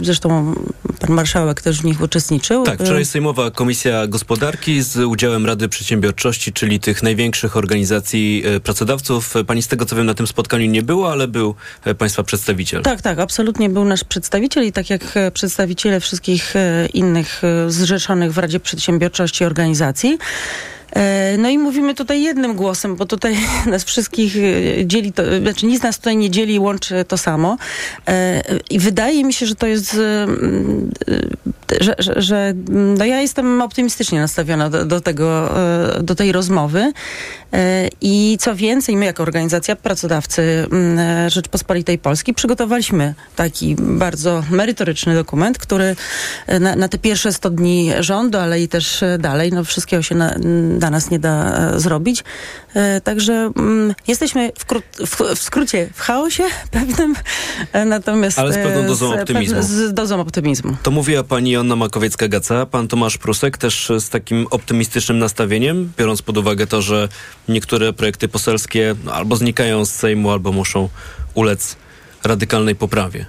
zresztą 0.03 0.55
pan 1.01 1.11
marszałek 1.17 1.63
też 1.63 1.81
w 1.81 1.85
nich 1.85 2.01
uczestniczył. 2.01 2.65
Tak, 2.65 2.83
wczoraj 2.83 3.05
Sejmowa 3.05 3.51
Komisja 3.51 4.07
Gospodarki 4.07 4.83
z 4.83 4.97
udziałem 4.97 5.47
Rady 5.47 5.69
Przedsiębiorczości, 5.69 6.53
czyli 6.53 6.81
tych 6.81 7.03
największych 7.03 7.57
organizacji 7.57 8.43
e, 8.47 8.61
pracodawców. 8.61 9.35
Pani 9.47 9.63
z 9.63 9.69
tego 9.69 9.87
co 9.87 9.97
wiem 9.97 10.07
na 10.07 10.15
tym 10.15 10.27
spotkaniu 10.27 10.67
nie 10.67 10.83
było, 10.83 11.13
ale 11.13 11.29
był 11.29 11.55
e, 11.84 11.84
państwa 11.99 12.23
przedstawiciel. 12.23 12.83
Tak, 12.83 13.03
tak, 13.03 13.19
absolutnie 13.19 13.69
był 13.69 13.85
nasz 13.85 14.05
przedstawiciel 14.05 14.65
i 14.65 14.73
tak 14.73 14.91
jak 14.91 15.17
e, 15.17 15.31
przedstawiciele 15.31 16.01
wszystkich 16.01 16.57
e, 16.57 16.87
innych 16.87 17.43
e, 17.45 17.71
zrzeszonych 17.71 18.33
w 18.33 18.39
Radzie 18.39 18.61
Przedsiębiorczości 18.61 19.45
organizacji. 19.45 20.19
E, 20.95 21.37
No 21.39 21.49
i 21.49 21.59
mówimy 21.59 21.95
tutaj 21.95 22.23
jednym 22.23 22.55
głosem, 22.55 22.97
bo 22.97 23.07
tutaj 23.07 23.37
nas 23.67 23.85
wszystkich 23.85 24.37
e, 24.37 24.87
dzieli, 24.87 25.13
to, 25.13 25.23
znaczy 25.41 25.67
nic 25.67 25.83
nas 25.83 25.99
tutaj 25.99 26.17
nie 26.17 26.31
dzieli, 26.31 26.59
łączy 26.59 27.05
to 27.09 27.17
samo. 27.17 27.57
E, 28.09 28.43
I 28.71 28.79
wydaje 28.79 29.25
mi 29.25 29.33
się, 29.33 29.47
że 29.47 29.55
to 29.55 29.67
jest, 29.67 29.97
że, 31.81 31.95
że, 31.99 32.15
że 32.17 32.37
mm, 32.37 32.99
no 32.99 33.05
ja 33.05 33.21
jestem 33.21 33.63
optymistycznie 33.63 34.21
nastawiona 34.21 34.71
do, 34.71 34.85
do 34.85 35.01
tego, 35.01 35.55
do 36.03 36.15
tej 36.15 36.33
rozmowy. 36.33 36.93
I 38.01 38.37
co 38.41 38.55
więcej, 38.55 38.97
my 38.97 39.05
jako 39.05 39.23
organizacja 39.23 39.77
pracodawcy 39.77 40.67
mm, 40.73 41.31
Rzeczpospolitej 41.31 41.99
Polskiej 41.99 42.35
przygotowaliśmy 42.35 43.15
taki 43.37 43.77
bardzo 43.79 44.43
merytoryczny 44.51 45.15
dokument, 45.15 45.59
który 45.59 45.97
na, 46.61 46.77
na 46.77 46.89
te 46.89 46.99
pierwsze 46.99 47.33
100 47.33 47.51
dni 47.51 47.93
rządu, 48.01 48.39
ale 48.39 48.63
i 48.63 48.69
też 48.69 49.05
dalej, 49.19 49.53
no 49.53 49.65
wszystkiego 49.65 50.03
się 50.03 50.15
na, 50.15 50.35
dla 50.85 50.91
nas 50.91 51.11
nie 51.11 51.19
da 51.19 51.57
e, 51.75 51.81
zrobić. 51.81 52.25
E, 52.75 53.01
Także 53.01 53.51
mm, 53.57 53.95
jesteśmy 54.09 54.53
w, 54.59 54.65
w, 55.07 55.37
w 55.37 55.43
skrócie 55.43 55.89
w 55.95 56.01
chaosie 56.01 56.43
pewnym, 56.71 57.15
e, 57.73 57.85
natomiast 57.85 58.39
Ale 58.39 58.53
z 58.53 58.57
pewną 58.57 58.87
dozą 58.87 59.07
pewne- 59.09 59.23
optymizmu. 59.23 59.63
Z 59.63 59.95
dozą 59.95 60.21
optymizmu. 60.21 60.77
To 60.83 60.91
mówiła 60.91 61.23
pani 61.23 61.51
Joanna 61.51 61.77
Makowiecka-Gaca, 61.77 62.67
pan 62.67 62.89
Tomasz 62.89 63.19
Prusek 63.19 63.59
też 63.59 63.93
z 63.99 64.09
takim 64.09 64.47
optymistycznym 64.51 65.19
nastawieniem, 65.19 65.93
biorąc 65.99 66.23
pod 66.23 66.39
uwagę 66.39 66.67
to, 66.67 66.83
że 66.83 67.09
niektóre 67.49 67.93
projekty 67.93 68.29
poselskie 68.29 68.95
no, 69.05 69.13
albo 69.13 69.37
znikają 69.37 69.85
z 69.85 69.91
Sejmu, 69.91 70.31
albo 70.31 70.53
muszą 70.53 70.89
ulec 71.35 71.77
radykalnej 72.25 72.75
poprawie. 72.75 73.27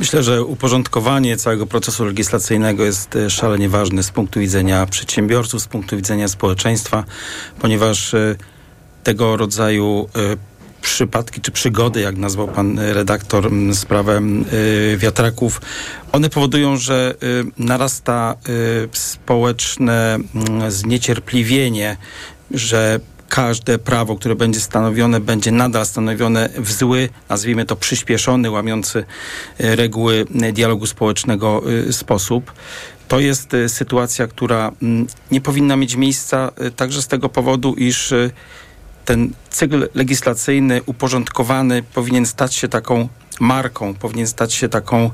Myślę, 0.00 0.22
że 0.22 0.44
uporządkowanie 0.44 1.36
całego 1.36 1.66
procesu 1.66 2.04
legislacyjnego 2.04 2.84
jest 2.84 3.16
e, 3.16 3.30
szalenie 3.30 3.68
ważne 3.68 4.02
z 4.02 4.10
punktu 4.10 4.40
widzenia 4.40 4.86
przedsiębiorców, 4.86 5.62
z 5.62 5.66
punktu 5.66 5.96
widzenia 5.96 6.28
społeczeństwa, 6.28 7.04
ponieważ 7.60 8.14
e, 8.14 8.36
tego 9.04 9.36
rodzaju 9.36 10.08
e, 10.16 10.36
przypadki 10.82 11.40
czy 11.40 11.50
przygody, 11.50 12.00
jak 12.00 12.16
nazwał 12.16 12.48
pan 12.48 12.78
redaktor 12.78 13.50
sprawę 13.72 14.20
wiatraków, 14.96 15.60
one 16.12 16.30
powodują, 16.30 16.76
że 16.76 17.14
narasta 17.58 18.34
społeczne 18.92 20.18
zniecierpliwienie, 20.68 21.96
że 22.50 23.00
każde 23.32 23.78
prawo, 23.78 24.16
które 24.16 24.34
będzie 24.36 24.60
stanowione, 24.60 25.20
będzie 25.20 25.52
nadal 25.52 25.86
stanowione 25.86 26.48
w 26.56 26.72
zły, 26.72 27.08
nazwijmy 27.28 27.64
to 27.64 27.76
przyspieszony, 27.76 28.50
łamiący 28.50 29.04
e, 29.58 29.76
reguły 29.76 30.26
e, 30.42 30.52
dialogu 30.52 30.86
społecznego 30.86 31.62
e, 31.88 31.92
sposób. 31.92 32.52
To 33.08 33.20
jest 33.20 33.56
sytuacja, 33.68 34.26
która 34.26 34.72
mm, 34.82 35.06
nie 35.30 35.40
powinna 35.40 35.76
mieć 35.76 35.96
miejsca 35.96 36.52
także 36.76 37.02
z 37.02 37.06
tego 37.06 37.28
powodu, 37.28 37.74
iż 37.74 38.14
ten 39.04 39.32
cykl 39.50 39.88
legislacyjny 39.94 40.80
uporządkowany 40.86 41.82
powinien 41.82 42.26
stać 42.26 42.54
się 42.54 42.68
taką 42.68 43.08
marką, 43.40 43.94
powinien 43.94 44.26
stać 44.26 44.54
się 44.54 44.68
taką 44.68 45.10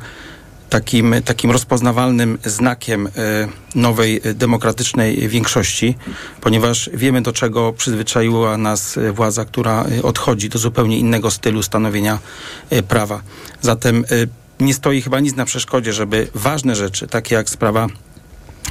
takim, 0.68 1.14
takim 1.24 1.50
rozpoznawalnym 1.50 2.38
znakiem 2.44 3.06
e, 3.06 3.10
nowej 3.74 4.20
e, 4.24 4.34
demokratycznej 4.34 5.28
większości, 5.28 5.94
ponieważ 6.40 6.90
wiemy 6.94 7.22
do 7.22 7.32
czego 7.32 7.72
przyzwyczaiła 7.72 8.56
nas 8.56 8.98
e, 8.98 9.12
władza, 9.12 9.44
która 9.44 9.84
odchodzi 10.02 10.48
do 10.48 10.58
zupełnie 10.58 10.98
innego 10.98 11.30
stylu 11.30 11.62
stanowienia 11.62 12.18
prawa. 12.88 13.22
Zatem 13.60 14.04
nie 14.60 14.74
stoi 14.74 15.02
chyba 15.02 15.20
nic 15.20 15.36
na 15.36 15.44
przeszkodzie, 15.44 15.92
żeby 15.92 16.28
ważne 16.34 16.76
rzeczy, 16.76 17.06
takie 17.06 17.34
jak 17.34 17.50
sprawa 17.50 17.86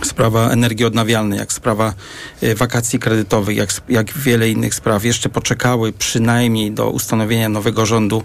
sprawa 0.03 0.49
energii 0.49 0.85
odnawialnej, 0.85 1.39
jak 1.39 1.53
sprawa 1.53 1.93
e, 2.41 2.55
wakacji 2.55 2.99
kredytowych, 2.99 3.57
jak, 3.57 3.69
jak 3.89 4.13
wiele 4.13 4.49
innych 4.49 4.75
spraw 4.75 5.05
jeszcze 5.05 5.29
poczekały 5.29 5.93
przynajmniej 5.93 6.71
do 6.71 6.89
ustanowienia 6.89 7.49
nowego 7.49 7.85
rządu, 7.85 8.23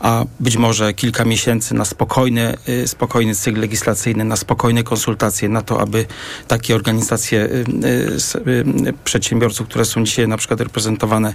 a 0.00 0.24
być 0.40 0.56
może 0.56 0.94
kilka 0.94 1.24
miesięcy 1.24 1.74
na 1.74 1.84
spokojny, 1.84 2.54
e, 2.66 2.86
spokojny 2.86 3.34
cykl 3.34 3.60
legislacyjny, 3.60 4.24
na 4.24 4.36
spokojne 4.36 4.82
konsultacje, 4.82 5.48
na 5.48 5.62
to, 5.62 5.80
aby 5.80 6.06
takie 6.48 6.74
organizacje 6.74 7.48
e, 7.48 8.92
przedsiębiorców, 9.04 9.68
które 9.68 9.84
są 9.84 10.04
dzisiaj 10.04 10.28
na 10.28 10.36
przykład 10.36 10.60
reprezentowane 10.60 11.34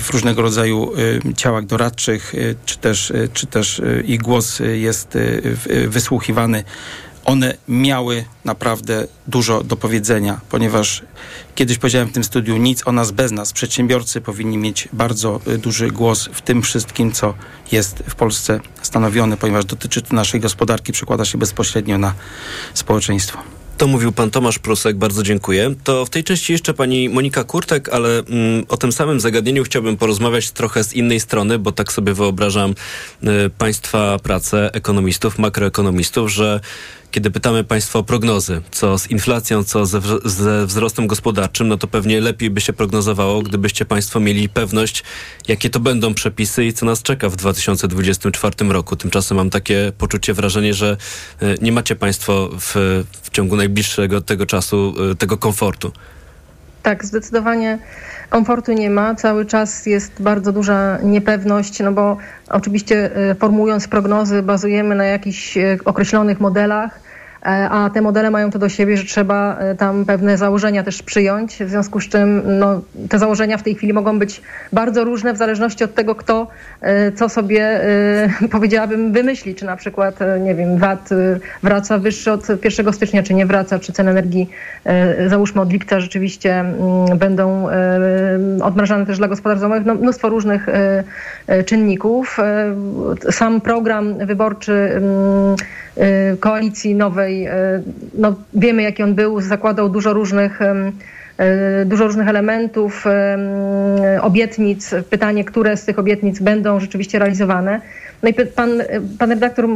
w 0.00 0.10
różnego 0.10 0.42
rodzaju 0.42 0.92
ciałach 1.36 1.66
doradczych, 1.66 2.34
czy 2.66 2.78
też, 2.78 3.12
czy 3.32 3.46
też 3.46 3.82
ich 4.04 4.22
głos 4.22 4.62
jest 4.74 5.18
wysłuchiwany, 5.88 6.64
one 7.24 7.56
miały 7.68 8.24
naprawdę 8.44 9.06
dużo 9.26 9.64
do 9.64 9.76
powiedzenia, 9.76 10.40
ponieważ 10.50 11.02
kiedyś 11.54 11.78
powiedziałem 11.78 12.08
w 12.08 12.12
tym 12.12 12.24
studiu 12.24 12.56
nic 12.56 12.86
o 12.86 12.92
nas 12.92 13.10
bez 13.10 13.32
nas. 13.32 13.52
Przedsiębiorcy 13.52 14.20
powinni 14.20 14.58
mieć 14.58 14.88
bardzo 14.92 15.40
y, 15.48 15.58
duży 15.58 15.90
głos 15.90 16.28
w 16.32 16.42
tym 16.42 16.62
wszystkim, 16.62 17.12
co 17.12 17.34
jest 17.72 18.02
w 18.08 18.14
Polsce 18.14 18.60
stanowione, 18.82 19.36
ponieważ 19.36 19.64
dotyczy 19.64 20.02
to 20.02 20.14
naszej 20.14 20.40
gospodarki, 20.40 20.92
przekłada 20.92 21.24
się 21.24 21.38
bezpośrednio 21.38 21.98
na 21.98 22.14
społeczeństwo. 22.74 23.38
To 23.78 23.86
mówił 23.86 24.12
pan 24.12 24.30
Tomasz 24.30 24.58
Prusek, 24.58 24.96
bardzo 24.96 25.22
dziękuję. 25.22 25.74
To 25.84 26.04
w 26.04 26.10
tej 26.10 26.24
części 26.24 26.52
jeszcze 26.52 26.74
pani 26.74 27.08
Monika 27.08 27.44
Kurtek, 27.44 27.88
ale 27.88 28.18
mm, 28.18 28.64
o 28.68 28.76
tym 28.76 28.92
samym 28.92 29.20
zagadnieniu 29.20 29.64
chciałbym 29.64 29.96
porozmawiać 29.96 30.50
trochę 30.50 30.84
z 30.84 30.92
innej 30.92 31.20
strony, 31.20 31.58
bo 31.58 31.72
tak 31.72 31.92
sobie 31.92 32.14
wyobrażam 32.14 32.74
y, 33.22 33.50
państwa 33.58 34.18
pracę 34.18 34.70
ekonomistów, 34.72 35.38
makroekonomistów, 35.38 36.30
że 36.30 36.60
kiedy 37.14 37.30
pytamy 37.30 37.64
państwa 37.64 37.98
o 37.98 38.02
prognozy, 38.02 38.60
co 38.70 38.98
z 38.98 39.10
inflacją, 39.10 39.64
co 39.64 39.86
ze, 39.86 40.00
ze 40.24 40.66
wzrostem 40.66 41.06
gospodarczym, 41.06 41.68
no 41.68 41.76
to 41.76 41.86
pewnie 41.86 42.20
lepiej 42.20 42.50
by 42.50 42.60
się 42.60 42.72
prognozowało, 42.72 43.42
gdybyście 43.42 43.84
państwo 43.84 44.20
mieli 44.20 44.48
pewność, 44.48 45.04
jakie 45.48 45.70
to 45.70 45.80
będą 45.80 46.14
przepisy 46.14 46.64
i 46.64 46.72
co 46.72 46.86
nas 46.86 47.02
czeka 47.02 47.28
w 47.28 47.36
2024 47.36 48.54
roku. 48.68 48.96
Tymczasem 48.96 49.36
mam 49.36 49.50
takie 49.50 49.92
poczucie, 49.98 50.34
wrażenie, 50.34 50.74
że 50.74 50.96
y, 51.42 51.54
nie 51.62 51.72
macie 51.72 51.96
państwo 51.96 52.50
w, 52.60 53.04
w 53.22 53.30
ciągu 53.30 53.56
najbliższego 53.56 54.20
tego 54.20 54.46
czasu 54.46 54.94
y, 55.12 55.14
tego 55.14 55.38
komfortu. 55.38 55.92
Tak, 56.84 57.04
zdecydowanie 57.04 57.78
komfortu 58.30 58.72
nie 58.72 58.90
ma. 58.90 59.14
Cały 59.14 59.46
czas 59.46 59.86
jest 59.86 60.22
bardzo 60.22 60.52
duża 60.52 60.98
niepewność, 61.02 61.80
no 61.80 61.92
bo 61.92 62.16
oczywiście 62.50 63.16
e, 63.16 63.34
formułując 63.34 63.88
prognozy 63.88 64.42
bazujemy 64.42 64.94
na 64.94 65.04
jakichś 65.04 65.56
e, 65.56 65.78
określonych 65.84 66.40
modelach, 66.40 67.00
e, 67.00 67.03
a 67.44 67.90
te 67.90 68.02
modele 68.02 68.30
mają 68.30 68.50
to 68.50 68.58
do 68.58 68.68
siebie, 68.68 68.96
że 68.96 69.04
trzeba 69.04 69.56
e, 69.58 69.74
tam 69.74 70.04
pewne 70.04 70.36
założenia 70.36 70.82
też 70.82 71.02
przyjąć, 71.02 71.56
w 71.56 71.68
związku 71.68 72.00
z 72.00 72.08
czym 72.08 72.42
no, 72.58 72.80
te 73.08 73.18
założenia 73.18 73.58
w 73.58 73.62
tej 73.62 73.74
chwili 73.74 73.92
mogą 73.92 74.18
być 74.18 74.42
bardzo 74.72 75.04
różne 75.04 75.32
w 75.32 75.36
zależności 75.36 75.84
od 75.84 75.94
tego, 75.94 76.14
kto 76.14 76.46
e, 76.80 77.12
co 77.12 77.28
sobie 77.28 77.62
e, 77.62 78.48
powiedziałabym 78.56 79.12
wymyśli, 79.12 79.54
czy 79.54 79.64
na 79.64 79.76
przykład, 79.76 80.22
e, 80.22 80.40
nie 80.40 80.54
wiem, 80.54 80.78
VAT 80.78 81.12
e, 81.12 81.16
wraca 81.62 81.98
wyższy 81.98 82.32
od 82.32 82.64
1 82.64 82.92
stycznia, 82.92 83.22
czy 83.22 83.34
nie 83.34 83.46
wraca, 83.46 83.78
czy 83.78 83.92
ceny 83.92 84.10
energii 84.10 84.50
e, 84.84 85.28
załóżmy 85.28 85.60
od 85.60 85.72
lipca 85.72 86.00
rzeczywiście 86.00 86.60
mm, 86.60 87.18
będą 87.18 87.68
e, 87.68 87.98
odmrażane 88.62 89.06
też 89.06 89.18
dla 89.18 89.28
gospodarstw 89.28 89.62
domowych, 89.62 89.86
no, 89.86 89.94
mnóstwo 89.94 90.28
różnych 90.28 90.68
e, 90.68 91.04
e, 91.46 91.64
czynników. 91.64 92.38
E, 92.38 93.32
Sam 93.32 93.60
program 93.60 94.26
wyborczy 94.26 94.72
mm, 94.72 95.56
e, 95.96 96.36
koalicji 96.36 96.94
nowej, 96.94 97.33
e, 97.42 97.82
no, 98.14 98.34
wiemy 98.54 98.82
jaki 98.82 99.02
on 99.02 99.14
był, 99.14 99.40
zakładał 99.40 99.88
dużo 99.88 100.12
różnych 100.12 100.62
em, 100.62 100.92
dużo 101.86 102.04
różnych 102.04 102.28
elementów, 102.28 103.04
obietnic. 104.20 104.94
Pytanie, 105.10 105.44
które 105.44 105.76
z 105.76 105.84
tych 105.84 105.98
obietnic 105.98 106.40
będą 106.40 106.80
rzeczywiście 106.80 107.18
realizowane. 107.18 107.80
No 108.22 108.28
i 108.28 108.34
pan, 108.34 108.70
pan 109.18 109.30
redaktor 109.30 109.68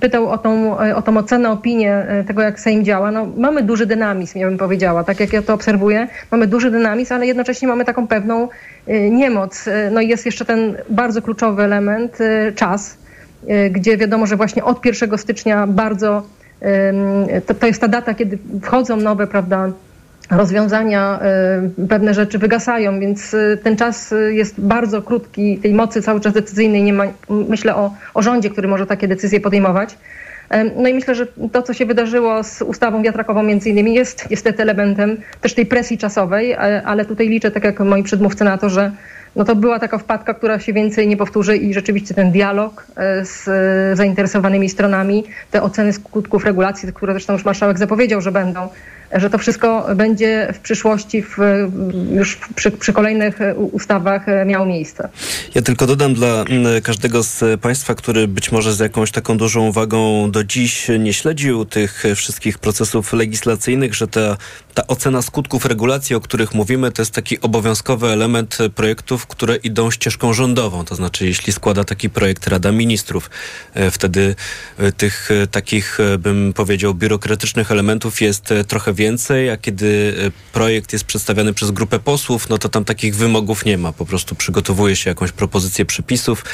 pytał 0.00 0.30
o 0.30 0.38
tą, 0.38 0.78
o 0.78 1.02
tą 1.02 1.16
ocenę, 1.16 1.50
opinię 1.50 2.06
tego, 2.26 2.42
jak 2.42 2.60
Sejm 2.60 2.84
działa. 2.84 3.10
No, 3.10 3.26
mamy 3.36 3.62
duży 3.62 3.86
dynamizm, 3.86 4.38
ja 4.38 4.48
bym 4.48 4.58
powiedziała, 4.58 5.04
tak 5.04 5.20
jak 5.20 5.32
ja 5.32 5.42
to 5.42 5.54
obserwuję. 5.54 6.08
Mamy 6.30 6.46
duży 6.46 6.70
dynamizm, 6.70 7.14
ale 7.14 7.26
jednocześnie 7.26 7.68
mamy 7.68 7.84
taką 7.84 8.06
pewną 8.06 8.48
niemoc. 9.10 9.68
No 9.90 10.00
i 10.00 10.08
jest 10.08 10.26
jeszcze 10.26 10.44
ten 10.44 10.76
bardzo 10.90 11.22
kluczowy 11.22 11.62
element, 11.62 12.18
czas, 12.54 12.98
gdzie 13.70 13.96
wiadomo, 13.96 14.26
że 14.26 14.36
właśnie 14.36 14.64
od 14.64 14.86
1 14.86 15.18
stycznia 15.18 15.66
bardzo 15.66 16.22
to, 17.46 17.54
to 17.54 17.66
jest 17.66 17.80
ta 17.80 17.88
data, 17.88 18.14
kiedy 18.14 18.38
wchodzą 18.62 18.96
nowe, 18.96 19.26
prawda, 19.26 19.68
rozwiązania, 20.30 21.20
pewne 21.88 22.14
rzeczy 22.14 22.38
wygasają, 22.38 23.00
więc 23.00 23.36
ten 23.62 23.76
czas 23.76 24.14
jest 24.30 24.60
bardzo 24.60 25.02
krótki, 25.02 25.58
tej 25.58 25.74
mocy 25.74 26.02
cały 26.02 26.20
czas 26.20 26.32
decyzyjnej 26.32 26.82
nie 26.82 26.92
ma, 26.92 27.04
myślę 27.28 27.76
o, 27.76 27.94
o 28.14 28.22
rządzie, 28.22 28.50
który 28.50 28.68
może 28.68 28.86
takie 28.86 29.08
decyzje 29.08 29.40
podejmować. 29.40 29.96
No 30.76 30.88
i 30.88 30.94
myślę, 30.94 31.14
że 31.14 31.26
to, 31.52 31.62
co 31.62 31.74
się 31.74 31.86
wydarzyło 31.86 32.42
z 32.42 32.62
ustawą 32.62 33.02
wiatrakową 33.02 33.42
między 33.42 33.70
innymi 33.70 33.94
jest 33.94 34.30
niestety 34.30 34.62
elementem 34.62 35.16
też 35.40 35.54
tej 35.54 35.66
presji 35.66 35.98
czasowej, 35.98 36.54
ale 36.84 37.04
tutaj 37.04 37.28
liczę, 37.28 37.50
tak 37.50 37.64
jak 37.64 37.80
moi 37.80 38.02
przedmówcy 38.02 38.44
na 38.44 38.58
to, 38.58 38.68
że 38.68 38.92
no 39.36 39.44
to 39.44 39.56
była 39.56 39.78
taka 39.78 39.98
wpadka, 39.98 40.34
która 40.34 40.58
się 40.58 40.72
więcej 40.72 41.08
nie 41.08 41.16
powtórzy 41.16 41.56
i 41.56 41.74
rzeczywiście 41.74 42.14
ten 42.14 42.32
dialog 42.32 42.86
z 43.22 43.44
zainteresowanymi 43.98 44.68
stronami, 44.68 45.24
te 45.50 45.62
oceny 45.62 45.92
skutków 45.92 46.44
regulacji, 46.44 46.92
które 46.92 47.12
zresztą 47.12 47.32
już 47.32 47.44
marszałek 47.44 47.78
zapowiedział, 47.78 48.20
że 48.20 48.32
będą, 48.32 48.68
że 49.14 49.30
to 49.30 49.38
wszystko 49.38 49.86
będzie 49.96 50.48
w 50.54 50.58
przyszłości, 50.58 51.22
w, 51.22 51.36
już 52.12 52.38
przy, 52.56 52.70
przy, 52.70 52.92
kolejnych 52.92 53.38
ustawach 53.72 54.26
miało 54.46 54.66
miejsce. 54.66 55.08
Ja 55.54 55.62
tylko 55.62 55.86
dodam 55.86 56.14
dla 56.14 56.44
każdego 56.82 57.22
z 57.22 57.60
Państwa, 57.60 57.94
który 57.94 58.28
być 58.28 58.52
może 58.52 58.74
z 58.74 58.78
jakąś 58.78 59.10
taką 59.10 59.36
dużą 59.36 59.66
uwagą 59.66 60.30
do 60.30 60.44
dziś 60.44 60.88
nie 60.98 61.12
śledził 61.12 61.64
tych 61.64 62.04
wszystkich 62.16 62.58
procesów 62.58 63.12
legislacyjnych, 63.12 63.94
że 63.94 64.08
ta, 64.08 64.36
ta 64.74 64.86
ocena 64.86 65.22
skutków 65.22 65.66
regulacji, 65.66 66.16
o 66.16 66.20
których 66.20 66.54
mówimy, 66.54 66.92
to 66.92 67.02
jest 67.02 67.12
taki 67.12 67.40
obowiązkowy 67.40 68.08
element 68.08 68.58
projektów, 68.74 69.26
które 69.26 69.56
idą 69.56 69.90
ścieżką 69.90 70.32
rządową. 70.32 70.84
To 70.84 70.94
znaczy, 70.94 71.26
jeśli 71.26 71.52
składa 71.52 71.84
taki 71.84 72.10
projekt 72.10 72.46
Rada 72.46 72.72
Ministrów, 72.72 73.30
wtedy 73.90 74.34
tych 74.96 75.28
takich, 75.50 75.98
bym 76.18 76.52
powiedział, 76.52 76.94
biurokratycznych 76.94 77.72
elementów 77.72 78.20
jest 78.20 78.54
trochę 78.68 78.92
więcej, 78.92 79.03
a 79.52 79.56
kiedy 79.56 80.14
projekt 80.52 80.92
jest 80.92 81.04
przedstawiany 81.04 81.52
przez 81.52 81.70
grupę 81.70 81.98
posłów, 81.98 82.48
no 82.48 82.58
to 82.58 82.68
tam 82.68 82.84
takich 82.84 83.16
wymogów 83.16 83.64
nie 83.64 83.78
ma. 83.78 83.92
Po 83.92 84.06
prostu 84.06 84.34
przygotowuje 84.34 84.96
się 84.96 85.10
jakąś 85.10 85.32
propozycję 85.32 85.84
przepisów 85.84 86.44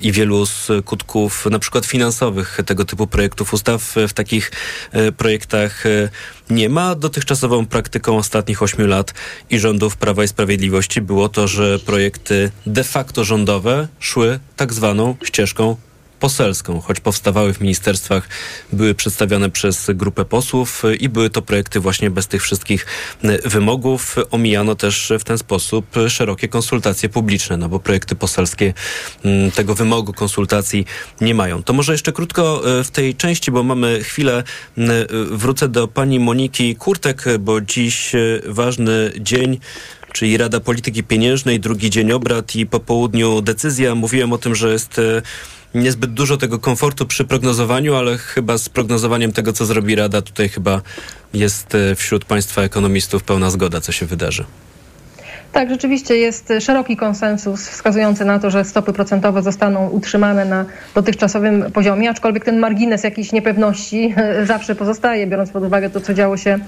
i 0.00 0.12
wielu 0.12 0.46
skutków, 0.46 1.46
na 1.50 1.58
przykład 1.58 1.86
finansowych 1.86 2.58
tego 2.66 2.84
typu 2.84 3.06
projektów 3.06 3.54
ustaw 3.54 3.94
w 4.08 4.12
takich 4.12 4.52
projektach 5.16 5.84
nie 6.50 6.68
ma. 6.68 6.94
Dotychczasową 6.94 7.66
praktyką 7.66 8.18
ostatnich 8.18 8.62
ośmiu 8.62 8.86
lat 8.86 9.14
i 9.50 9.58
rządów 9.58 9.96
Prawa 9.96 10.24
i 10.24 10.28
Sprawiedliwości 10.28 11.00
było 11.00 11.28
to, 11.28 11.48
że 11.48 11.78
projekty 11.78 12.50
de 12.66 12.84
facto 12.84 13.24
rządowe 13.24 13.88
szły 14.00 14.38
tak 14.56 14.72
zwaną 14.72 15.16
ścieżką 15.24 15.76
poselską, 16.24 16.80
choć 16.80 17.00
powstawały 17.00 17.54
w 17.54 17.60
ministerstwach, 17.60 18.28
były 18.72 18.94
przedstawiane 18.94 19.50
przez 19.50 19.90
grupę 19.94 20.24
posłów 20.24 20.82
i 21.00 21.08
były 21.08 21.30
to 21.30 21.42
projekty 21.42 21.80
właśnie 21.80 22.10
bez 22.10 22.26
tych 22.26 22.42
wszystkich 22.42 22.86
wymogów. 23.44 24.16
Omijano 24.30 24.74
też 24.74 25.12
w 25.20 25.24
ten 25.24 25.38
sposób 25.38 25.86
szerokie 26.08 26.48
konsultacje 26.48 27.08
publiczne, 27.08 27.56
no 27.56 27.68
bo 27.68 27.80
projekty 27.80 28.14
poselskie 28.16 28.74
tego 29.54 29.74
wymogu 29.74 30.12
konsultacji 30.12 30.86
nie 31.20 31.34
mają. 31.34 31.62
To 31.62 31.72
może 31.72 31.92
jeszcze 31.92 32.12
krótko 32.12 32.62
w 32.84 32.90
tej 32.90 33.14
części, 33.14 33.50
bo 33.50 33.62
mamy 33.62 34.04
chwilę, 34.04 34.42
wrócę 35.30 35.68
do 35.68 35.88
pani 35.88 36.20
Moniki 36.20 36.76
Kurtek, 36.76 37.24
bo 37.40 37.60
dziś 37.60 38.12
ważny 38.46 39.12
dzień 39.20 39.58
czyli 40.12 40.36
Rada 40.36 40.60
Polityki 40.60 41.04
Pieniężnej, 41.04 41.60
drugi 41.60 41.90
dzień 41.90 42.12
obrad 42.12 42.56
i 42.56 42.66
po 42.66 42.80
południu 42.80 43.40
decyzja. 43.42 43.94
Mówiłem 43.94 44.32
o 44.32 44.38
tym, 44.38 44.54
że 44.54 44.72
jest 44.72 45.00
niezbyt 45.74 46.12
dużo 46.12 46.36
tego 46.36 46.58
komfortu 46.58 47.06
przy 47.06 47.24
prognozowaniu, 47.24 47.96
ale 47.96 48.18
chyba 48.18 48.58
z 48.58 48.68
prognozowaniem 48.68 49.32
tego, 49.32 49.52
co 49.52 49.64
zrobi 49.64 49.94
Rada, 49.94 50.22
tutaj 50.22 50.48
chyba 50.48 50.80
jest 51.34 51.76
wśród 51.96 52.24
Państwa 52.24 52.62
ekonomistów 52.62 53.22
pełna 53.22 53.50
zgoda, 53.50 53.80
co 53.80 53.92
się 53.92 54.06
wydarzy. 54.06 54.44
Tak, 55.52 55.70
rzeczywiście 55.70 56.16
jest 56.16 56.52
szeroki 56.60 56.96
konsensus 56.96 57.68
wskazujący 57.68 58.24
na 58.24 58.38
to, 58.38 58.50
że 58.50 58.64
stopy 58.64 58.92
procentowe 58.92 59.42
zostaną 59.42 59.88
utrzymane 59.88 60.44
na 60.44 60.64
dotychczasowym 60.94 61.64
poziomie, 61.72 62.10
aczkolwiek 62.10 62.44
ten 62.44 62.58
margines 62.58 63.04
jakiejś 63.04 63.32
niepewności 63.32 64.14
zawsze 64.44 64.74
pozostaje, 64.74 65.26
biorąc 65.26 65.50
pod 65.50 65.64
uwagę 65.64 65.90
to, 65.90 66.00
co 66.00 66.14
działo 66.14 66.36
się 66.36 66.58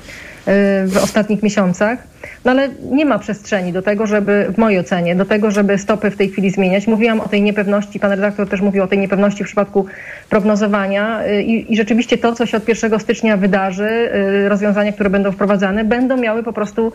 w 0.87 1.01
ostatnich 1.03 1.43
miesiącach. 1.43 1.99
No 2.45 2.51
ale 2.51 2.69
nie 2.91 3.05
ma 3.05 3.19
przestrzeni 3.19 3.73
do 3.73 3.83
tego, 3.83 4.07
żeby, 4.07 4.47
w 4.55 4.59
mojej 4.59 4.81
ocenie, 4.81 5.17
do 5.17 5.25
tego, 5.25 5.51
żeby 5.51 5.79
stopy 5.79 6.11
w 6.11 6.17
tej 6.17 6.29
chwili 6.29 6.51
zmieniać. 6.51 6.87
Mówiłam 6.87 7.21
o 7.21 7.29
tej 7.29 7.43
niepewności, 7.43 8.01
pan 8.01 8.11
redaktor 8.11 8.49
też 8.49 8.61
mówił 8.61 8.83
o 8.83 8.87
tej 8.87 8.99
niepewności 8.99 9.45
w 9.45 9.47
przypadku 9.47 9.87
prognozowania 10.31 11.21
i, 11.41 11.73
i 11.73 11.77
rzeczywiście 11.77 12.19
to, 12.19 12.33
co 12.33 12.47
się 12.47 12.57
od 12.57 12.69
1 12.69 13.01
stycznia 13.01 13.37
wydarzy, 13.37 14.11
rozwiązania, 14.49 14.93
które 14.93 15.11
będą 15.11 15.33
wprowadzane, 15.33 15.85
będą 15.85 16.17
miały 16.17 16.43
po 16.43 16.53
prostu 16.53 16.93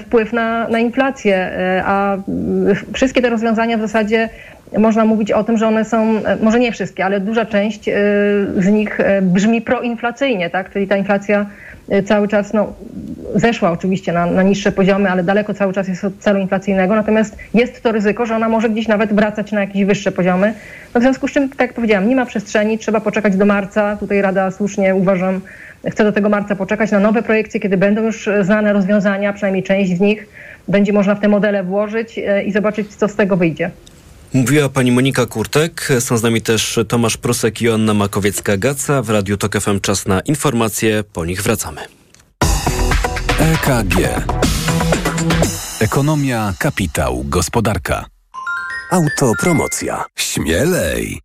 wpływ 0.00 0.32
na, 0.32 0.68
na 0.68 0.78
inflację, 0.78 1.50
a 1.84 2.16
wszystkie 2.92 3.22
te 3.22 3.30
rozwiązania 3.30 3.78
w 3.78 3.80
zasadzie 3.80 4.28
można 4.78 5.04
mówić 5.04 5.32
o 5.32 5.44
tym, 5.44 5.56
że 5.56 5.68
one 5.68 5.84
są, 5.84 6.20
może 6.42 6.60
nie 6.60 6.72
wszystkie, 6.72 7.04
ale 7.04 7.20
duża 7.20 7.46
część 7.46 7.84
z 8.56 8.68
nich 8.68 8.98
brzmi 9.22 9.62
proinflacyjnie, 9.62 10.50
tak? 10.50 10.72
Czyli 10.72 10.88
ta 10.88 10.96
inflacja 10.96 11.46
cały 12.06 12.28
czas 12.28 12.52
no, 12.52 12.72
zeszła 13.34 13.70
oczywiście 13.70 14.12
na, 14.12 14.26
na 14.26 14.42
niższe 14.42 14.72
poziomy, 14.72 15.10
ale 15.10 15.24
daleko 15.24 15.54
cały 15.54 15.72
czas 15.72 15.88
jest 15.88 16.04
od 16.04 16.18
celu 16.18 16.40
inflacyjnego. 16.40 16.94
Natomiast 16.94 17.36
jest 17.54 17.82
to 17.82 17.92
ryzyko, 17.92 18.26
że 18.26 18.36
ona 18.36 18.48
może 18.48 18.70
gdzieś 18.70 18.88
nawet 18.88 19.12
wracać 19.12 19.52
na 19.52 19.60
jakieś 19.60 19.84
wyższe 19.84 20.12
poziomy. 20.12 20.54
No 20.94 21.00
w 21.00 21.02
związku 21.02 21.28
z 21.28 21.32
czym, 21.32 21.48
tak 21.48 21.60
jak 21.60 21.72
powiedziałam, 21.72 22.08
nie 22.08 22.16
ma 22.16 22.26
przestrzeni, 22.26 22.78
trzeba 22.78 23.00
poczekać 23.00 23.36
do 23.36 23.46
marca. 23.46 23.96
Tutaj 23.96 24.22
Rada 24.22 24.50
słusznie 24.50 24.94
uważam, 24.94 25.40
chce 25.90 26.04
do 26.04 26.12
tego 26.12 26.28
marca 26.28 26.56
poczekać 26.56 26.90
na 26.90 27.00
nowe 27.00 27.22
projekcje, 27.22 27.60
kiedy 27.60 27.76
będą 27.76 28.02
już 28.02 28.28
znane 28.40 28.72
rozwiązania, 28.72 29.32
przynajmniej 29.32 29.62
część 29.62 29.96
z 29.96 30.00
nich 30.00 30.26
będzie 30.68 30.92
można 30.92 31.14
w 31.14 31.20
te 31.20 31.28
modele 31.28 31.64
włożyć 31.64 32.20
i 32.46 32.52
zobaczyć, 32.52 32.94
co 32.94 33.08
z 33.08 33.16
tego 33.16 33.36
wyjdzie. 33.36 33.70
Mówiła 34.34 34.68
pani 34.68 34.92
Monika 34.92 35.26
Kurtek, 35.26 35.88
są 36.00 36.18
z 36.18 36.22
nami 36.22 36.42
też 36.42 36.78
Tomasz 36.88 37.16
Prusek 37.16 37.62
i 37.62 37.64
Joanna 37.64 37.94
Makowiecka-Gaca. 37.94 39.02
W 39.02 39.10
Radiu 39.10 39.36
TOK 39.36 39.60
FM 39.60 39.80
czas 39.80 40.06
na 40.06 40.20
informacje, 40.20 41.04
po 41.12 41.24
nich 41.24 41.42
wracamy. 41.42 41.80
EKG 43.38 43.96
Ekonomia, 45.80 46.54
kapitał, 46.58 47.24
gospodarka. 47.24 48.06
Autopromocja. 48.90 50.04
Śmielej! 50.16 51.20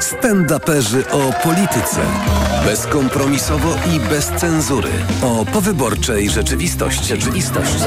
Stand-uperzy 0.00 1.10
o 1.10 1.32
polityce. 1.42 2.00
Bezkompromisowo 2.64 3.76
i 3.94 4.00
bez 4.00 4.26
cenzury. 4.26 4.90
O 5.22 5.44
powyborczej 5.44 6.30
rzeczywistości. 6.30 7.04
Rzeczywistości. 7.04 7.84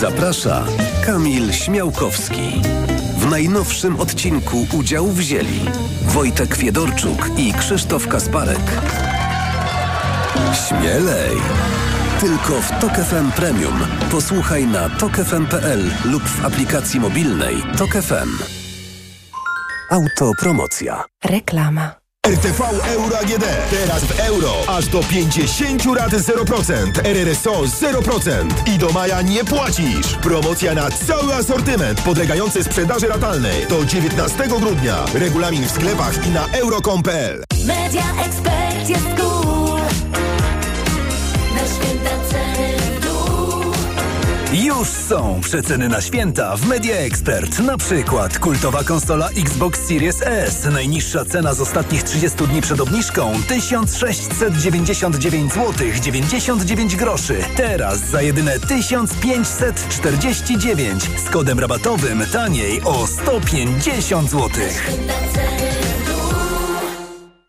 Zaprasza 0.00 0.66
Kamil 1.06 1.52
Śmiałkowski. 1.52 2.62
W 3.26 3.30
najnowszym 3.30 4.00
odcinku 4.00 4.66
udział 4.72 5.06
wzięli 5.06 5.60
Wojtek 6.02 6.54
Fiedorczuk 6.54 7.30
i 7.38 7.52
Krzysztof 7.52 8.08
Kasparek. 8.08 8.60
Śmielej! 10.68 11.36
Tylko 12.20 12.62
w 12.62 12.80
Tok 12.80 12.92
FM 12.92 13.32
Premium. 13.32 13.86
Posłuchaj 14.10 14.66
na 14.66 14.90
tokefm.pl 14.90 15.90
lub 16.04 16.22
w 16.22 16.44
aplikacji 16.44 17.00
mobilnej 17.00 17.56
Tok 17.78 17.90
FM. 17.90 18.28
Autopromocja. 19.90 21.04
Reklama. 21.24 22.05
RTV 22.26 22.60
Euro 22.94 23.18
AGD. 23.18 23.44
Teraz 23.70 24.04
w 24.04 24.20
euro. 24.20 24.52
Aż 24.68 24.86
do 24.88 25.00
50 25.00 25.84
rat 25.96 26.10
0%. 26.10 27.00
RRSO 27.04 27.52
0%. 27.52 28.74
I 28.74 28.78
do 28.78 28.88
maja 28.88 29.22
nie 29.22 29.44
płacisz. 29.44 30.14
Promocja 30.22 30.74
na 30.74 30.90
cały 30.90 31.34
asortyment 31.34 32.00
podlegający 32.00 32.64
sprzedaży 32.64 33.06
ratalnej. 33.06 33.66
Do 33.66 33.84
19 33.84 34.48
grudnia. 34.48 35.04
Regulamin 35.14 35.64
w 35.64 35.70
sklepach 35.70 36.26
i 36.26 36.30
na 36.30 36.46
euro.com.pl. 36.46 37.44
Media 37.66 38.04
Expert 38.24 38.88
jest 38.88 39.25
Już 44.66 44.88
są 44.88 45.40
przeceny 45.40 45.88
na 45.88 46.00
święta 46.00 46.56
w 46.56 46.66
Media 46.66 46.96
Expert. 46.96 47.58
Na 47.58 47.76
przykład 47.76 48.38
kultowa 48.38 48.84
konsola 48.84 49.28
Xbox 49.28 49.80
Series 49.80 50.22
S. 50.22 50.68
Najniższa 50.72 51.24
cena 51.24 51.54
z 51.54 51.60
ostatnich 51.60 52.02
30 52.02 52.46
dni 52.46 52.60
przed 52.60 52.80
obniżką 52.80 53.32
1699 53.48 55.52
zł 55.52 55.72
99 56.00 56.96
groszy. 56.96 57.38
Teraz 57.56 57.98
za 57.98 58.22
jedyne 58.22 58.60
1549 58.60 61.04
z 61.26 61.30
kodem 61.30 61.60
rabatowym 61.60 62.26
taniej 62.32 62.80
o 62.84 63.06
150 63.06 64.30
zł. 64.30 64.50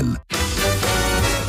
www.radioscoop.pl 0.00 0.49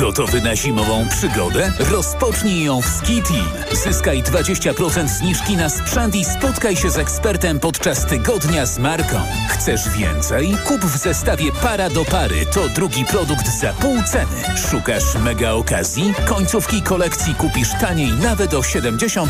Gotowy 0.00 0.40
na 0.40 0.56
zimową 0.56 1.08
przygodę? 1.08 1.72
Rozpocznij 1.78 2.64
ją 2.64 2.82
w 2.82 2.86
Ski 2.86 3.22
Team. 3.22 3.48
Zyskaj 3.84 4.22
20% 4.22 5.08
zniżki 5.08 5.56
na 5.56 5.68
sprzęt 5.68 6.14
i 6.14 6.24
spotkaj 6.24 6.76
się 6.76 6.90
z 6.90 6.98
ekspertem 6.98 7.60
podczas 7.60 8.06
tygodnia 8.06 8.66
z 8.66 8.78
marką. 8.78 9.20
Chcesz 9.48 9.88
więcej? 9.88 10.56
Kup 10.64 10.80
w 10.80 10.96
zestawie 10.96 11.52
para 11.52 11.90
do 11.90 12.04
pary. 12.04 12.46
To 12.46 12.68
drugi 12.68 13.04
produkt 13.04 13.60
za 13.60 13.72
pół 13.72 14.02
ceny. 14.02 14.58
Szukasz 14.70 15.14
mega 15.14 15.52
okazji? 15.52 16.14
Końcówki 16.26 16.82
kolekcji 16.82 17.34
kupisz 17.34 17.70
taniej 17.80 18.12
nawet 18.12 18.54
o 18.54 18.60
70%. 18.60 19.26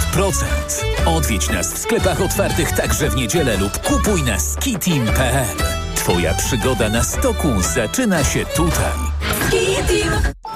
Odwiedź 1.07 1.49
nas 1.49 1.75
w 1.75 1.79
sklepach 1.79 2.21
otwartych 2.21 2.73
także 2.73 3.11
w 3.11 3.17
niedzielę 3.17 3.57
lub 3.57 3.79
kupuj 3.79 4.23
na 4.23 4.39
skiteam.pl. 4.39 5.84
Twoja 5.95 6.35
przygoda 6.35 6.89
na 6.89 7.05
stoku 7.05 7.63
zaczyna 7.75 8.25
się 8.25 8.47
tutaj. 8.47 8.93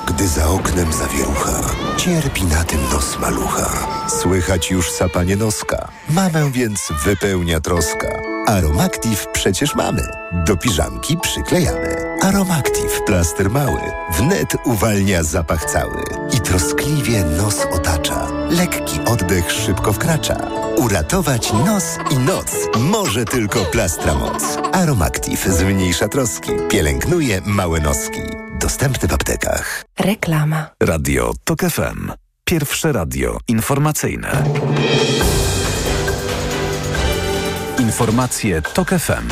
Gdy 0.06 0.28
za 0.28 0.48
oknem 0.48 0.92
zawierucha, 0.92 1.60
cierpi 1.96 2.44
na 2.44 2.64
tym 2.64 2.80
nos 2.92 3.18
malucha. 3.18 3.70
Słychać 4.22 4.70
już 4.70 4.90
sapanie 4.90 5.36
noska. 5.36 5.88
Mamę 6.10 6.50
więc 6.52 6.88
wypełnia 7.04 7.60
troska. 7.60 8.08
Aromactive 8.46 9.26
przecież 9.32 9.74
mamy. 9.74 10.02
Do 10.46 10.56
piżamki 10.56 11.16
przyklejamy. 11.22 12.07
Aromactive 12.22 13.02
plaster 13.06 13.50
mały. 13.50 13.80
Wnet 14.18 14.56
uwalnia 14.64 15.22
zapach 15.22 15.64
cały. 15.64 16.02
I 16.36 16.40
troskliwie 16.40 17.24
nos 17.24 17.66
otacza. 17.72 18.26
Lekki 18.50 19.00
oddech 19.06 19.52
szybko 19.52 19.92
wkracza. 19.92 20.36
Uratować 20.76 21.52
nos 21.52 21.84
i 22.10 22.18
noc 22.18 22.56
może 22.78 23.24
tylko 23.24 23.64
plastra 23.64 24.14
moc. 24.14 24.58
Aromactive 24.72 25.46
zmniejsza 25.48 26.08
troski. 26.08 26.50
Pielęgnuje 26.68 27.40
małe 27.46 27.80
noski. 27.80 28.20
Dostępny 28.60 29.08
w 29.08 29.12
aptekach. 29.14 29.84
Reklama. 29.98 30.70
Radio 30.82 31.32
TOK 31.44 31.60
FM. 31.60 32.12
Pierwsze 32.44 32.92
radio 32.92 33.38
informacyjne. 33.48 34.44
Informacje 37.78 38.62
TOK 38.62 38.88
FM. 38.88 39.28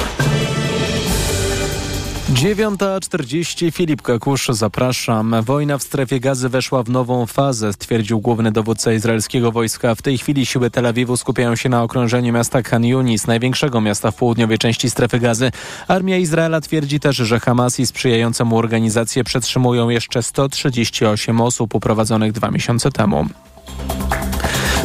9.40 2.33 3.73
Filip 3.73 4.03
Kakusz, 4.03 4.49
zapraszam. 4.49 5.35
Wojna 5.43 5.79
w 5.79 5.83
strefie 5.83 6.21
gazy 6.21 6.49
weszła 6.49 6.83
w 6.83 6.91
nową 6.91 7.27
fazę, 7.27 7.73
stwierdził 7.73 8.21
główny 8.21 8.53
dowódca 8.53 8.93
izraelskiego 8.93 9.53
wojska. 9.53 9.95
W 9.95 10.03
tej 10.03 10.19
chwili 10.19 10.47
siły 10.47 10.71
Tel 10.71 10.87
Awiwu 10.87 11.17
skupiają 11.17 11.57
się 11.57 11.69
na 11.69 11.83
okrążeniu 11.83 12.33
miasta 12.33 12.63
Khan 12.63 12.85
Yunis, 12.85 13.27
największego 13.27 13.81
miasta 13.81 14.11
w 14.11 14.17
południowej 14.17 14.59
części 14.59 14.91
strefy 14.91 15.19
gazy. 15.19 15.51
Armia 15.89 16.17
Izraela 16.17 16.61
twierdzi 16.61 17.01
też, 17.01 17.17
że 17.17 17.41
Hamas 17.41 17.81
i 17.81 17.87
sprzyjające 17.87 18.45
mu 18.45 18.59
organizacje 18.59 19.25
przetrzymują 19.25 19.89
jeszcze 19.89 20.23
138 20.23 21.41
osób 21.41 21.75
uprowadzonych 21.75 22.33
dwa 22.33 22.51
miesiące 22.51 22.91
temu. 22.91 23.27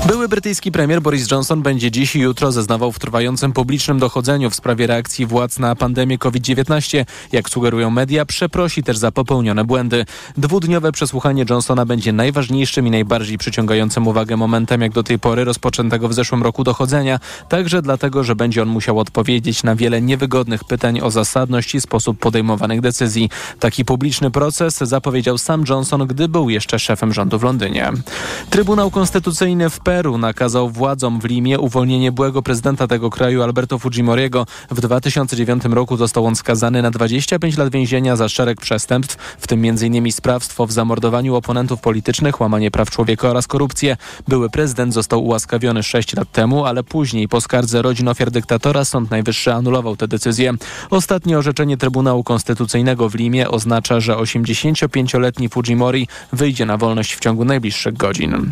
Były 0.07 0.27
brytyjski 0.27 0.71
premier 0.71 1.01
Boris 1.01 1.31
Johnson 1.31 1.61
będzie 1.61 1.91
dziś 1.91 2.15
i 2.15 2.19
jutro 2.19 2.51
zeznawał 2.51 2.91
w 2.91 2.99
trwającym 2.99 3.53
publicznym 3.53 3.99
dochodzeniu 3.99 4.49
w 4.49 4.55
sprawie 4.55 4.87
reakcji 4.87 5.25
władz 5.25 5.59
na 5.59 5.75
pandemię 5.75 6.17
COVID-19. 6.17 7.05
Jak 7.31 7.49
sugerują 7.49 7.89
media, 7.89 8.25
przeprosi 8.25 8.83
też 8.83 8.97
za 8.97 9.11
popełnione 9.11 9.63
błędy. 9.63 10.05
Dwudniowe 10.37 10.91
przesłuchanie 10.91 11.45
Johnsona 11.49 11.85
będzie 11.85 12.13
najważniejszym 12.13 12.87
i 12.87 12.91
najbardziej 12.91 13.37
przyciągającym 13.37 14.07
uwagę 14.07 14.37
momentem 14.37 14.81
jak 14.81 14.91
do 14.91 15.03
tej 15.03 15.19
pory 15.19 15.43
rozpoczętego 15.43 16.09
w 16.09 16.13
zeszłym 16.13 16.43
roku 16.43 16.63
dochodzenia. 16.63 17.19
Także 17.49 17.81
dlatego, 17.81 18.23
że 18.23 18.35
będzie 18.35 18.61
on 18.61 18.67
musiał 18.67 18.99
odpowiedzieć 18.99 19.63
na 19.63 19.75
wiele 19.75 20.01
niewygodnych 20.01 20.63
pytań 20.63 20.99
o 21.01 21.11
zasadność 21.11 21.75
i 21.75 21.81
sposób 21.81 22.19
podejmowanych 22.19 22.81
decyzji. 22.81 23.29
Taki 23.59 23.85
publiczny 23.85 24.31
proces 24.31 24.77
zapowiedział 24.77 25.37
sam 25.37 25.63
Johnson, 25.69 26.07
gdy 26.07 26.27
był 26.27 26.49
jeszcze 26.49 26.79
szefem 26.79 27.13
rządu 27.13 27.39
w 27.39 27.43
Londynie. 27.43 27.91
Trybunał 28.49 28.91
Konstytucyjny 28.91 29.69
w 29.69 29.79
Peru 29.91 30.17
nakazał 30.17 30.69
władzom 30.69 31.21
w 31.21 31.25
Limie 31.25 31.59
uwolnienie 31.59 32.11
byłego 32.11 32.41
prezydenta 32.41 32.87
tego 32.87 33.09
kraju 33.09 33.43
Alberto 33.43 33.79
Fujimoriego. 33.79 34.45
W 34.71 34.81
2009 34.81 35.63
roku 35.65 35.97
został 35.97 36.25
on 36.25 36.35
skazany 36.35 36.81
na 36.81 36.91
25 36.91 37.57
lat 37.57 37.71
więzienia 37.71 38.15
za 38.15 38.29
szereg 38.29 38.61
przestępstw, 38.61 39.17
w 39.39 39.47
tym 39.47 39.65
m.in. 39.65 40.11
sprawstwo 40.11 40.67
w 40.67 40.71
zamordowaniu 40.71 41.35
oponentów 41.35 41.81
politycznych, 41.81 42.41
łamanie 42.41 42.71
praw 42.71 42.89
człowieka 42.89 43.29
oraz 43.29 43.47
korupcję. 43.47 43.97
Były 44.27 44.49
prezydent 44.49 44.93
został 44.93 45.25
ułaskawiony 45.25 45.83
6 45.83 46.15
lat 46.15 46.31
temu, 46.31 46.65
ale 46.65 46.83
później 46.83 47.27
po 47.27 47.41
skardze 47.41 47.81
rodzin 47.81 48.07
ofiar 48.07 48.31
dyktatora 48.31 48.85
Sąd 48.85 49.11
Najwyższy 49.11 49.53
anulował 49.53 49.95
tę 49.95 50.07
decyzję. 50.07 50.53
Ostatnie 50.89 51.37
orzeczenie 51.37 51.77
Trybunału 51.77 52.23
Konstytucyjnego 52.23 53.09
w 53.09 53.15
Limie 53.15 53.49
oznacza, 53.49 53.99
że 53.99 54.15
85-letni 54.15 55.49
Fujimori 55.49 56.07
wyjdzie 56.33 56.65
na 56.65 56.77
wolność 56.77 57.15
w 57.15 57.19
ciągu 57.19 57.45
najbliższych 57.45 57.97
godzin. 57.97 58.51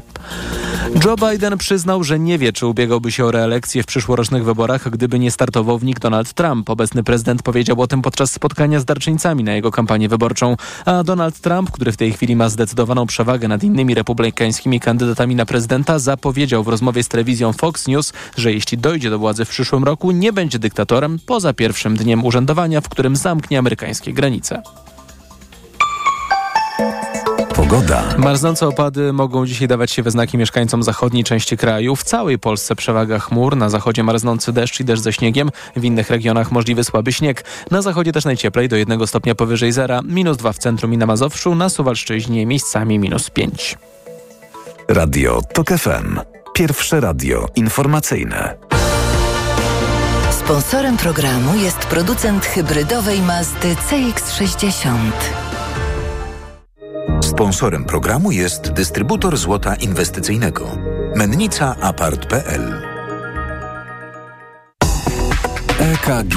Joe 1.05 1.15
Biden 1.31 1.57
przyznał, 1.57 2.03
że 2.03 2.19
nie 2.19 2.37
wie, 2.37 2.53
czy 2.53 2.67
ubiegałby 2.67 3.11
się 3.11 3.25
o 3.25 3.31
reelekcję 3.31 3.83
w 3.83 3.85
przyszłorocznych 3.85 4.43
wyborach, 4.45 4.89
gdyby 4.89 5.19
nie 5.19 5.31
startował 5.31 5.79
w 5.79 5.83
nich 5.83 5.99
Donald 5.99 6.33
Trump. 6.33 6.69
Obecny 6.69 7.03
prezydent 7.03 7.43
powiedział 7.43 7.81
o 7.81 7.87
tym 7.87 8.01
podczas 8.01 8.31
spotkania 8.31 8.79
z 8.79 8.85
darczyńcami 8.85 9.43
na 9.43 9.53
jego 9.53 9.71
kampanię 9.71 10.09
wyborczą. 10.09 10.55
A 10.85 11.03
Donald 11.03 11.39
Trump, 11.39 11.71
który 11.71 11.91
w 11.91 11.97
tej 11.97 12.13
chwili 12.13 12.35
ma 12.35 12.49
zdecydowaną 12.49 13.07
przewagę 13.07 13.47
nad 13.47 13.63
innymi 13.63 13.93
republikańskimi 13.93 14.79
kandydatami 14.79 15.35
na 15.35 15.45
prezydenta, 15.45 15.99
zapowiedział 15.99 16.63
w 16.63 16.67
rozmowie 16.67 17.03
z 17.03 17.07
telewizją 17.07 17.53
Fox 17.53 17.87
News, 17.87 18.13
że 18.37 18.53
jeśli 18.53 18.77
dojdzie 18.77 19.09
do 19.09 19.19
władzy 19.19 19.45
w 19.45 19.49
przyszłym 19.49 19.83
roku, 19.83 20.11
nie 20.11 20.33
będzie 20.33 20.59
dyktatorem 20.59 21.19
poza 21.25 21.53
pierwszym 21.53 21.97
dniem 21.97 22.25
urzędowania, 22.25 22.81
w 22.81 22.89
którym 22.89 23.15
zamknie 23.15 23.59
amerykańskie 23.59 24.13
granice. 24.13 24.61
Pogoda. 27.69 28.03
Marznące 28.17 28.67
opady 28.67 29.13
mogą 29.13 29.45
dzisiaj 29.45 29.67
dawać 29.67 29.91
się 29.91 30.03
we 30.03 30.11
znaki 30.11 30.37
mieszkańcom 30.37 30.83
zachodniej 30.83 31.23
części 31.23 31.57
kraju. 31.57 31.95
W 31.95 32.03
całej 32.03 32.39
Polsce 32.39 32.75
przewaga 32.75 33.19
chmur. 33.19 33.57
Na 33.57 33.69
zachodzie 33.69 34.03
marznący 34.03 34.53
deszcz 34.53 34.79
i 34.79 34.85
deszcz 34.85 35.03
ze 35.03 35.13
śniegiem. 35.13 35.49
W 35.75 35.83
innych 35.83 36.09
regionach 36.09 36.51
możliwy 36.51 36.83
słaby 36.83 37.13
śnieg. 37.13 37.45
Na 37.71 37.81
zachodzie 37.81 38.11
też 38.11 38.25
najcieplej 38.25 38.69
do 38.69 38.75
1 38.75 39.07
stopnia 39.07 39.35
powyżej 39.35 39.71
zera. 39.71 40.01
Minus 40.03 40.37
2 40.37 40.53
w 40.53 40.57
centrum 40.57 40.93
i 40.93 40.97
na 40.97 41.05
Mazowszu. 41.05 41.55
Na 41.55 41.69
Suwalszczyźnie 41.69 42.45
miejscami 42.45 42.99
minus 42.99 43.29
5. 43.29 43.77
Radio 44.87 45.41
TOK 45.53 45.67
FM. 45.67 46.19
Pierwsze 46.53 46.99
radio 46.99 47.47
informacyjne. 47.55 48.55
Sponsorem 50.31 50.97
programu 50.97 51.55
jest 51.55 51.77
producent 51.77 52.45
hybrydowej 52.45 53.21
Mazdy 53.21 53.75
CX-60. 53.89 55.38
Sponsorem 57.21 57.85
programu 57.85 58.31
jest 58.31 58.71
dystrybutor 58.71 59.37
złota 59.37 59.75
inwestycyjnego. 59.75 60.77
Mennica 61.15 61.75
Apart.pl 61.81 62.81
EKG. 65.79 66.35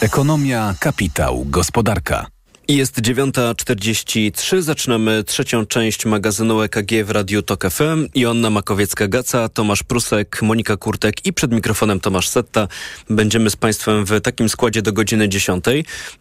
Ekonomia, 0.00 0.74
kapitał, 0.80 1.44
gospodarka. 1.46 2.26
Jest 2.70 3.00
9.43, 3.00 4.62
zaczynamy 4.62 5.24
trzecią 5.24 5.66
część 5.66 6.06
magazynu 6.06 6.62
EKG 6.62 7.04
w 7.04 7.10
Radiu 7.10 7.42
TOK 7.42 7.70
FM. 7.70 8.08
Joanna 8.14 8.50
Makowiecka-Gaca, 8.50 9.48
Tomasz 9.48 9.82
Prusek, 9.82 10.42
Monika 10.42 10.76
Kurtek 10.76 11.26
i 11.26 11.32
przed 11.32 11.52
mikrofonem 11.52 12.00
Tomasz 12.00 12.28
Setta. 12.28 12.68
Będziemy 13.10 13.50
z 13.50 13.56
Państwem 13.56 14.04
w 14.04 14.20
takim 14.20 14.48
składzie 14.48 14.82
do 14.82 14.92
godziny 14.92 15.28
10. 15.28 15.64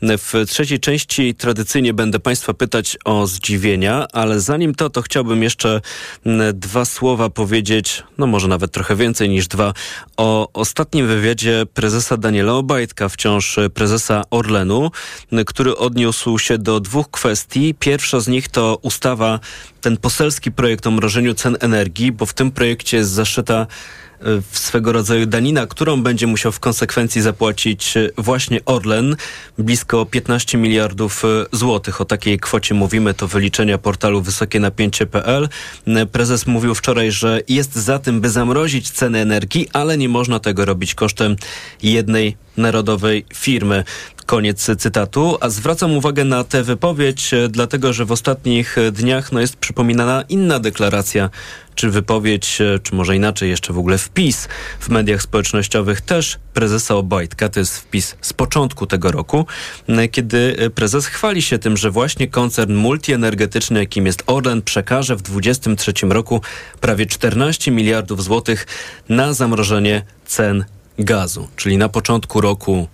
W 0.02 0.46
trzeciej 0.48 0.80
części 0.80 1.36
tradycyjnie 1.36 1.94
będę 1.94 2.20
Państwa 2.20 2.54
pytać 2.54 2.98
o 3.06 3.28
zdziwienia, 3.28 4.08
ale 4.14 4.40
zanim 4.40 4.76
to, 4.76 4.90
to 4.90 5.02
chciałbym 5.02 5.44
jeszcze 5.44 5.82
dwa 6.54 6.86
słowa 6.86 7.30
powiedzieć, 7.30 8.04
no 8.18 8.28
może 8.28 8.48
nawet 8.48 8.72
trochę 8.72 8.96
więcej 8.96 9.30
niż 9.30 9.48
dwa, 9.48 9.74
o 10.18 10.50
ostatnim 10.54 11.08
wywiadzie 11.08 11.66
prezesa 11.74 12.18
Daniela 12.18 12.54
Obajtka, 12.54 13.10
wciąż 13.10 13.60
prezesa 13.74 14.24
Orlenu, 14.30 14.92
który 15.46 15.78
odniósł 15.78 16.39
się 16.40 16.58
do 16.58 16.80
dwóch 16.80 17.12
kwestii. 17.12 17.76
Pierwsza 17.80 18.20
z 18.20 18.28
nich 18.28 18.48
to 18.48 18.80
ustawa, 18.82 19.40
ten 19.82 19.98
poselski 19.98 20.52
projekt 20.52 20.88
o 20.88 20.92
mrożeniu 20.92 21.34
cen 21.34 21.58
energii, 21.60 22.12
bo 22.12 22.26
w 22.26 22.34
tym 22.34 22.52
projekcie 22.52 22.98
jest 22.98 23.12
zaszyta 23.12 23.68
w 24.52 24.60
swego 24.60 24.92
rodzaju 24.92 25.26
danina, 25.26 25.68
którą 25.68 26.02
będzie 26.04 26.28
musiał 26.28 26.52
w 26.52 26.60
konsekwencji 26.60 27.22
zapłacić 27.22 27.94
właśnie 28.18 28.66
Orlen, 28.66 29.16
blisko 29.58 30.06
15 30.06 30.58
miliardów 30.58 31.24
złotych. 31.52 32.02
O 32.02 32.06
takiej 32.06 32.40
kwocie 32.40 32.76
mówimy, 32.76 33.14
to 33.14 33.28
wyliczenia 33.28 33.78
portalu 33.78 34.22
wysokienapięcie.pl. 34.22 35.50
Prezes 36.12 36.48
mówił 36.48 36.76
wczoraj, 36.76 37.12
że 37.12 37.42
jest 37.48 37.76
za 37.76 38.00
tym, 38.00 38.22
by 38.22 38.30
zamrozić 38.30 38.90
ceny 38.90 39.20
energii, 39.20 39.68
ale 39.74 39.98
nie 39.98 40.10
można 40.10 40.40
tego 40.40 40.66
robić 40.66 40.96
kosztem 40.96 41.36
jednej 41.84 42.38
narodowej 42.58 43.26
firmy. 43.34 43.84
Koniec 44.30 44.72
cytatu. 44.78 45.38
A 45.42 45.50
zwracam 45.50 45.98
uwagę 45.98 46.24
na 46.24 46.44
tę 46.44 46.64
wypowiedź, 46.64 47.32
dlatego 47.50 47.94
że 47.94 48.06
w 48.06 48.12
ostatnich 48.12 48.76
dniach 48.92 49.32
no, 49.32 49.40
jest 49.40 49.56
przypominana 49.56 50.24
inna 50.30 50.60
deklaracja, 50.60 51.30
czy 51.76 51.90
wypowiedź, 51.90 52.60
czy 52.84 52.96
może 52.96 53.16
inaczej 53.16 53.50
jeszcze 53.50 53.74
w 53.74 53.78
ogóle 53.78 53.98
wpis 53.98 54.48
w 54.80 54.90
mediach 54.90 55.22
społecznościowych 55.22 56.02
też 56.02 56.40
prezesa 56.54 56.96
Obajtka. 56.96 57.50
To 57.50 57.60
jest 57.60 57.78
wpis 57.78 58.16
z 58.22 58.34
początku 58.34 58.88
tego 58.88 59.12
roku, 59.12 59.46
kiedy 60.12 60.72
prezes 60.76 61.06
chwali 61.06 61.42
się 61.42 61.60
tym, 61.60 61.78
że 61.78 61.92
właśnie 61.92 62.28
koncern 62.28 62.74
multienergetyczny, 62.74 63.80
jakim 63.80 64.06
jest 64.06 64.24
Orlen, 64.28 64.62
przekaże 64.62 65.16
w 65.16 65.22
2023 65.22 66.08
roku 66.08 66.42
prawie 66.82 67.06
14 67.06 67.72
miliardów 67.72 68.24
złotych 68.24 68.68
na 69.10 69.34
zamrożenie 69.34 70.02
cen 70.26 70.66
gazu. 71.00 71.48
Czyli 71.56 71.78
na 71.78 71.90
początku 71.90 72.42
roku 72.42 72.88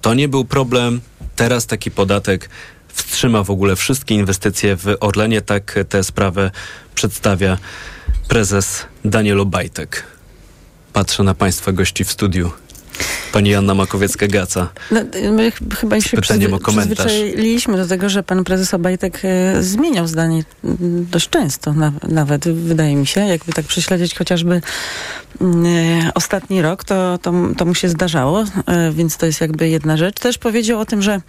to 0.00 0.14
nie 0.14 0.28
był 0.28 0.44
problem. 0.44 1.00
Teraz 1.36 1.66
taki 1.66 1.90
podatek 1.90 2.50
wstrzyma 2.88 3.42
w 3.42 3.50
ogóle 3.50 3.76
wszystkie 3.76 4.14
inwestycje 4.14 4.76
w 4.76 4.96
Orlenie. 5.00 5.42
Tak 5.42 5.78
tę 5.88 6.04
sprawę 6.04 6.50
przedstawia 6.94 7.58
prezes 8.28 8.86
Daniel 9.04 9.40
Obajtek. 9.40 10.04
Patrzę 10.92 11.22
na 11.22 11.34
Państwa 11.34 11.72
gości 11.72 12.04
w 12.04 12.10
studiu. 12.10 12.50
Pani 13.32 13.50
Janna 13.50 13.74
Makowiecka-Gaca. 13.74 14.66
No, 14.90 15.00
my 15.32 15.50
ch 15.50 15.58
chyba 15.80 15.96
już 15.96 16.04
się 16.04 16.16
pytaniem 16.16 16.58
przyzwyczailiśmy 16.58 17.76
do 17.76 17.86
tego, 17.86 18.08
że 18.08 18.22
pan 18.22 18.44
prezes 18.44 18.74
Obajtek 18.74 19.20
e, 19.24 19.62
zmieniał 19.62 20.06
zdanie 20.06 20.44
dość 21.10 21.28
często 21.28 21.72
na, 21.72 21.92
nawet, 22.08 22.48
wydaje 22.48 22.96
mi 22.96 23.06
się. 23.06 23.20
Jakby 23.20 23.52
tak 23.52 23.66
prześledzić 23.66 24.14
chociażby 24.14 24.60
e, 25.40 26.10
ostatni 26.14 26.62
rok, 26.62 26.84
to, 26.84 27.18
to, 27.18 27.32
to 27.56 27.64
mu 27.64 27.74
się 27.74 27.88
zdarzało, 27.88 28.44
e, 28.66 28.92
więc 28.92 29.16
to 29.16 29.26
jest 29.26 29.40
jakby 29.40 29.68
jedna 29.68 29.96
rzecz. 29.96 30.20
Też 30.20 30.38
powiedział 30.38 30.80
o 30.80 30.84
tym, 30.84 31.02
że 31.02 31.20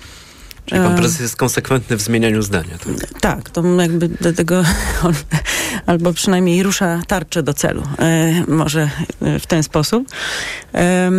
Czyli 0.65 0.81
pan 0.81 0.95
prezes 0.95 1.19
jest 1.19 1.35
konsekwentny 1.35 1.97
w 1.97 2.01
zmienianiu 2.01 2.41
zdania. 2.41 2.77
Tak, 2.77 3.19
tak 3.19 3.49
to 3.49 3.63
jakby 3.81 4.07
do 4.07 4.33
tego 4.33 4.63
albo 5.85 6.13
przynajmniej 6.13 6.63
rusza 6.63 7.01
tarczę 7.07 7.43
do 7.43 7.53
celu. 7.53 7.83
E, 7.99 8.33
może 8.47 8.89
w 9.39 9.45
ten 9.47 9.63
sposób. 9.63 10.07
E, 10.73 11.11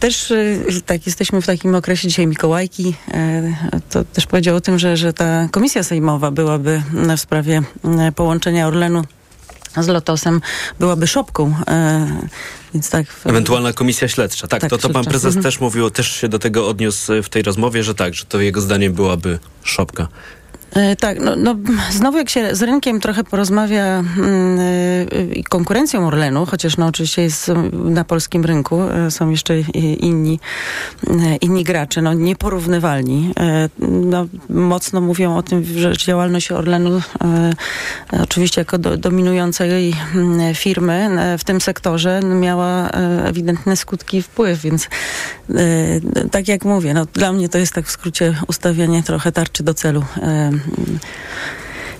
też 0.00 0.32
tak 0.86 1.06
jesteśmy 1.06 1.42
w 1.42 1.46
takim 1.46 1.74
okresie 1.74 2.08
dzisiaj 2.08 2.26
Mikołajki. 2.26 2.94
E, 3.14 3.52
to 3.90 4.04
też 4.04 4.26
powiedział 4.26 4.56
o 4.56 4.60
tym, 4.60 4.78
że, 4.78 4.96
że 4.96 5.12
ta 5.12 5.48
komisja 5.50 5.82
sejmowa 5.82 6.30
byłaby 6.30 6.82
w 7.16 7.20
sprawie 7.20 7.62
połączenia 8.16 8.66
Orlenu 8.68 9.02
z 9.82 9.88
Lotosem 9.88 10.40
byłaby 10.78 11.06
szopką. 11.06 11.54
E, 12.76 12.78
więc 12.78 12.90
tak. 12.90 13.06
W... 13.06 13.26
Ewentualna 13.26 13.72
komisja 13.72 14.08
śledcza. 14.08 14.46
Tak, 14.46 14.60
tak 14.60 14.70
to, 14.70 14.78
to 14.78 14.90
pan 14.90 15.04
prezes 15.04 15.36
mhm. 15.36 15.42
też 15.42 15.60
mówił, 15.60 15.90
też 15.90 16.12
się 16.12 16.28
do 16.28 16.38
tego 16.38 16.68
odniósł 16.68 17.22
w 17.22 17.28
tej 17.28 17.42
rozmowie, 17.42 17.82
że 17.82 17.94
tak, 17.94 18.14
że 18.14 18.24
to 18.24 18.40
jego 18.40 18.60
zdaniem 18.60 18.92
byłaby 18.92 19.38
szopka. 19.64 20.08
E, 20.72 20.96
tak, 20.96 21.20
no, 21.20 21.36
no, 21.36 21.56
znowu 21.90 22.18
jak 22.18 22.30
się 22.30 22.56
z 22.56 22.62
rynkiem 22.62 23.00
trochę 23.00 23.24
porozmawia 23.24 24.04
yy, 25.08 25.34
i 25.34 25.44
konkurencją 25.44 26.06
Orlenu, 26.06 26.46
chociaż 26.46 26.76
no 26.76 26.86
oczywiście 26.86 27.22
jest 27.22 27.52
na 27.72 28.04
polskim 28.04 28.44
rynku, 28.44 28.80
yy, 29.04 29.10
są 29.10 29.30
jeszcze 29.30 29.60
inni, 29.80 30.40
yy, 31.06 31.36
inni 31.36 31.64
gracze, 31.64 32.02
no 32.02 32.14
nieporównywalni. 32.14 33.32
No, 33.78 34.26
mocno 34.48 35.00
mówią 35.00 35.36
o 35.36 35.42
tym, 35.42 35.64
że 35.64 35.96
działalność 35.96 36.52
Orlenu 36.52 37.00
oczywiście 38.22 38.60
jako 38.60 38.78
do, 38.78 38.96
dominującej 38.96 39.94
firmy 40.54 41.10
w 41.38 41.44
tym 41.44 41.60
sektorze 41.60 42.20
miała 42.20 42.88
ewidentne 43.24 43.76
skutki 43.76 44.16
i 44.16 44.22
wpływ, 44.22 44.60
więc 44.60 44.88
tak 46.30 46.48
jak 46.48 46.64
mówię, 46.64 46.94
no, 46.94 47.06
dla 47.14 47.32
mnie 47.32 47.48
to 47.48 47.58
jest 47.58 47.72
tak 47.72 47.86
w 47.86 47.90
skrócie 47.90 48.34
ustawianie 48.48 49.02
trochę 49.02 49.32
tarczy 49.32 49.62
do 49.62 49.74
celu 49.74 50.04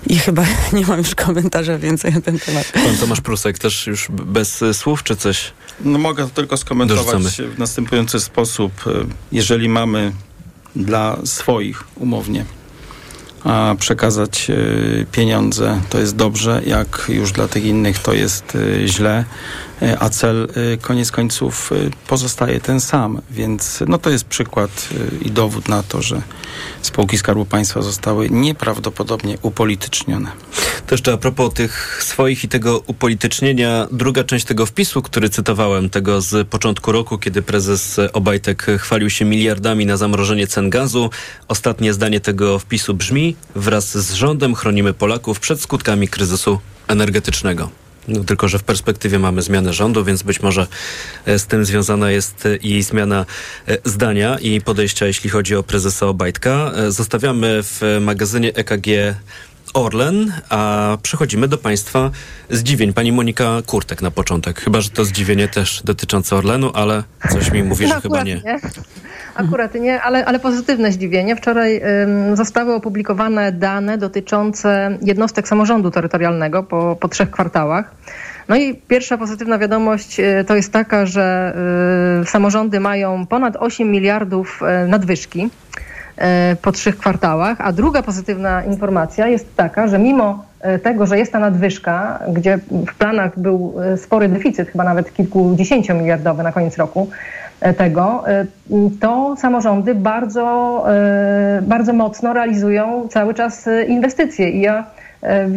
i 0.07 0.19
chyba 0.19 0.45
nie 0.73 0.87
mam 0.87 0.99
już 0.99 1.15
komentarza 1.15 1.79
więcej 1.79 2.13
na 2.13 2.21
ten 2.21 2.39
temat. 2.39 2.73
Pan 2.73 2.97
Tomasz 3.01 3.21
Prusek 3.21 3.59
też 3.59 3.87
już 3.87 4.09
bez 4.11 4.65
słów 4.73 5.03
czy 5.03 5.17
coś? 5.17 5.53
No 5.81 5.99
mogę 5.99 6.25
to 6.25 6.31
tylko 6.31 6.57
skomentować 6.57 7.07
Dorzucamy. 7.23 7.49
w 7.55 7.59
następujący 7.59 8.21
sposób. 8.21 8.73
Jeżeli 9.33 9.69
mamy 9.69 10.13
dla 10.77 11.19
swoich 11.25 11.85
umownie 11.97 12.45
a 13.45 13.75
przekazać 13.79 14.51
pieniądze, 15.13 15.81
to 15.89 15.99
jest 15.99 16.17
dobrze, 16.17 16.63
jak 16.67 17.07
już 17.09 17.33
dla 17.33 17.49
tych 17.49 17.65
innych 17.65 17.99
to 17.99 18.13
jest 18.13 18.59
źle. 18.87 19.25
E, 19.83 19.99
a 19.99 20.11
cel 20.11 20.49
e, 20.73 20.77
koniec 20.77 21.11
końców 21.11 21.73
e, 21.73 21.75
pozostaje 22.09 22.61
ten 22.61 22.81
sam. 22.81 23.21
Więc 23.31 23.83
no 23.89 23.99
to 23.99 24.11
jest 24.11 24.25
przykład 24.25 24.89
i 25.23 25.31
dowód 25.31 25.69
na 25.69 25.83
to, 25.83 26.03
że 26.03 26.23
spółki 26.83 27.19
Skarbu 27.19 27.45
Państwa 27.45 27.83
zostały 27.83 28.31
nieprawdopodobnie 28.31 29.39
upolitycznione. 29.43 30.33
To 30.87 30.95
jeszcze 30.95 31.13
a 31.13 31.17
propos 31.17 31.55
tych 31.55 32.03
swoich 32.05 32.45
i 32.45 32.49
tego 32.49 32.83
upolitycznienia, 32.87 33.87
druga 33.93 34.25
część 34.25 34.45
tego 34.45 34.67
wpisu, 34.67 35.03
który 35.03 35.29
cytowałem, 35.29 35.91
tego 35.91 36.21
z 36.21 36.49
początku 36.49 36.93
roku, 36.93 37.19
kiedy 37.19 37.43
prezes 37.43 38.01
Obajtek 38.13 38.67
chwalił 38.79 39.11
się 39.11 39.25
miliardami 39.25 39.87
na 39.87 39.97
zamrożenie 39.97 40.47
cen 40.47 40.71
gazu. 40.71 41.11
Ostatnie 41.49 41.93
zdanie 41.93 42.21
tego 42.21 42.59
wpisu 42.59 42.95
brzmi: 42.95 43.37
wraz 43.55 43.99
z 43.99 44.13
rządem 44.13 44.55
chronimy 44.55 44.95
Polaków 44.95 45.41
przed 45.41 45.61
skutkami 45.61 46.09
kryzysu 46.09 46.61
energetycznego. 46.89 47.86
No, 48.09 48.25
tylko, 48.25 48.49
że 48.49 48.59
w 48.59 48.65
perspektywie 48.65 49.19
mamy 49.19 49.43
zmianę 49.43 49.73
rządu, 49.73 50.05
więc 50.05 50.23
być 50.23 50.41
może 50.41 50.67
e, 51.27 51.39
z 51.39 51.47
tym 51.47 51.65
związana 51.65 52.11
jest 52.11 52.47
e, 52.47 52.57
i 52.57 52.83
zmiana 52.83 53.27
e, 53.69 53.79
zdania 53.85 54.39
i 54.39 54.61
podejścia, 54.61 55.07
jeśli 55.07 55.31
chodzi 55.31 55.57
o 55.57 55.63
prezesa 55.63 56.07
Obajtka. 56.07 56.73
Zostawiamy 56.89 57.63
w 57.63 57.99
magazynie 58.01 58.55
EKG 58.55 58.87
Orlen, 59.75 60.33
a 60.49 60.99
przechodzimy 61.03 61.49
do 61.49 61.59
Państwa 61.59 62.11
zdziwień. 62.51 62.93
Pani 62.93 63.13
Monika 63.13 63.63
Kurtek 63.67 64.03
na 64.03 64.11
początek. 64.11 64.61
Chyba, 64.61 64.81
że 64.81 64.91
to 64.91 65.05
zdziwienie 65.05 65.49
też 65.49 65.83
dotyczące 65.85 66.37
Orlenu, 66.37 66.71
ale 66.75 67.03
coś 67.31 67.53
mi 67.53 67.63
mówi, 67.63 67.87
że 67.87 67.95
no, 67.95 68.01
chyba 68.01 68.23
nie. 68.23 68.41
akurat 69.35 69.75
nie, 69.75 70.03
ale, 70.03 70.25
ale 70.25 70.39
pozytywne 70.39 70.93
zdziwienie. 70.93 71.37
Wczoraj 71.37 71.81
ym, 72.03 72.37
zostały 72.37 72.75
opublikowane 72.75 73.53
dane 73.53 73.99
dotyczące 73.99 74.99
jednostek 75.03 75.49
samorządu 75.49 75.91
terytorialnego 75.91 76.63
po, 76.63 76.97
po 77.01 77.09
trzech 77.09 77.31
kwartałach. 77.31 77.91
No 78.49 78.57
i 78.57 78.75
pierwsza 78.75 79.19
pozytywna 79.19 79.59
wiadomość 79.59 80.21
y, 80.21 80.45
to 80.47 80.57
jest 80.57 80.73
taka, 80.73 81.07
że 81.07 81.57
y, 82.23 82.27
samorządy 82.27 82.81
mają 82.81 83.27
ponad 83.27 83.57
8 83.57 83.91
miliardów 83.91 84.63
y, 84.85 84.89
nadwyżki 84.89 85.51
po 86.63 86.73
trzech 86.73 86.99
kwartałach, 86.99 87.61
a 87.61 87.73
druga 87.73 88.03
pozytywna 88.03 88.65
informacja 88.65 89.29
jest 89.29 89.57
taka, 89.57 89.87
że 89.89 89.99
mimo 89.99 90.45
y, 90.75 90.79
tego, 90.79 91.07
że 91.07 91.19
jest 91.19 91.33
ta 91.33 91.39
nadwyżka, 91.39 92.19
gdzie 92.33 92.59
w 92.71 92.95
planach 92.99 93.39
był 93.39 93.75
y, 93.95 93.97
spory 93.97 94.29
deficyt, 94.29 94.69
chyba 94.69 94.85
nawet 94.85 95.15
kilkudziesięciomiliardowy 95.15 96.43
na 96.43 96.53
koniec 96.53 96.77
roku, 96.77 97.09
tego, 97.77 98.25
to 99.01 99.35
samorządy 99.39 99.95
bardzo, 99.95 100.85
bardzo 101.63 101.93
mocno 101.93 102.33
realizują 102.33 103.09
cały 103.11 103.35
czas 103.35 103.69
inwestycje. 103.89 104.51
I 104.51 104.61
ja 104.61 104.85
e, 105.23 105.49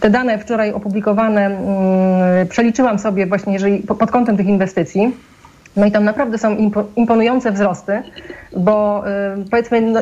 te 0.00 0.10
dane 0.10 0.38
wczoraj 0.38 0.72
opublikowane 0.72 1.46
mm, 1.46 2.48
przeliczyłam 2.48 2.98
sobie 2.98 3.26
właśnie 3.26 3.52
jeżeli, 3.52 3.78
po- 3.78 3.94
pod 3.94 4.10
kątem 4.10 4.36
tych 4.36 4.46
inwestycji. 4.46 5.12
No 5.78 5.86
i 5.86 5.92
tam 5.92 6.04
naprawdę 6.04 6.38
są 6.38 6.56
impo- 6.56 6.84
imponujące 6.96 7.52
wzrosty, 7.52 8.02
bo 8.56 9.04
y, 9.42 9.50
powiedzmy 9.50 9.80
no, 9.80 10.00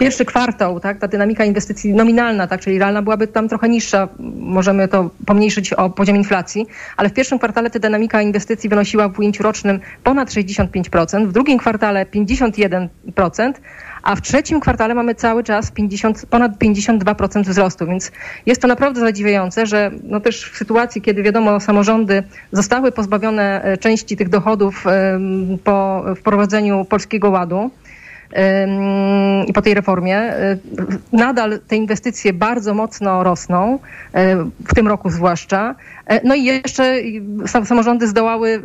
pierwszy 0.00 0.24
kwartał, 0.24 0.80
tak, 0.80 0.98
ta 0.98 1.08
dynamika 1.08 1.44
inwestycji 1.44 1.94
nominalna, 1.94 2.46
tak, 2.46 2.60
czyli 2.60 2.78
realna 2.78 3.02
byłaby 3.02 3.26
tam 3.26 3.48
trochę 3.48 3.68
niższa, 3.68 4.08
możemy 4.36 4.88
to 4.88 5.10
pomniejszyć 5.26 5.72
o 5.72 5.90
poziom 5.90 6.16
inflacji, 6.16 6.66
ale 6.96 7.08
w 7.08 7.12
pierwszym 7.12 7.38
kwartale 7.38 7.70
ta 7.70 7.78
dynamika 7.78 8.22
inwestycji 8.22 8.70
wynosiła 8.70 9.08
w 9.08 9.18
ujęciu 9.18 9.42
rocznym 9.42 9.80
ponad 10.04 10.30
65%, 10.30 11.26
w 11.26 11.32
drugim 11.32 11.58
kwartale 11.58 12.06
51%, 12.06 12.88
a 14.02 14.16
w 14.16 14.20
trzecim 14.22 14.60
kwartale 14.60 14.94
mamy 14.94 15.14
cały 15.14 15.44
czas 15.44 15.70
50, 15.70 16.26
ponad 16.26 16.52
52% 16.58 17.42
wzrostu, 17.42 17.86
więc 17.86 18.12
jest 18.46 18.62
to 18.62 18.68
naprawdę 18.68 19.00
zadziwiające, 19.00 19.66
że 19.66 19.90
no 20.02 20.20
też 20.20 20.50
w 20.50 20.56
sytuacji, 20.56 21.02
kiedy 21.02 21.22
wiadomo 21.22 21.60
samorządy 21.60 22.22
zostały 22.52 22.92
pozbawione 22.92 23.62
e, 23.62 23.78
części 23.78 24.16
tych 24.16 24.28
dochodów 24.28 24.84
po 25.64 26.04
wprowadzeniu 26.16 26.84
Polskiego 26.84 27.30
Ładu, 27.30 27.70
po 29.54 29.62
tej 29.62 29.74
reformie. 29.74 30.16
e, 30.16 30.56
Nadal 31.12 31.60
te 31.68 31.76
inwestycje 31.76 32.32
bardzo 32.32 32.74
mocno 32.74 33.24
rosną, 33.24 33.78
e, 34.14 34.36
w 34.68 34.74
tym 34.74 34.88
roku 34.88 35.10
zwłaszcza. 35.10 35.74
E, 36.06 36.20
No 36.24 36.34
i 36.34 36.44
jeszcze 36.44 36.96
samorządy 37.46 38.08
zdołały 38.08 38.62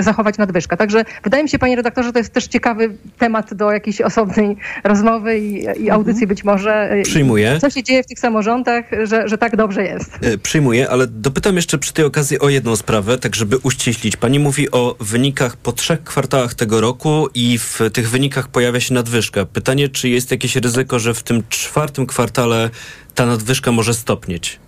zachować 0.00 0.38
nadwyżkę. 0.38 0.76
Także 0.76 1.04
wydaje 1.24 1.42
mi 1.42 1.48
się, 1.48 1.58
panie 1.58 1.76
redaktorze, 1.76 2.12
to 2.12 2.18
jest 2.18 2.32
też 2.32 2.46
ciekawy 2.46 2.90
temat 3.18 3.54
do 3.54 3.72
jakiejś 3.72 4.00
osobnej 4.00 4.56
rozmowy 4.84 5.38
i, 5.38 5.66
i 5.82 5.90
audycji 5.90 6.26
być 6.26 6.44
może. 6.44 6.90
Przyjmuję. 7.02 7.58
Co 7.60 7.70
się 7.70 7.82
dzieje 7.82 8.02
w 8.02 8.06
tych 8.06 8.18
samorządach, 8.18 8.84
że, 9.04 9.28
że 9.28 9.38
tak 9.38 9.56
dobrze 9.56 9.82
jest? 9.84 10.18
E, 10.22 10.38
Przyjmuję, 10.38 10.90
ale 10.90 11.06
dopytam 11.06 11.56
jeszcze 11.56 11.78
przy 11.78 11.92
tej 11.92 12.04
okazji 12.04 12.38
o 12.40 12.48
jedną 12.48 12.76
sprawę, 12.76 13.18
tak 13.18 13.34
żeby 13.36 13.58
uściślić. 13.58 14.16
Pani 14.16 14.38
mówi 14.38 14.70
o 14.70 14.96
wynikach 15.00 15.56
po 15.56 15.72
trzech 15.72 16.04
kwartałach 16.04 16.54
tego 16.54 16.80
roku 16.80 17.28
i 17.34 17.58
w 17.58 17.80
tych 17.92 18.10
wynikach 18.10 18.48
pojawia 18.48 18.80
się 18.80 18.89
nadwyżka. 18.90 19.46
Pytanie, 19.46 19.88
czy 19.88 20.08
jest 20.08 20.30
jakieś 20.30 20.56
ryzyko, 20.56 20.98
że 20.98 21.14
w 21.14 21.22
tym 21.22 21.42
czwartym 21.48 22.06
kwartale 22.06 22.70
ta 23.14 23.26
nadwyżka 23.26 23.72
może 23.72 23.94
stopnieć? 23.94 24.60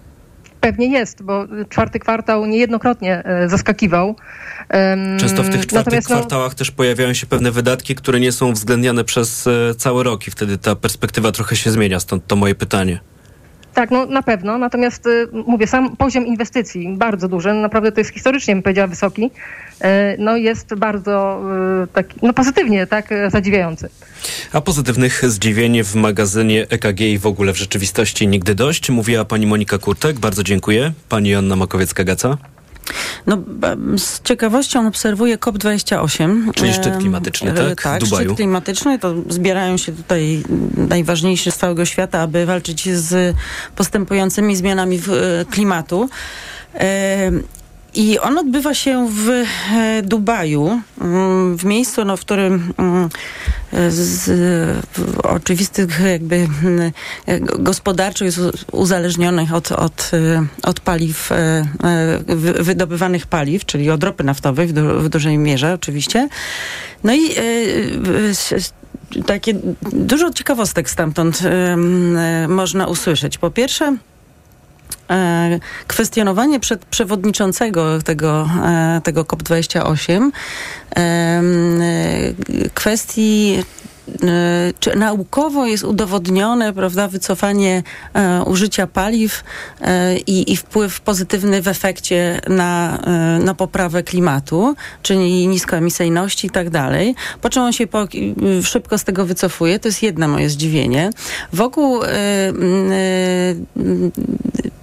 Pewnie 0.61 0.87
jest, 0.87 1.23
bo 1.23 1.47
czwarty 1.69 1.99
kwartał 1.99 2.47
niejednokrotnie 2.47 3.25
e, 3.25 3.49
zaskakiwał. 3.49 4.17
Często 5.19 5.43
w 5.43 5.49
tych 5.49 5.67
czwartych 5.67 5.95
no, 5.95 6.17
kwartałach 6.17 6.55
też 6.55 6.71
pojawiają 6.71 7.15
się 7.15 7.27
pewne 7.27 7.51
wydatki, 7.51 7.95
które 7.95 8.21
nie 8.21 8.33
są 8.33 8.49
uwzględniane 8.49 9.05
przez 9.05 9.47
e, 9.47 9.75
cały 9.75 10.05
rok 10.05 10.27
i 10.29 10.31
wtedy 10.31 10.59
ta 10.59 10.77
perspektywa 10.77 11.33
trochę 11.33 11.57
się 11.57 11.71
zmienia, 11.71 12.01
stąd 12.01 12.27
to 12.27 12.37
moje 12.37 12.55
pytanie. 12.55 13.01
Tak, 13.75 13.91
no 13.91 14.07
na 14.07 14.23
pewno. 14.23 14.59
Natomiast 14.59 15.07
y, 15.07 15.29
mówię, 15.47 15.67
sam 15.67 15.97
poziom 15.97 16.27
inwestycji 16.27 16.97
bardzo 16.97 17.29
duży, 17.29 17.53
naprawdę 17.53 17.93
to 17.93 18.01
jest 18.01 18.11
historycznie, 18.11 18.55
bym 18.55 18.63
powiedziała, 18.63 18.89
wysoki. 18.89 19.31
Y, 19.85 20.17
No 20.19 20.37
jest 20.37 20.75
bardzo 20.75 21.41
y, 21.85 21.87
taki, 21.87 22.19
no 22.23 22.33
pozytywnie, 22.33 22.87
tak, 22.87 23.09
zadziwiający. 23.29 23.89
A 24.53 24.61
pozytywnych 24.61 25.31
zdziwień 25.31 25.83
w 25.83 25.95
magazynie 25.95 26.67
EKG 26.71 27.01
i 27.01 27.19
w 27.19 27.27
ogóle 27.27 27.53
w 27.53 27.57
rzeczywistości 27.57 28.29
nigdy 28.29 28.55
dość. 28.55 28.91
Mówiła 28.91 29.25
pani 29.25 29.47
Monika 29.47 29.79
Kurtek, 29.79 30.19
bardzo 30.19 30.43
dziękuję. 30.43 30.93
Pani 31.09 31.31
Joanna 31.31 31.57
Makowiecka-Gaca. 31.57 32.37
No, 33.27 33.39
z 33.97 34.23
ciekawością 34.23 34.87
obserwuję 34.89 35.39
COP28. 35.39 36.53
Czyli 36.55 36.73
szczyt 36.75 36.97
klimatyczny, 36.97 37.51
e, 37.51 37.55
tak? 37.55 37.81
W 37.81 37.85
Tak, 37.85 38.01
Dubaju. 38.01 38.25
szczyt 38.29 38.37
klimatyczny. 38.37 38.99
To 38.99 39.15
zbierają 39.29 39.77
się 39.77 39.93
tutaj 39.93 40.43
najważniejsi 40.77 41.51
z 41.53 41.57
całego 41.57 41.85
świata, 41.85 42.21
aby 42.21 42.47
walczyć 42.47 42.89
z 42.89 43.37
postępującymi 43.77 44.57
zmianami 44.57 44.99
w, 44.99 45.09
e, 45.11 45.45
klimatu. 45.51 46.09
I 47.95 48.19
on 48.19 48.39
odbywa 48.39 48.75
się 48.75 49.09
w 49.11 49.29
e, 49.29 49.45
Dubaju, 50.03 50.81
mm, 51.01 51.57
w 51.57 51.65
miejscu, 51.65 52.05
no, 52.05 52.17
w 52.17 52.21
którym 52.21 52.73
mm, 52.79 53.09
z 53.89 54.31
oczywistych 55.23 56.01
jakby 56.01 56.37
mm, 56.37 56.93
e, 57.27 57.41
gospodarczo 57.41 58.25
jest 58.25 58.39
u- 58.39 58.53
uzależniony 58.73 59.47
od, 59.53 59.73
od, 59.73 60.11
e, 60.13 60.47
od 60.63 60.81
paliw, 60.81 61.31
wy- 62.27 62.63
wydobywanych 62.63 63.27
paliw, 63.27 63.67
czyli 63.67 63.91
od 63.91 64.05
ropy 64.05 64.25
naftowej 64.25 64.67
w, 64.67 64.73
du, 64.73 65.01
w 65.01 65.09
dużej 65.09 65.39
mierze 65.39 65.75
oczywiście. 65.75 66.29
No 67.05 67.15
i 67.15 67.21
takie 69.27 69.55
dużo 69.93 70.31
ciekawostek 70.31 70.91
stamtąd 70.91 71.41
można 72.49 72.87
usłyszeć. 72.87 73.39
Po 73.39 73.51
pierwsze, 73.51 73.97
kwestionowanie 75.87 76.61
przed 76.61 76.85
przewodniczącego 76.85 78.03
tego, 78.03 78.49
e, 78.65 79.01
tego 79.05 79.23
COP28 79.25 80.31
em, 80.91 81.81
e, 81.83 82.71
kwestii 82.75 83.57
e, 83.59 83.92
czy 84.81 84.97
naukowo 84.97 85.67
jest 85.67 85.85
udowodnione, 85.85 86.73
prawda, 86.73 87.09
wycofanie 87.09 87.83
e, 88.15 88.43
użycia 88.43 88.87
paliw 88.87 89.45
e, 89.81 90.19
i, 90.19 90.53
i 90.53 90.57
wpływ 90.57 91.01
pozytywny 91.01 91.63
w 91.63 91.69
efekcie 91.69 92.41
na, 92.49 92.99
e, 93.07 93.45
na 93.45 93.55
poprawę 93.55 94.03
klimatu, 94.03 94.75
czyli 95.03 95.49
niskoemisyjności 95.49 96.47
i 96.47 96.51
tak 96.51 96.71
dalej. 96.71 97.15
Po 97.41 97.51
czym 97.51 97.63
on 97.63 97.73
się 97.73 97.87
po, 97.87 98.07
szybko 98.63 98.99
z 98.99 99.05
tego 99.05 99.27
wycofuje. 99.27 99.79
To 99.79 99.89
jest 99.89 100.03
jedno 100.03 100.29
moje 100.29 100.51
zdziwienie. 100.51 101.11
Wokół 101.53 102.05
e, 102.05 102.09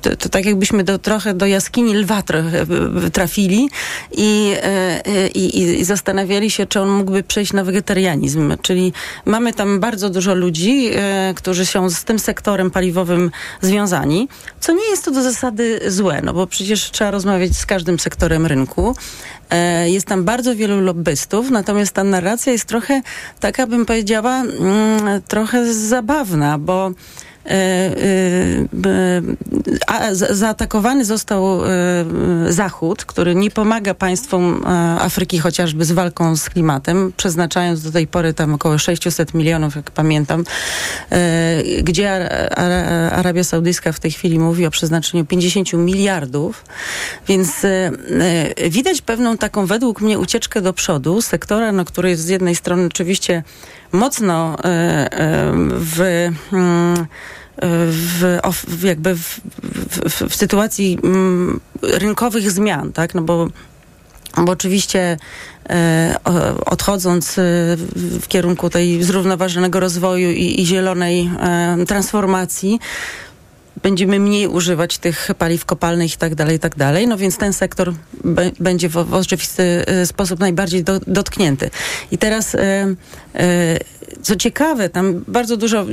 to, 0.01 0.15
to 0.15 0.29
tak 0.29 0.45
jakbyśmy 0.45 0.83
do, 0.83 0.99
trochę 0.99 1.33
do 1.33 1.45
jaskini 1.45 1.95
lwa 1.95 2.21
trochę 2.21 2.65
trafili 3.13 3.69
i, 4.11 4.53
i, 5.35 5.79
i 5.79 5.85
zastanawiali 5.85 6.51
się, 6.51 6.65
czy 6.65 6.81
on 6.81 6.89
mógłby 6.89 7.23
przejść 7.23 7.53
na 7.53 7.63
wegetarianizm. 7.63 8.57
Czyli 8.61 8.93
mamy 9.25 9.53
tam 9.53 9.79
bardzo 9.79 10.09
dużo 10.09 10.33
ludzi, 10.33 10.89
e, 10.95 11.33
którzy 11.35 11.65
są 11.65 11.89
z 11.89 12.03
tym 12.03 12.19
sektorem 12.19 12.71
paliwowym 12.71 13.31
związani, 13.61 14.27
co 14.59 14.73
nie 14.73 14.89
jest 14.89 15.05
to 15.05 15.11
do 15.11 15.23
zasady 15.23 15.79
złe, 15.87 16.21
no 16.23 16.33
bo 16.33 16.47
przecież 16.47 16.91
trzeba 16.91 17.11
rozmawiać 17.11 17.57
z 17.57 17.65
każdym 17.65 17.99
sektorem 17.99 18.45
rynku. 18.45 18.95
E, 19.49 19.89
Jest 19.89 20.05
tam 20.07 20.23
bardzo 20.23 20.55
wielu 20.55 20.81
lobbystów, 20.81 21.49
natomiast 21.49 21.91
ta 21.91 22.03
narracja 22.03 22.51
jest 22.51 22.65
trochę, 22.65 23.01
taka 23.39 23.67
bym 23.67 23.85
powiedziała, 23.85 24.35
mm, 24.41 25.21
trochę 25.27 25.73
zabawna, 25.73 26.57
bo 26.57 26.91
a, 29.87 30.13
za- 30.15 30.33
zaatakowany 30.35 31.05
został 31.05 31.65
e, 31.65 31.69
Zachód, 32.49 33.05
który 33.05 33.35
nie 33.35 33.51
pomaga 33.51 33.93
państwom 33.93 34.63
e, 34.65 34.69
Afryki 35.01 35.39
chociażby 35.39 35.85
z 35.85 35.91
walką 35.91 36.35
z 36.35 36.49
klimatem, 36.49 37.13
przeznaczając 37.17 37.83
do 37.83 37.91
tej 37.91 38.07
pory 38.07 38.33
tam 38.33 38.53
około 38.53 38.77
600 38.77 39.33
milionów, 39.33 39.75
jak 39.75 39.91
pamiętam, 39.91 40.43
e, 41.11 41.63
gdzie 41.83 42.11
Ara- 42.11 42.49
Ara- 42.55 43.11
Arabia 43.11 43.43
Saudyjska 43.43 43.91
w 43.91 43.99
tej 43.99 44.11
chwili 44.11 44.39
mówi 44.39 44.65
o 44.65 44.71
przeznaczeniu 44.71 45.25
50 45.25 45.73
miliardów, 45.73 46.65
więc 47.27 47.65
e, 47.65 47.91
e, 48.59 48.69
widać 48.69 49.01
pewną 49.01 49.37
taką 49.37 49.65
według 49.65 50.01
mnie 50.01 50.19
ucieczkę 50.19 50.61
do 50.61 50.73
przodu 50.73 51.21
sektora, 51.21 51.71
no, 51.71 51.85
który 51.85 52.09
jest 52.09 52.23
z 52.23 52.27
jednej 52.29 52.55
strony 52.55 52.85
oczywiście 52.85 53.43
mocno 53.91 54.55
e, 54.59 54.63
e, 54.63 55.51
w 55.69 56.01
mm, 56.53 57.05
w, 57.61 58.39
w 58.67 58.83
jakby 58.83 59.15
w, 59.15 59.39
w, 60.09 60.29
w 60.29 60.35
sytuacji 60.35 60.99
mm, 61.03 61.59
rynkowych 61.81 62.51
zmian, 62.51 62.93
tak? 62.93 63.15
No 63.15 63.21
bo 63.21 63.47
bo 64.37 64.51
oczywiście 64.51 65.17
e, 65.69 66.15
odchodząc 66.65 67.33
w, 67.35 68.27
kierunku 68.27 68.69
tej 68.69 69.03
zrównoważonego 69.03 69.79
rozwoju 69.79 70.31
i, 70.31 70.61
i 70.61 70.65
zielonej 70.65 71.29
transformacji, 71.87 72.79
będziemy 73.83 74.19
mniej 74.19 74.47
używać 74.47 74.97
tych 74.97 75.29
paliw 75.37 75.65
kopalnych 75.65 76.13
i 76.13 76.17
tak 76.17 76.35
dalej, 76.35 76.55
i 76.55 76.59
tak 76.59 76.75
dalej. 76.75 77.07
No 77.07 77.17
więc 77.17 77.37
ten 77.37 77.53
sektor 77.53 77.93
będzie 78.59 78.89
w, 78.89 78.93
w 78.93 79.13
oczywisty 79.13 79.85
sposób 80.05 80.39
najbardziej 80.39 80.83
do, 80.83 80.99
dotknięty. 81.07 81.69
I 82.11 82.17
teraz 82.17 82.55
e, 82.55 82.95
co 84.21 84.35
ciekawe, 84.35 84.89
tam 84.89 85.23
bardzo 85.27 85.57
dużo, 85.57 85.85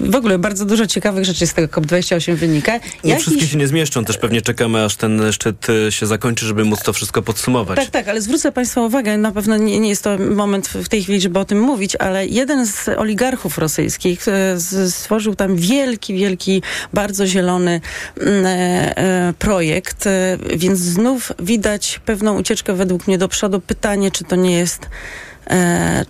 w 0.00 0.14
ogóle 0.14 0.38
bardzo 0.38 0.64
dużo 0.64 0.86
ciekawych 0.86 1.24
rzeczy 1.24 1.46
z 1.46 1.54
tego 1.54 1.68
COP28 1.68 2.34
wynika. 2.34 2.72
No, 2.72 3.10
Jakiś- 3.10 3.22
Wszystkie 3.22 3.46
się 3.46 3.58
nie 3.58 3.66
zmieszczą, 3.66 4.04
też 4.04 4.18
pewnie 4.18 4.42
czekamy, 4.42 4.84
aż 4.84 4.96
ten 4.96 5.32
szczyt 5.32 5.66
e, 5.88 5.92
się 5.92 6.06
zakończy, 6.06 6.46
żeby 6.46 6.64
móc 6.64 6.82
to 6.82 6.92
wszystko 6.92 7.22
podsumować. 7.22 7.78
Tak, 7.78 7.90
tak, 7.90 8.08
ale 8.08 8.20
zwrócę 8.20 8.52
Państwa 8.52 8.80
uwagę, 8.80 9.18
na 9.18 9.32
pewno 9.32 9.56
nie, 9.56 9.80
nie 9.80 9.88
jest 9.88 10.04
to 10.04 10.18
moment 10.18 10.68
w 10.68 10.88
tej 10.88 11.02
chwili, 11.02 11.20
żeby 11.20 11.38
o 11.38 11.44
tym 11.44 11.60
mówić, 11.60 11.96
ale 11.96 12.26
jeden 12.26 12.66
z 12.66 12.88
oligarchów 12.88 13.58
rosyjskich 13.58 14.28
e, 14.28 14.60
stworzył 14.90 15.34
tam 15.34 15.56
wielki, 15.56 16.14
wielki, 16.14 16.62
bardzo 16.92 17.26
zielony 17.26 17.80
mm, 18.20 18.46
e, 18.46 18.96
e, 18.96 19.32
projekt, 19.38 20.06
e, 20.06 20.38
więc 20.56 20.78
znów 20.78 21.32
widać 21.38 22.00
pewną 22.04 22.38
ucieczkę 22.38 22.74
według 22.74 23.06
mnie 23.06 23.18
do 23.18 23.28
przodu. 23.28 23.60
Pytanie, 23.60 24.10
czy 24.10 24.24
to 24.24 24.36
nie 24.36 24.58
jest, 24.58 24.82
e, 24.84 25.27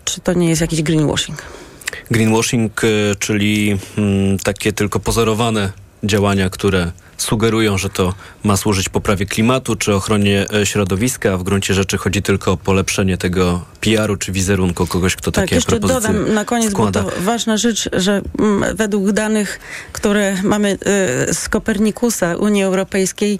czy 0.04 0.20
to 0.20 0.32
nie 0.32 0.48
jest 0.48 0.60
jakiś 0.60 0.82
greenwashing. 0.82 1.42
Greenwashing, 2.10 2.84
e, 2.84 2.88
czyli 3.18 3.78
mm, 3.98 4.38
takie 4.38 4.72
tylko 4.72 5.00
pozorowane 5.00 5.72
działania, 6.04 6.50
które 6.50 6.92
sugerują, 7.16 7.78
że 7.78 7.90
to 7.90 8.14
ma 8.44 8.56
służyć 8.56 8.88
poprawie 8.88 9.26
klimatu 9.26 9.76
czy 9.76 9.94
ochronie 9.94 10.46
e, 10.54 10.66
środowiska, 10.66 11.32
a 11.32 11.36
w 11.36 11.42
gruncie 11.42 11.74
rzeczy 11.74 11.98
chodzi 11.98 12.22
tylko 12.22 12.52
o 12.52 12.56
polepszenie 12.56 13.18
tego 13.18 13.64
PR-u 13.80 14.16
czy 14.16 14.32
wizerunku 14.32 14.86
kogoś, 14.86 15.16
kto 15.16 15.32
Tak, 15.32 15.44
takie 15.44 15.54
jeszcze 15.54 15.70
propozycje 15.80 16.12
dodam 16.12 16.34
na 16.34 16.44
koniec, 16.44 16.70
składa. 16.70 17.02
bo 17.02 17.10
to 17.10 17.20
ważna 17.20 17.56
rzecz, 17.56 17.88
że 17.92 18.20
mm, 18.38 18.76
według 18.76 19.12
danych, 19.12 19.60
które 19.92 20.42
mamy 20.42 20.78
z 21.32 21.48
Kopernikusa 21.48 22.36
Unii 22.36 22.62
Europejskiej, 22.62 23.38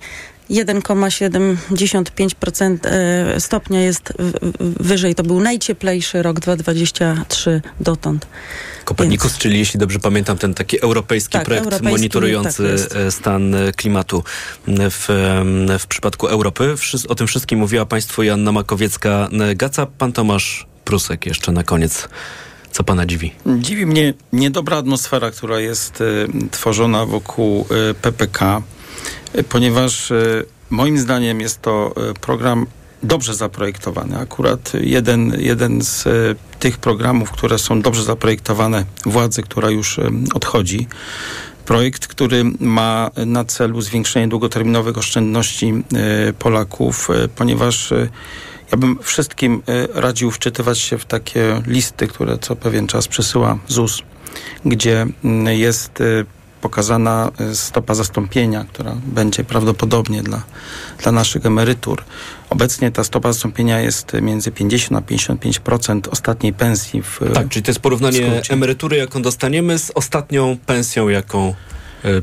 1,75% 0.51 2.79
y, 3.37 3.41
stopnia 3.41 3.81
jest 3.81 4.13
wyżej. 4.61 5.15
To 5.15 5.23
był 5.23 5.41
najcieplejszy 5.41 6.23
rok 6.23 6.41
2023 6.41 7.63
dotąd. 7.81 8.27
Kopernikus, 8.85 9.39
czyli 9.39 9.59
jeśli 9.59 9.81
dobrze 9.81 9.99
pamiętam, 9.99 10.39
ten 10.39 10.55
taki 10.55 10.83
europejski 10.83 11.33
Tak, 11.33 11.45
projekt 11.45 11.65
europejski, 11.65 11.99
monitorujący 11.99 12.77
tak 12.89 12.99
e, 12.99 13.11
stan 13.11 13.55
e, 13.55 13.73
klimatu 13.73 14.25
w, 14.67 15.07
w 15.79 15.87
przypadku 15.87 16.27
Europy. 16.27 16.75
O 17.09 17.15
tym 17.15 17.27
wszystkim 17.27 17.59
mówiła 17.59 17.87
Państwu 17.87 18.23
Joanna 18.23 18.53
Makowiecka-Gaca. 18.53 19.87
Pan 19.99 20.13
Tomasz 20.13 20.67
Prusek 20.85 21.27
jeszcze 21.27 21.53
na 21.53 21.65
koniec. 21.65 22.09
Co 22.73 22.85
Pana 22.85 23.07
dziwi? 23.07 23.33
Dziwi 23.59 23.87
mnie 23.87 24.15
niedobra 24.33 24.77
atmosfera, 24.77 25.31
która 25.31 25.61
jest 25.61 26.01
y, 26.01 26.29
tworzona 26.51 27.07
wokół 27.07 27.67
y, 27.91 27.95
PPK, 27.95 28.63
ponieważ 29.49 30.11
y, 30.11 30.45
moim 30.71 30.99
zdaniem 30.99 31.41
jest 31.41 31.63
to 31.63 31.95
y, 32.11 32.15
program 32.15 32.67
dobrze 33.03 33.35
zaprojektowany. 33.35 34.19
Akurat 34.19 34.73
jeden, 34.81 35.37
jeden 35.39 35.83
z 35.83 36.07
y, 36.07 36.37
tych 36.59 36.79
programów, 36.79 37.31
które 37.31 37.59
są 37.59 37.83
dobrze 37.83 38.03
zaprojektowane 38.05 38.85
władzy, 39.07 39.43
która 39.43 39.71
już 39.71 40.01
odchodzi, 40.35 40.89
projekt, 41.65 42.07
który 42.07 42.45
ma 42.61 43.11
na 43.27 43.45
celu 43.45 43.81
zwiększenie 43.81 44.29
długoterminowych 44.29 44.99
oszczędności 44.99 45.85
Polaków, 46.39 47.09
ponieważ 47.37 47.93
ja 48.73 48.79
bym 48.79 48.99
wszystkim 49.03 49.63
radził 49.95 50.31
wczytywać 50.31 50.79
się 50.79 50.99
w 50.99 51.05
takie 51.05 51.63
listy, 51.67 52.07
które 52.07 52.39
co 52.39 52.57
pewien 52.57 52.87
czas 52.87 53.09
przesyła 53.09 53.59
ZUS, 53.69 54.03
gdzie 54.65 55.07
mm, 55.25 55.59
jest 55.59 56.03
pokazana 56.61 57.31
y, 57.41 57.57
stopa 57.57 57.95
zastąpienia, 57.95 58.65
która 58.73 58.95
będzie 59.07 59.45
prawdopodobnie 59.45 60.23
dla, 60.23 60.43
dla 61.03 61.13
naszych 61.13 61.47
emerytur. 61.47 62.05
Obecnie 62.51 62.91
ta 62.91 63.05
stopa 63.05 63.33
zastąpienia 63.33 63.81
jest 63.81 64.15
y, 64.15 64.23
między 64.23 64.51
50 64.51 64.99
a 64.99 65.15
55% 65.15 66.01
ostatniej 66.11 66.53
pensji 66.53 67.03
w 67.03 67.21
Tak, 67.35 67.49
czyli 67.49 67.63
to 67.63 67.71
jest 67.71 67.81
porównanie 67.81 68.43
emerytury, 68.51 68.97
jaką 68.97 69.23
dostaniemy, 69.23 69.79
z 69.79 69.91
ostatnią 69.95 70.57
pensją, 70.67 71.09
jaką 71.09 71.49
e, 71.49 71.78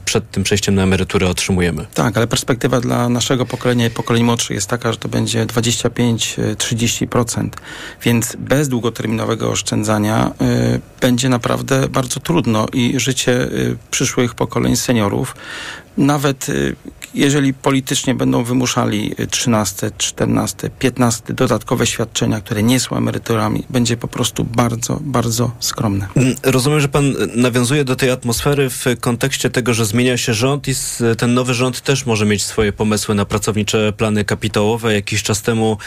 przed 0.06 0.32
tym 0.32 0.44
przejściem 0.44 0.76
na 0.76 0.84
emeryturę 0.84 1.30
otrzymujemy. 1.30 1.86
Tak, 1.94 2.18
ale 2.18 2.28
perspektywa 2.28 2.82
dla 2.82 3.10
naszego 3.10 3.46
pokolenia 3.46 3.86
i 3.86 3.90
pokoleń 3.90 4.24
młodszych 4.24 4.56
jest 4.56 4.70
taka, 4.70 4.92
że 4.92 4.98
to 4.98 5.10
będzie 5.10 5.46
25-30%. 5.46 7.50
Więc 8.04 8.36
bez 8.40 8.70
długoterminowego 8.70 9.52
oszczędzania 9.52 10.32
y, 10.76 10.82
będzie 11.02 11.30
naprawdę 11.30 11.90
bardzo 11.90 12.20
trudno 12.20 12.66
i 12.74 13.00
życie 13.00 13.32
y, 13.32 13.78
przyszłych 13.92 14.36
pokoleń 14.36 14.76
seniorów, 14.76 15.36
nawet 15.98 16.50
y, 16.50 16.76
jeżeli 17.14 17.54
politycznie 17.54 18.16
będą 18.16 18.44
wymuszali 18.44 19.16
y, 19.20 19.28
13, 19.28 19.92
14, 19.98 20.70
15 20.80 21.34
dodatkowe 21.34 21.88
świadczenia, 21.88 22.42
które 22.42 22.64
nie 22.64 22.80
są 22.80 22.98
emeryturami, 22.98 23.64
będzie 23.70 23.98
po 23.98 24.08
prostu 24.08 24.44
bardzo, 24.44 25.00
bardzo 25.02 25.52
skromne. 25.60 26.08
Mm, 26.16 26.36
Rozumiem, 26.44 26.80
że 26.80 26.88
pan 26.90 27.06
e, 27.06 27.12
nawiązuje 27.36 27.84
do 27.86 27.96
tej 27.96 28.10
atmosfery 28.12 28.70
w 28.70 28.86
kontekście 29.00 29.50
tego, 29.50 29.74
że 29.74 29.86
zmienia 29.86 30.18
się 30.18 30.34
rząd 30.34 30.68
i 30.68 30.72
s- 30.72 31.04
ten 31.18 31.34
nowy 31.34 31.54
rząd 31.54 31.82
też 31.82 32.06
może 32.06 32.26
mieć 32.26 32.44
swoje 32.44 32.74
pomysły 32.74 33.16
na 33.16 33.26
pracownicze 33.26 33.94
plany 33.94 34.26
kapitałowe. 34.26 34.94
Jakiś 34.94 35.24
czas 35.24 35.42
temu 35.42 35.78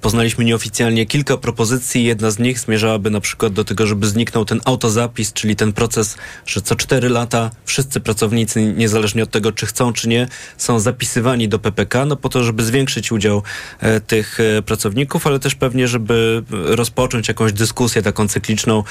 poznaliśmy 0.00 0.44
nieoficjalnie 0.44 1.06
kilka 1.06 1.36
propozycji. 1.36 2.04
Jedna 2.04 2.30
z 2.30 2.38
nich 2.38 2.58
zmierzałaby 2.60 3.10
na 3.10 3.20
przykład 3.20 3.52
do 3.52 3.64
tego, 3.64 3.86
żeby 3.86 4.06
zniknął 4.06 4.44
ten 4.44 4.60
autozapis, 4.64 5.32
czyli 5.32 5.56
ten 5.56 5.72
proces, 5.72 6.16
że 6.46 6.60
co 6.60 6.76
cztery 6.76 7.08
lata 7.08 7.50
wszyscy 7.64 8.00
pracownicy, 8.00 8.74
niezależnie 8.76 9.22
od 9.22 9.30
tego, 9.30 9.52
czy 9.56 9.66
chcą, 9.66 9.92
czy 9.92 10.08
nie, 10.08 10.28
są 10.56 10.80
zapisywani 10.80 11.48
do 11.48 11.58
PPK, 11.58 12.04
no 12.04 12.16
po 12.16 12.28
to, 12.28 12.44
żeby 12.44 12.64
zwiększyć 12.64 13.12
udział 13.12 13.42
e, 13.80 14.00
tych 14.00 14.40
e, 14.40 14.62
pracowników, 14.62 15.26
ale 15.26 15.38
też 15.38 15.54
pewnie, 15.54 15.88
żeby 15.88 16.42
rozpocząć 16.50 17.28
jakąś 17.28 17.52
dyskusję 17.52 18.02
taką 18.02 18.28
cykliczną, 18.28 18.84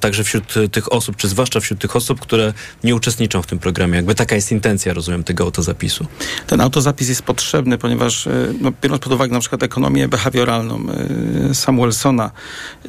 także 0.00 0.24
wśród 0.24 0.54
tych 0.72 0.92
osób, 0.92 1.16
czy 1.16 1.28
zwłaszcza 1.28 1.60
wśród 1.60 1.80
tych 1.80 1.96
osób, 1.96 2.20
które 2.20 2.52
nie 2.84 2.94
uczestniczą 2.94 3.42
w 3.42 3.46
tym 3.46 3.58
programie. 3.58 3.96
Jakby 3.96 4.14
taka 4.14 4.34
jest 4.34 4.52
intencja, 4.52 4.94
rozumiem, 4.94 5.24
tego 5.24 5.44
autozapisu. 5.44 6.06
Ten 6.46 6.60
autozapis 6.60 7.08
jest 7.08 7.22
potrzebny, 7.22 7.78
ponieważ 7.78 8.26
e, 8.26 8.30
no, 8.60 8.72
biorąc 8.82 9.02
pod 9.02 9.12
uwagę 9.12 9.32
na 9.32 9.40
przykład 9.40 9.62
ekonomię 9.62 10.08
behawioralną 10.08 10.86
Samuelsona, 11.52 12.30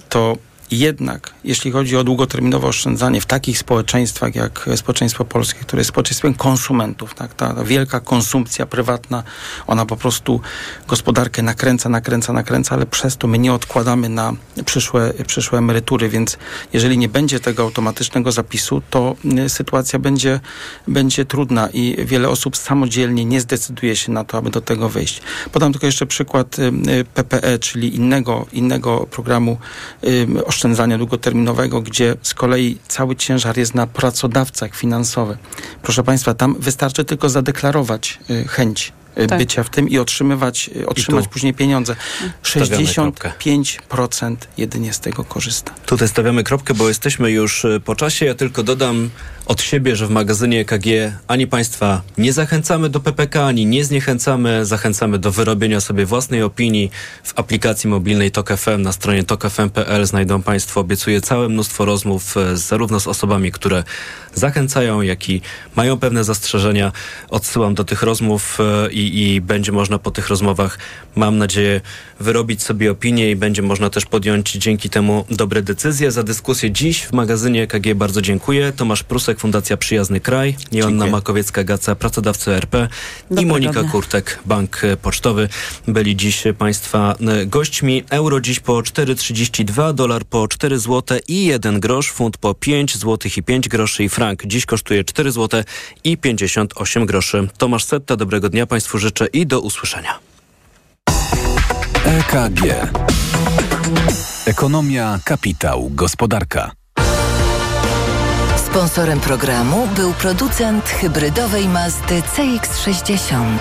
to 0.10 0.38
jednak, 0.80 1.34
jeśli 1.44 1.72
chodzi 1.72 1.98
o 1.98 2.04
długoterminowe 2.04 2.68
oszczędzanie 2.68 3.22
w 3.22 3.26
takich 3.26 3.58
społeczeństwach 3.58 4.36
jak 4.36 4.70
społeczeństwo 4.76 5.26
polskie, 5.26 5.60
które 5.60 5.80
jest 5.80 5.90
społeczeństwem 5.90 6.34
konsumentów, 6.34 7.14
tak, 7.14 7.34
ta, 7.34 7.64
wielka 7.64 8.00
konsumpcja 8.00 8.66
prywatna, 8.66 9.24
ona 9.68 9.86
po 9.86 9.98
prostu 9.98 10.42
gospodarkę 10.88 11.42
nakręca, 11.42 11.90
nakręca, 11.90 12.34
nakręca, 12.34 12.76
ale 12.76 12.86
przez 12.86 13.18
to 13.18 13.28
my 13.28 13.40
nie 13.40 13.54
odkładamy 13.54 14.10
na 14.10 14.34
przyszłe, 14.66 15.14
przyszłe 15.28 15.60
emerytury, 15.60 16.10
więc 16.10 16.38
jeżeli 16.74 16.98
nie 16.98 17.10
będzie 17.10 17.40
tego 17.40 17.64
automatycznego 17.64 18.32
zapisu, 18.32 18.82
to 18.90 19.16
y, 19.46 19.50
sytuacja 19.50 20.00
będzie, 20.00 20.40
będzie 20.88 21.26
trudna 21.26 21.70
i 21.70 22.06
wiele 22.06 22.30
osób 22.30 22.58
samodzielnie 22.58 23.26
nie 23.26 23.42
zdecyduje 23.42 23.96
się 23.96 24.12
na 24.12 24.24
to, 24.24 24.38
aby 24.38 24.50
do 24.50 24.62
tego 24.62 24.90
wejść. 24.90 25.22
Podam 25.52 25.72
tylko 25.72 25.86
jeszcze 25.86 26.06
przykład 26.06 26.60
y, 26.60 26.62
y, 26.92 27.06
PPE, 27.06 27.60
czyli 27.60 27.96
innego, 27.96 28.46
innego 28.54 29.08
programu 29.12 29.58
y, 30.04 30.28
oszczędzania 30.64 30.98
długoterminowego, 30.98 31.82
gdzie 31.82 32.16
z 32.22 32.34
kolei 32.34 32.78
cały 32.88 33.16
ciężar 33.16 33.58
jest 33.58 33.76
na 33.76 33.88
pracodawcach 33.88 34.76
finansowych. 34.76 35.38
Proszę 35.82 36.04
Państwa, 36.04 36.34
tam 36.34 36.56
wystarczy 36.60 37.06
tylko 37.06 37.30
zadeklarować 37.30 38.20
y, 38.30 38.48
chęć 38.48 38.94
Tak. 39.16 39.40
bycia 39.40 39.64
w 39.64 39.70
tym 39.70 39.90
i 39.90 39.98
otrzymywać, 39.98 40.70
y, 40.76 40.88
otrzymać 40.88 41.24
tu 41.24 41.30
później 41.30 41.54
pieniądze. 41.54 41.96
stawiamy 42.44 42.94
kropkę. 42.94 43.32
65% 43.40 44.36
jedynie 44.58 44.94
z 44.94 45.00
tego 45.00 45.24
korzysta. 45.24 45.72
Tutaj 45.86 46.08
stawiamy 46.08 46.44
kropkę, 46.44 46.74
bo 46.74 46.88
jesteśmy 46.88 47.32
już 47.32 47.66
e, 47.66 47.80
po 47.80 47.96
czasie. 47.96 48.26
Ja 48.26 48.36
tylko 48.36 48.64
dodam 48.64 49.10
od 49.46 49.62
siebie, 49.62 49.96
że 49.96 50.08
w 50.08 50.10
magazynie 50.10 50.60
EKG 50.60 50.86
ani 51.28 51.48
Państwa 51.48 52.02
nie 52.18 52.34
zachęcamy 52.34 52.90
do 52.90 53.00
PPK, 53.00 53.46
ani 53.46 53.66
nie 53.66 53.86
zniechęcamy. 53.86 54.66
Zachęcamy 54.66 55.20
do 55.20 55.32
wyrobienia 55.32 55.82
sobie 55.82 56.06
własnej 56.06 56.44
opinii. 56.44 56.92
W 57.24 57.40
aplikacji 57.40 57.90
mobilnej 57.90 58.32
TOK 58.32 58.50
FM 58.58 58.82
na 58.82 58.92
stronie 58.92 59.24
tokfm.pl 59.24 60.06
znajdą 60.06 60.42
Państwo, 60.42 60.80
obiecuję, 60.80 61.22
całe 61.22 61.50
mnóstwo 61.50 61.86
rozmów 61.86 62.38
e, 62.38 62.58
zarówno 62.58 63.00
z 63.00 63.08
osobami, 63.08 63.52
które 63.52 63.84
zachęcają, 64.36 65.02
jak 65.02 65.30
i 65.30 65.42
mają 65.76 65.98
pewne 65.98 66.24
zastrzeżenia. 66.24 66.92
Odsyłam 67.30 67.76
do 67.76 67.84
tych 67.84 68.04
rozmów 68.04 68.58
e, 68.60 68.92
i, 68.92 69.34
i 69.34 69.42
będzie 69.42 69.72
można 69.72 70.00
po 70.00 70.12
tych 70.12 70.30
rozmowach, 70.30 70.78
mam 71.16 71.38
nadzieję, 71.38 71.82
wyrobić 72.20 72.64
sobie 72.64 72.92
opinię 72.92 73.32
i 73.32 73.36
będzie 73.36 73.62
można 73.62 73.90
też 73.90 74.06
podjąć 74.06 74.52
dzięki 74.52 74.90
temu 74.90 75.26
dobre 75.30 75.62
decyzje. 75.62 76.12
Za 76.12 76.24
dyskusję 76.24 76.72
dziś 76.72 77.04
w 77.04 77.14
magazynie 77.14 77.68
KG 77.68 77.96
bardzo 77.96 78.22
dziękuję. 78.22 78.74
Tomasz 78.76 79.04
Prusek, 79.04 79.40
Fundacja 79.40 79.78
Przyjazny 79.78 80.20
Kraj, 80.20 80.56
Joanna 80.72 81.06
Makowiecka-Gaca, 81.06 81.96
pracodawcy 81.96 82.52
RP 82.52 82.88
i 83.40 83.46
Monika. 83.46 83.84
Kurtek, 83.84 84.40
Bank 84.46 84.82
Pocztowy. 85.02 85.50
Byli 85.88 86.16
dziś 86.16 86.44
Państwa 86.58 87.16
e, 87.28 87.46
gośćmi. 87.46 88.04
Euro 88.10 88.42
dziś 88.42 88.60
po 88.60 88.74
4,32, 88.74 89.94
dolar 89.94 90.26
po 90.26 90.48
4 90.48 90.80
zł 90.80 91.20
i 91.28 91.46
1 91.46 91.80
grosz, 91.80 92.12
funt 92.12 92.38
po 92.38 92.54
5 92.54 92.98
zł 92.98 93.32
i 93.38 93.44
5 93.44 93.70
groszy 93.70 94.04
i 94.04 94.10
frank 94.10 94.23
frank 94.24 94.46
dziś 94.46 94.66
kosztuje 94.66 95.04
4 95.04 95.32
zł 95.32 95.64
i 96.04 96.18
58 96.18 97.06
groszy. 97.06 97.48
Tomasz 97.58 97.86
Setta, 97.86 98.16
dobrego 98.16 98.50
dnia 98.50 98.66
Państwu 98.66 98.98
życzę 98.98 99.26
i 99.26 99.48
do 99.48 99.62
usłyszenia. 99.62 100.20
EKG. 102.06 102.62
Ekonomia, 104.46 105.20
kapitał, 105.26 105.90
gospodarka. 105.90 106.72
Sponsorem 108.58 109.20
programu 109.20 109.88
był 109.96 110.14
producent 110.14 110.90
hybrydowej 110.90 111.68
Mazdy 111.68 112.22
CX-60. 112.22 113.58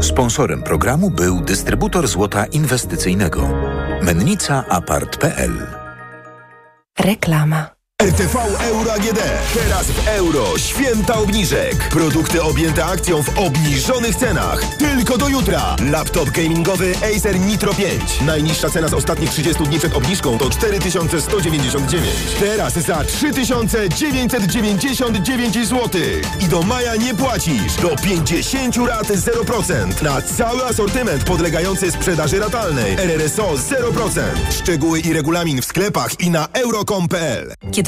Sponsorem 0.00 0.62
programu 0.62 1.10
był 1.10 1.40
dystrybutor 1.40 2.08
złota 2.08 2.46
inwestycyjnego. 2.46 3.48
Mennica 4.02 4.64
Apart.pl 4.68 5.66
Reklama. 6.98 7.77
RTV 8.02 8.38
Euro 8.60 8.92
AGD. 8.92 9.18
Teraz 9.54 9.86
w 9.86 10.08
euro. 10.08 10.58
Święta 10.58 11.14
obniżek. 11.14 11.88
Produkty 11.88 12.42
objęte 12.42 12.84
akcją 12.84 13.22
w 13.22 13.38
obniżonych 13.38 14.16
cenach. 14.16 14.64
Tylko 14.76 15.18
do 15.18 15.28
jutra. 15.28 15.76
Laptop 15.90 16.30
gamingowy 16.30 16.94
Acer 16.96 17.40
Nitro 17.40 17.74
5. 17.74 18.20
Najniższa 18.20 18.70
cena 18.70 18.88
z 18.88 18.94
ostatnich 18.94 19.30
30 19.30 19.64
dni 19.64 19.78
przed 19.78 19.96
obniżką 19.96 20.38
to 20.38 20.50
4199. 20.50 22.10
Teraz 22.40 22.74
za 22.74 23.04
3999 23.04 25.54
zł. 25.68 26.00
I 26.40 26.44
do 26.44 26.62
maja 26.62 26.96
nie 26.96 27.14
płacisz. 27.14 27.74
Do 27.82 27.96
50 27.96 28.76
rat 28.76 29.06
0%. 29.06 30.02
Na 30.02 30.22
cały 30.22 30.64
asortyment 30.64 31.24
podlegający 31.24 31.90
sprzedaży 31.90 32.38
ratalnej. 32.38 32.92
RRSO 32.92 33.54
0%. 33.54 34.20
Szczegóły 34.62 35.00
i 35.00 35.12
regulamin 35.12 35.62
w 35.62 35.64
sklepach 35.64 36.20
i 36.20 36.30
na 36.30 36.48
euro.com.pl. 36.52 37.54
Kiedy 37.72 37.87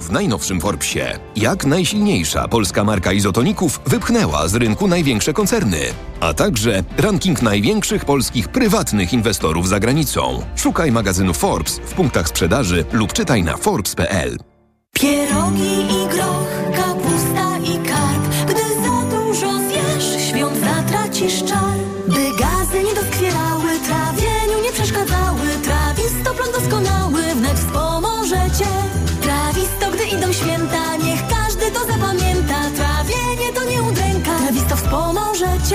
W 0.00 0.10
najnowszym 0.12 0.60
Forbesie, 0.60 1.18
jak 1.36 1.66
najsilniejsza 1.66 2.48
polska 2.48 2.84
marka 2.84 3.12
izotoników 3.12 3.80
wypchnęła 3.86 4.48
z 4.48 4.54
rynku 4.54 4.88
największe 4.88 5.32
koncerny, 5.32 5.80
a 6.20 6.34
także 6.34 6.84
ranking 6.96 7.42
największych 7.42 8.04
polskich 8.04 8.48
prywatnych 8.48 9.12
inwestorów 9.12 9.68
za 9.68 9.80
granicą. 9.80 10.42
Szukaj 10.56 10.92
magazynu 10.92 11.34
Forbes 11.34 11.78
w 11.78 11.94
punktach 11.94 12.28
sprzedaży 12.28 12.84
lub 12.92 13.12
czytaj 13.12 13.42
na 13.42 13.56
forbes.pl. 13.56 14.36
Pierogi 14.92 15.80
i 15.82 16.08
groch, 16.08 16.76
kapusta 16.76 17.58
i 17.58 17.88
karp. 17.88 18.46
Gdy 18.46 18.62
za 18.82 19.16
dużo 19.16 19.58
zjesz, 19.58 20.28
świąt 20.28 20.58
zatracisz 20.60 21.44
czar. 21.44 21.59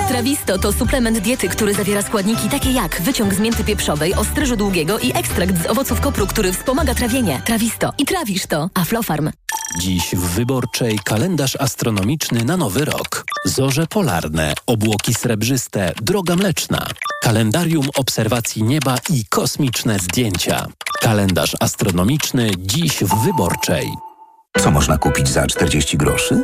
Trawisto 0.01 0.57
to 0.57 0.73
suplement 0.73 1.19
diety, 1.19 1.49
który 1.49 1.73
zawiera 1.73 2.01
składniki 2.01 2.49
takie 2.49 2.71
jak 2.71 3.01
wyciąg 3.01 3.33
z 3.33 3.39
mięty 3.39 3.63
pieprzowej, 3.63 4.13
ostryżu 4.13 4.55
długiego 4.55 4.99
i 4.99 5.11
ekstrakt 5.17 5.63
z 5.63 5.65
owoców 5.65 6.01
kopru, 6.01 6.27
który 6.27 6.53
wspomaga 6.53 6.95
trawienie. 6.95 7.41
Trawisto. 7.45 7.93
I 7.97 8.05
trawisz 8.05 8.47
to. 8.47 8.69
Aflofarm. 8.73 9.31
Dziś 9.79 10.15
w 10.15 10.19
Wyborczej 10.19 10.99
kalendarz 11.05 11.55
astronomiczny 11.55 12.45
na 12.45 12.57
nowy 12.57 12.85
rok. 12.85 13.25
Zorze 13.45 13.87
polarne, 13.87 14.53
obłoki 14.67 15.13
srebrzyste, 15.13 15.93
droga 16.01 16.35
mleczna. 16.35 16.87
Kalendarium 17.23 17.87
obserwacji 17.97 18.63
nieba 18.63 18.97
i 19.09 19.25
kosmiczne 19.29 19.99
zdjęcia. 19.99 20.67
Kalendarz 21.01 21.55
astronomiczny 21.59 22.51
dziś 22.57 23.03
w 23.03 23.23
Wyborczej. 23.25 23.87
Co 24.61 24.71
można 24.71 24.97
kupić 24.97 25.27
za 25.27 25.47
40 25.47 25.97
groszy? 25.97 26.43